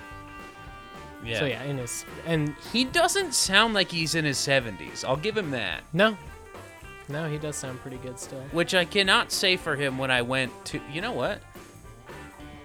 [1.25, 1.39] Yeah.
[1.39, 5.07] So yeah, in his and He doesn't sound like he's in his 70s.
[5.07, 5.85] I'll give him that.
[5.95, 6.19] no,
[7.09, 8.43] no, he does sound pretty good still.
[8.53, 10.81] Which I cannot say for him when I went to.
[10.93, 11.41] You know what?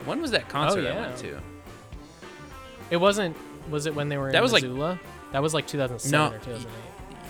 [0.04, 1.00] When was that concert I Oh, yeah.
[1.00, 1.40] went to?
[2.92, 3.38] It wasn't.
[3.70, 4.66] Was it when they were in That was like-
[5.32, 6.36] that was like 2007 No.
[6.36, 6.68] or 2008.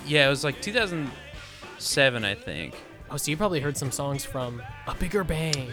[0.08, 2.74] Yeah, it was like 2007, I think.
[3.10, 5.70] Oh, so you probably heard some songs from A Bigger Bang.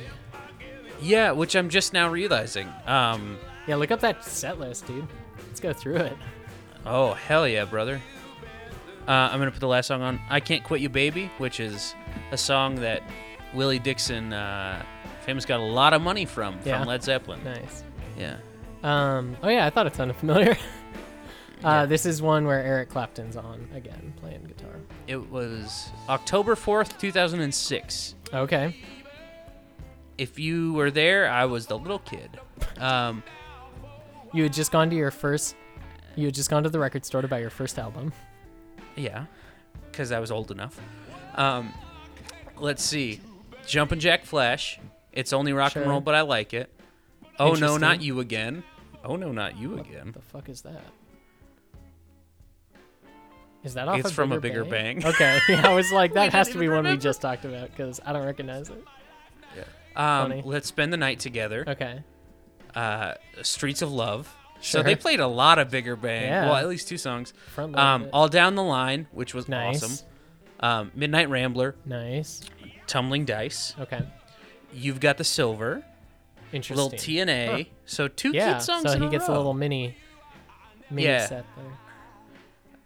[1.01, 2.69] Yeah, which I'm just now realizing.
[2.85, 3.37] Um,
[3.67, 5.07] Yeah, look up that set list, dude.
[5.47, 6.17] Let's go through it.
[6.85, 7.99] oh hell yeah, brother.
[9.07, 10.19] Uh, I'm gonna put the last song on.
[10.29, 11.93] I can't quit you, baby, which is
[12.31, 13.01] a song that
[13.53, 14.83] Willie Dixon, uh,
[15.25, 16.79] famous, got a lot of money from Yeah.
[16.79, 17.43] from Led Zeppelin.
[17.43, 17.83] Nice.
[18.17, 18.37] Yeah.
[18.83, 19.35] Um.
[19.43, 20.57] Oh yeah, I thought it sounded familiar.
[21.61, 21.69] Yeah.
[21.81, 24.75] uh, this is one where Eric Clapton's on again playing guitar.
[25.07, 28.15] It was October 4th, 2006.
[28.33, 28.75] Okay.
[30.17, 32.39] If you were there, I was the little kid.
[32.79, 33.23] Um,
[34.33, 35.55] You had just gone to your first.
[36.15, 38.13] You had just gone to the record store to buy your first album.
[38.95, 39.25] yeah,
[39.91, 40.79] because I was old enough.
[41.35, 41.73] Um,
[42.57, 43.19] let's see.
[43.65, 44.79] Jumpin' Jack Flash.
[45.11, 46.69] It's only rock and roll, but I like it.
[47.39, 48.63] Oh no, not you again.
[49.03, 50.11] Oh no, not you What again.
[50.13, 50.81] the fuck is that?
[53.65, 55.05] Is that off It's from A Bigger Bigger Bang.
[55.05, 57.99] Okay, yeah, I was like, that has to be one we just talked about because
[58.05, 58.83] I don't recognize it.
[59.97, 60.41] Um, Funny.
[60.45, 61.63] let's spend the night together.
[61.67, 62.03] Okay,
[62.75, 64.33] Uh, Streets of Love.
[64.61, 66.23] So they played a lot of Bigger Bang.
[66.23, 66.45] Yeah.
[66.47, 67.33] Well, at least two songs.
[67.53, 68.09] front Um.
[68.11, 70.05] All Down the Line, which was nice, awesome.
[70.59, 72.41] Um, Midnight Rambler, nice.
[72.87, 73.73] Tumbling Dice.
[73.79, 74.01] Okay,
[74.73, 75.83] You've got the Silver,
[76.51, 76.75] interesting.
[76.75, 77.63] little TNA.
[77.63, 77.69] Huh.
[77.85, 78.91] So two yeah, kid songs.
[78.91, 79.35] so he a gets row.
[79.35, 79.95] a little mini,
[80.89, 81.25] mini Yeah.
[81.25, 81.45] set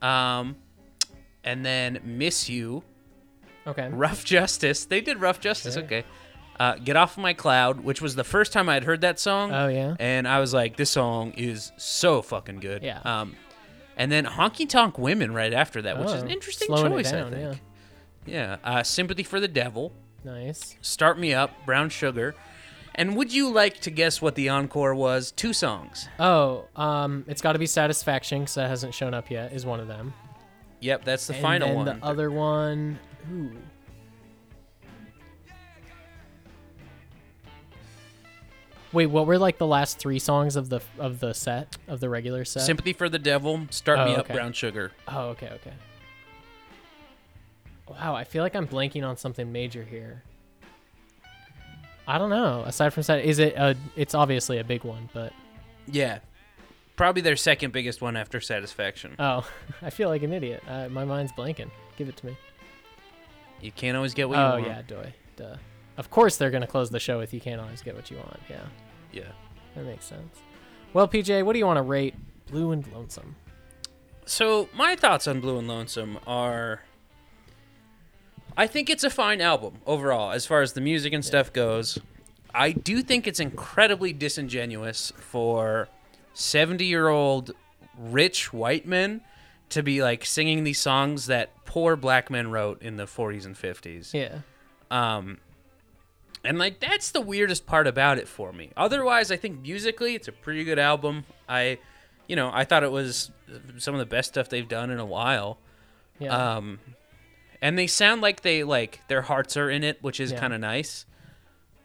[0.01, 0.10] there.
[0.10, 0.56] Um,
[1.44, 2.84] and then Miss You,
[3.68, 4.86] Okay, Rough Justice.
[4.86, 5.76] They did Rough Justice.
[5.76, 5.84] Sure.
[5.84, 6.03] Okay.
[6.60, 9.53] Uh, Get Off My Cloud, which was the first time I had heard that song.
[9.53, 12.84] Oh yeah, and I was like, this song is so fucking good.
[12.84, 12.99] Yeah.
[13.06, 13.36] Um,
[13.95, 16.95] and then Honky Tonk Women right after that, which is Oh, an interesting slowing it
[16.95, 17.61] choice, down, I think.
[18.26, 18.57] Yeah.
[18.64, 19.94] Uh, Sympathy for the Devil,
[20.24, 20.76] nice.
[20.82, 22.36] Start Me Up, Brown Sugar.
[22.95, 25.32] And would you like to guess what the encore was?
[25.32, 26.10] Two songs.
[26.20, 29.53] Oh, um, it's got to be Satisfaction because that hasn't shown up yet.
[29.53, 30.14] Is one of them.
[30.81, 31.88] Yep, that's the final one.
[31.88, 31.99] and final then one.
[31.99, 32.99] the other one.
[33.34, 33.51] Ooh.
[38.91, 42.10] Wait, what were like the last three songs of the of the set of the
[42.10, 42.64] regular set?
[42.64, 44.27] Sympathy for the Devil, Start Oh, Me Up.
[44.27, 44.91] Brown Sugar.
[45.07, 45.73] oh, okay, okay.
[47.88, 50.23] Wow, I feel like I'm blanking on something major here.
[52.07, 52.64] I don't know.
[52.65, 53.76] Aside from that, is it a?
[53.95, 55.34] It's obviously a big one, but
[55.88, 56.19] Yeah.
[56.99, 59.15] Probably their second biggest one after Satisfaction.
[59.19, 59.49] oh,
[59.81, 60.61] I feel like an idiot.
[60.67, 61.69] Uh, my mind's blanking.
[61.97, 62.38] Give it to me.
[63.61, 64.65] You can't always get what you Oh want.
[64.67, 65.55] yeah, doy, duh.
[65.95, 68.38] of course they're gonna close the show with "You Can't Always Get What You Want."
[68.49, 68.65] Yeah,
[69.13, 69.31] Yeah.
[69.76, 70.39] that makes sense.
[70.91, 72.15] Well, PJ, what do you want to rate
[72.47, 73.38] "Blue and Lonesome"?
[74.26, 76.81] So my thoughts on Blue and Lonesome are
[78.57, 81.97] I think it's a fine album overall as far as the music and stuff goes.
[82.53, 85.88] I do think it's incredibly disingenuous for
[86.40, 87.52] 70-year-old
[87.98, 89.22] rich white men
[89.70, 93.56] to be like singing these songs that poor black men wrote in the 40s and
[93.56, 94.14] 50s.
[94.14, 94.40] Yeah,
[94.90, 95.38] Um,
[96.44, 98.72] and like that's the weirdest part about it for me.
[98.78, 101.26] Otherwise, I think musically it's a pretty good album.
[101.48, 101.78] I,
[102.28, 103.30] you know, I thought it was
[103.78, 105.60] some of the best stuff they've done in a while.
[106.18, 106.80] yeah, Um,
[107.61, 110.40] and they sound like they like their hearts are in it, which is Yeah.
[110.40, 111.06] kind of nice.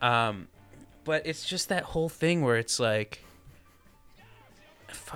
[0.01, 0.47] Um,
[1.03, 3.24] but it's just that whole thing where it's like.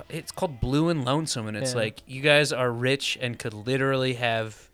[0.09, 1.79] It's called Blue and Lonesome, and it's Yeah.
[1.81, 4.69] like you guys are rich and could literally have,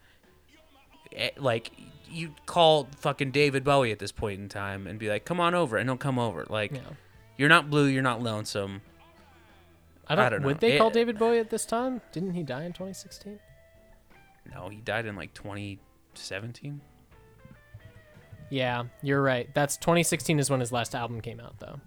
[1.14, 1.72] eh, like,
[2.10, 5.54] you call fucking David Bowie at this point in time and be like, "Come on
[5.56, 6.46] over," and he'll come over.
[6.50, 6.82] Like, yeah.
[7.38, 8.82] you're not blue, you're not lonesome.
[10.08, 10.26] I don't.
[10.26, 12.02] I don't would they call David Bowie at this time?
[12.12, 13.40] Didn't he die in 2016?
[14.54, 16.80] No, he died in like 2017.
[18.50, 19.50] Yeah, you're right.
[19.56, 21.80] That's 2016 is when his last album came out, though.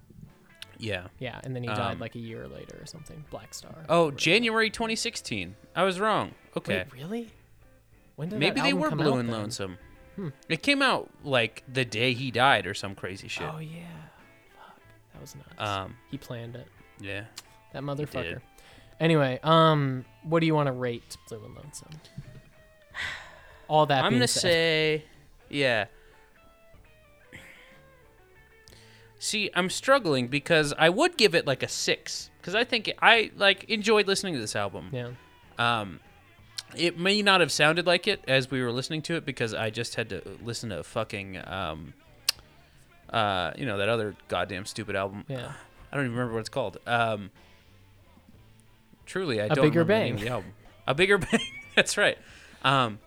[0.78, 1.08] Yeah.
[1.18, 3.24] Yeah, and then he died Um, like a year later or something.
[3.32, 3.84] Blackstar.
[3.88, 5.56] Oh, January 2016.
[5.74, 6.34] I was wrong.
[6.56, 6.84] Okay.
[6.92, 7.30] Wait, really?
[8.16, 9.36] When did Maybe that they album were come blue and then?
[9.40, 9.78] lonesome.
[10.16, 10.28] Hmm.
[10.48, 13.48] It came out like the day he died or some crazy shit.
[13.52, 13.82] Oh yeah,
[14.56, 14.80] fuck,
[15.12, 15.48] that was nuts.
[15.58, 16.66] Um, he planned it.
[17.00, 17.24] yeah.
[17.72, 18.40] That motherfucker.
[18.98, 21.90] Anyway, um, what do you want to rate Blue and Lonesome?
[23.68, 25.04] All that I'm being gonna said, say,
[25.50, 25.84] yeah.
[29.18, 33.30] See, I'm struggling because I would give it like a six because I think I
[33.36, 34.90] like enjoyed listening to this album.
[34.92, 35.10] yeah,
[35.58, 36.00] Um,
[36.76, 39.70] it may not have sounded like it as we were listening to it because I
[39.70, 41.94] just had to listen to fucking um,
[43.10, 45.24] uh, you know that other goddamn stupid album.
[45.28, 45.52] yeah.
[45.90, 46.76] I don't even remember what it's called.
[46.86, 47.30] Um,
[49.06, 50.24] truly, I A don't Bigger remember Bang.
[50.24, 50.52] the album.
[50.86, 51.40] A bigger bang.
[51.74, 52.18] That's right.
[52.62, 52.98] Um,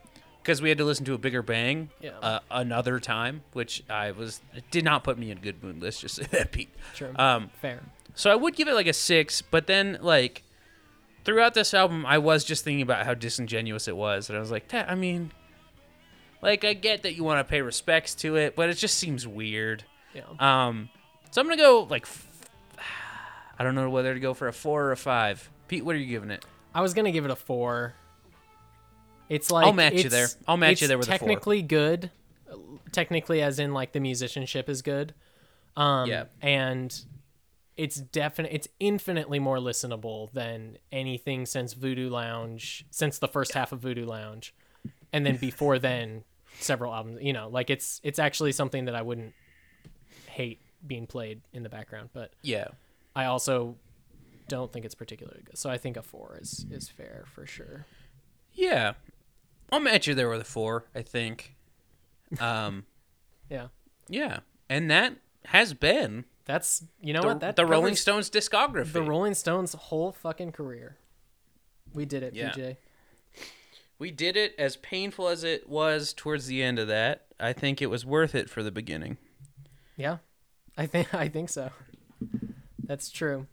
[0.41, 2.11] because we had to listen to a bigger bang Yeah.
[2.21, 5.81] uh, another time, which I was it did not put me in good mood.
[5.81, 6.69] Let's just say that, Pete.
[6.95, 7.11] True.
[7.15, 7.79] Um, Fair.
[8.15, 10.43] so I would give it like a six, but then like
[11.23, 14.49] throughout this album, I was just thinking about how disingenuous it was, and I was
[14.51, 14.89] like, that.
[14.89, 15.31] I mean,
[16.41, 19.27] like I get that you want to pay respects to it, but it just seems
[19.27, 19.83] weird.
[20.13, 20.23] Yeah.
[20.39, 20.89] Um,
[21.29, 22.27] so I'm gonna go like, f-
[23.59, 25.49] I don't know whether to go for a four or a five.
[25.67, 26.43] Pete, what are you giving it?
[26.73, 27.93] I was gonna give it a four.
[29.31, 30.27] It's like I'll match you there.
[30.47, 31.17] I'll match you there with a four.
[31.19, 32.11] technically good,
[32.91, 35.13] technically as in like the musicianship is good.
[35.77, 36.25] Um, Yeah.
[36.41, 36.93] and
[37.77, 38.51] it's definite.
[38.53, 44.05] It's infinitely more listenable than anything since Voodoo Lounge, since the first half of Voodoo
[44.05, 44.53] Lounge,
[45.13, 46.25] and then before then,
[46.59, 47.19] several albums.
[47.21, 49.33] You know, like it's it's actually something that I wouldn't
[50.27, 52.67] hate being played in the background, but Yeah.
[53.15, 53.77] I also
[54.49, 55.57] don't think it's particularly good.
[55.57, 57.85] So I think a four is is fair for sure.
[58.53, 58.93] Yeah.
[59.71, 61.55] I'll match you there with a four, I think.
[62.39, 62.85] Um,
[63.49, 63.67] Yeah.
[64.07, 64.39] yeah.
[64.69, 68.93] And that has been That's you know the, what that the Rolling Stones discography.
[68.93, 70.97] the Rolling Stones whole fucking career.
[71.93, 72.51] We did it, Yeah.
[72.51, 72.77] PJ.
[73.99, 77.25] We did it as painful as it was towards the end of that.
[77.39, 79.17] I think it was worth it for the beginning.
[79.97, 80.17] Yeah,
[80.77, 81.69] I think I think so.
[82.83, 83.47] That's true.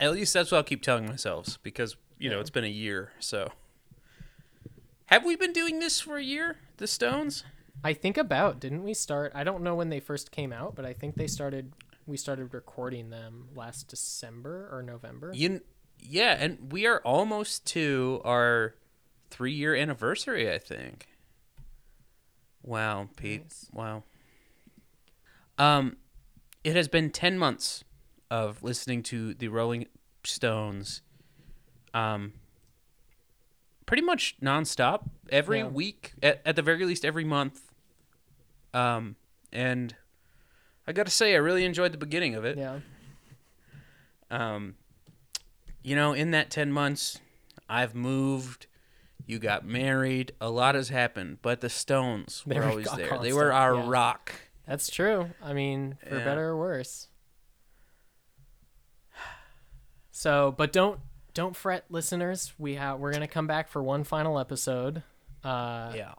[0.00, 3.12] At least that's what I'll keep telling myself because, you know, it's been a year.
[3.20, 3.52] So,
[5.10, 7.44] have we been doing this for a year, the Stones?
[7.82, 9.32] I think about didn't we start?
[9.34, 11.72] I don't know when they first came out, but I think they started.
[12.06, 15.32] We started recording them last December or November.
[15.34, 15.60] You,
[15.98, 18.74] yeah, and we are almost to our
[19.30, 21.08] three year anniversary, I think.
[22.62, 23.42] Wow, Pete.
[23.42, 23.66] Nice.
[23.72, 24.04] Wow.
[25.58, 25.96] Um,
[26.64, 27.84] it has been 10 months
[28.30, 29.86] of listening to the Rolling
[30.24, 31.02] Stones,
[31.94, 32.34] um,
[33.90, 35.66] pretty much nonstop every Yeah.
[35.66, 37.60] week, at, at the very least every month.
[38.72, 39.16] Um,
[39.52, 39.96] and
[40.86, 42.56] I got to say, I really enjoyed the beginning of it.
[42.56, 42.78] Yeah,
[44.30, 44.76] Um,
[45.82, 47.18] you know, in that 10 months,
[47.68, 48.68] I've moved.
[49.26, 50.34] You got married.
[50.40, 53.18] A lot has happened, but the Stones They were were always there.
[53.20, 53.88] They were our yeah.
[53.88, 54.32] rock.
[54.68, 55.30] that's true.
[55.42, 56.24] I mean, for Yeah.
[56.24, 57.08] better or worse.
[60.12, 61.00] So, but don't
[61.34, 62.52] don't fret, listeners.
[62.58, 65.02] We have we're gonna come back for one final episode.
[65.44, 66.14] Uh, Yeah.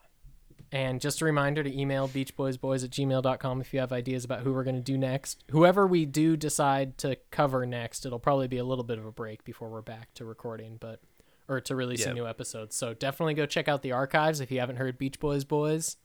[0.73, 4.53] And just a reminder to email beachboysboys at gmail.com if you have ideas about who
[4.53, 5.43] we're going to do next.
[5.51, 9.11] Whoever we do decide to cover next, it'll probably be a little bit of a
[9.11, 11.01] break before we're back to recording, but
[11.49, 12.23] or to releasing Yeah.
[12.23, 12.77] new episodes.
[12.77, 15.97] So definitely go check out the archives if you haven't heard Beach Boys Boys.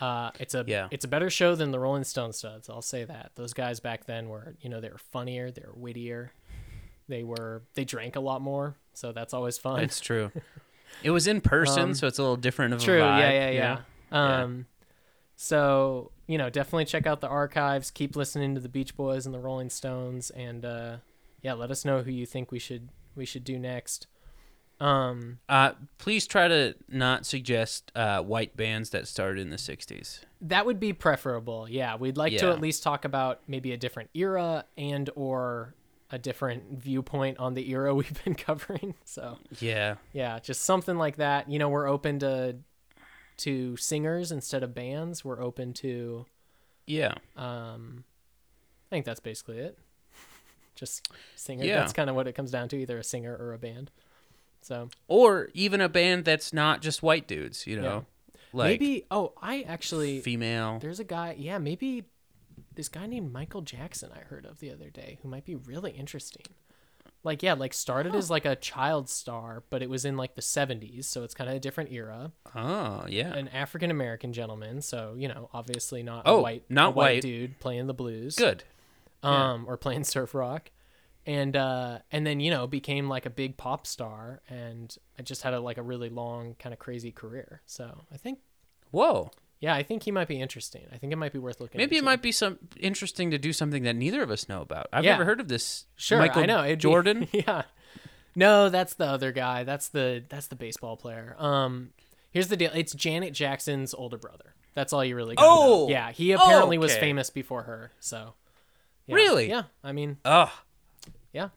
[0.00, 0.88] Uh, it's a Yeah.
[0.90, 2.70] it's a better show than the Rolling Stone Studs.
[2.70, 3.32] I'll say that.
[3.34, 6.32] Those guys back then were, you know, they were funnier, they were wittier,
[7.10, 9.80] they were they drank a lot more, so that's always fun.
[9.80, 10.30] It's true.
[11.02, 13.00] It was in person, Um, so it's a little different of True.
[13.00, 13.18] a vibe.
[13.20, 13.78] yeah, yeah, yeah.
[14.10, 14.18] know?
[14.18, 14.66] Um,
[15.36, 17.90] so you know, definitely check out the archives.
[17.90, 20.96] Keep listening to the Beach Boys and the Rolling Stones, and uh,
[21.42, 24.06] yeah, let us know who you think we should we should do next.
[24.78, 30.20] Um, Uh, please try to not suggest uh, white bands that started in the '60s.
[30.42, 31.66] that would be preferable.
[31.68, 35.74] Yeah, we'd like to at least talk about maybe a different era and or
[36.10, 38.94] a different viewpoint on the era we've been covering.
[39.04, 41.50] So Yeah, yeah, just something like that.
[41.50, 42.56] You know, we're open to
[43.38, 45.24] to singers instead of bands.
[45.24, 46.26] We're open to
[46.86, 48.04] yeah, Um,
[48.90, 49.78] I think that's basically it.
[50.74, 51.64] Just singer.
[51.64, 51.76] Yeah.
[51.76, 53.92] That's kind of what it comes down to, either a singer or a band.
[54.62, 57.66] So or even a band that's not just white dudes.
[57.66, 58.06] You know,
[58.52, 59.06] like maybe.
[59.10, 60.20] Oh, I actually.
[60.20, 60.78] female.
[60.80, 61.36] There's a guy.
[61.38, 62.04] Yeah, maybe
[62.80, 64.10] this guy named Michael Jackson.
[64.14, 66.44] I heard of the other day, who might be really interesting.
[67.22, 70.40] Like yeah, like started as like a child star, but it was in like the
[70.40, 72.32] 70s, so it's kind of a different era.
[72.54, 73.34] Oh, yeah.
[73.34, 77.16] An African American gentleman, so you know, obviously not Oh, a white, not a white
[77.16, 77.22] white.
[77.22, 78.36] dude playing the blues.
[78.36, 78.64] Good.
[79.22, 80.70] um, or playing surf rock,
[81.26, 85.42] and uh, and then you know became like a big pop star, and I just
[85.42, 87.60] had a like a really long kind of crazy career.
[87.66, 88.38] So I think,
[88.92, 89.30] Whoa.
[89.60, 90.86] Yeah, I think he might be interesting.
[90.92, 91.78] I think it might be worth looking.
[91.78, 94.86] Maybe it might be some interesting to do something that neither of us know about.
[94.92, 95.12] I've Yeah.
[95.12, 95.84] never heard of this.
[95.96, 97.28] Sure, Michael I know it'd be- Jordan.
[97.32, 97.62] yeah,
[98.34, 99.64] no, that's the other guy.
[99.64, 101.36] That's the that's the baseball player.
[101.38, 101.90] Um,
[102.30, 102.70] here's the deal.
[102.74, 104.54] It's Janet Jackson's older brother.
[104.74, 105.34] That's all you really.
[105.34, 105.88] Got Oh!
[105.88, 106.12] yeah.
[106.12, 107.00] He apparently was Okay.
[107.00, 107.90] famous before her.
[108.00, 108.34] So.
[109.06, 109.14] yeah.
[109.16, 109.48] Really?
[109.48, 109.64] Yeah.
[109.82, 110.52] I mean, Oh,
[111.32, 111.48] yeah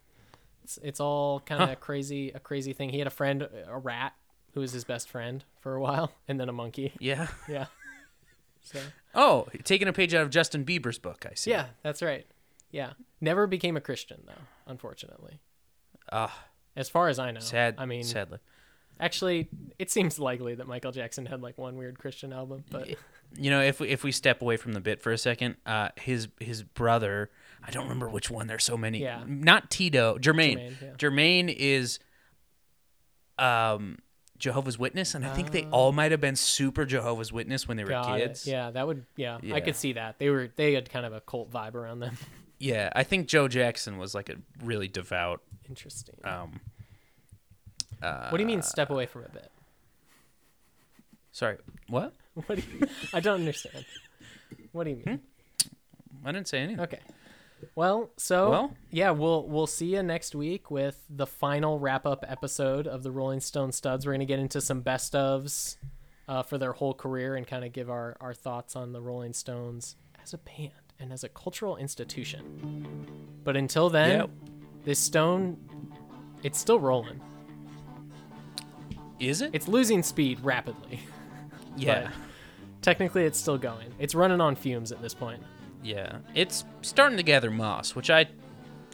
[0.64, 4.14] it's, it's all kind of crazy a crazy thing he had a friend a rat
[4.54, 7.28] who was his best friend for a while and then a monkey yeah.
[7.50, 7.66] yeah
[8.64, 8.80] so
[9.16, 11.26] Oh, taking a page out of Justin Bieber's book.
[11.30, 11.52] I see.
[11.52, 12.26] yeah that's right
[12.72, 15.40] yeah never became a christian though unfortunately
[16.12, 16.46] Ah,
[16.76, 17.76] as far as i know sad.
[17.78, 18.40] i mean sadly.
[19.00, 22.90] actually it seems likely that michael jackson had like one weird christian album but
[23.36, 25.90] You know, if we, if we step away from the bit for a second, uh,
[25.96, 27.32] his his brother,
[27.64, 28.46] I don't remember which one.
[28.46, 29.00] There's so many.
[29.00, 29.24] Yeah.
[29.26, 30.20] Not Tito.
[30.20, 30.60] Jermaine.
[30.60, 30.90] Jermaine, yeah.
[31.00, 31.98] Jermaine is
[33.40, 33.98] um
[34.44, 35.70] Jehovah's Witness, and I think they Oh.
[35.72, 38.28] all might have been super Jehovah's Witness when they were got it.
[38.28, 38.46] kids.
[38.46, 41.22] yeah that would yeah, i could see that they were they had kind of a
[41.22, 42.18] cult vibe around them
[42.60, 45.42] Yeah, I think Joe Jackson was like a really devout.
[45.68, 46.60] interesting Um,
[48.02, 49.50] what do you mean step away from a bit
[51.32, 51.58] sorry,
[51.88, 52.14] what?
[52.46, 53.86] what do you i don't understand
[54.74, 55.20] what do you mean
[56.26, 56.80] I didn't say anything.
[56.80, 57.00] Okay.
[57.76, 58.74] Well, so Well?
[58.92, 63.12] yeah, we'll we'll see you next week with the final wrap up episode of the
[63.12, 64.06] Rolling Stone Studs.
[64.06, 65.78] We're gonna get into some best ofs
[66.28, 69.34] uh, for their whole career and kind of give our our thoughts on the Rolling
[69.34, 73.18] Stones as a band and as a cultural institution.
[73.44, 74.30] But until then, Yep.
[74.86, 75.58] this stone,
[76.44, 77.20] it's still rolling.
[79.20, 79.52] Is it?
[79.54, 81.00] It's losing speed rapidly.
[81.78, 82.12] yeah,
[82.82, 83.94] technically, it's still going.
[84.00, 85.42] It's running on fumes at this point.
[85.84, 86.18] Yeah.
[86.34, 88.28] It's starting to gather moss, which I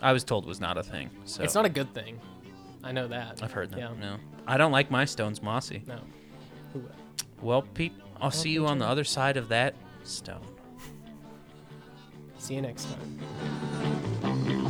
[0.02, 1.10] I was told was not a thing.
[1.26, 2.20] So It's not a good thing.
[2.84, 3.44] I know that.
[3.44, 3.80] I've heard that.
[3.80, 3.94] Yeah.
[4.00, 4.18] No,
[4.48, 5.84] I don't like my stones mossy.
[5.86, 6.00] No.
[6.74, 6.92] Who would?
[7.42, 10.46] Well, Pete, I'll see you on the other side of that stone.
[12.38, 12.88] See you next
[14.22, 14.66] time.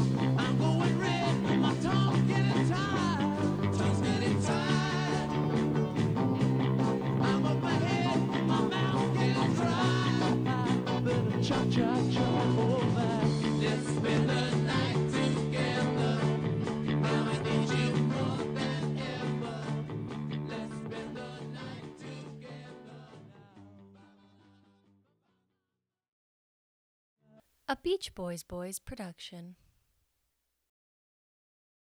[27.71, 29.55] A Beach Boys Boys production.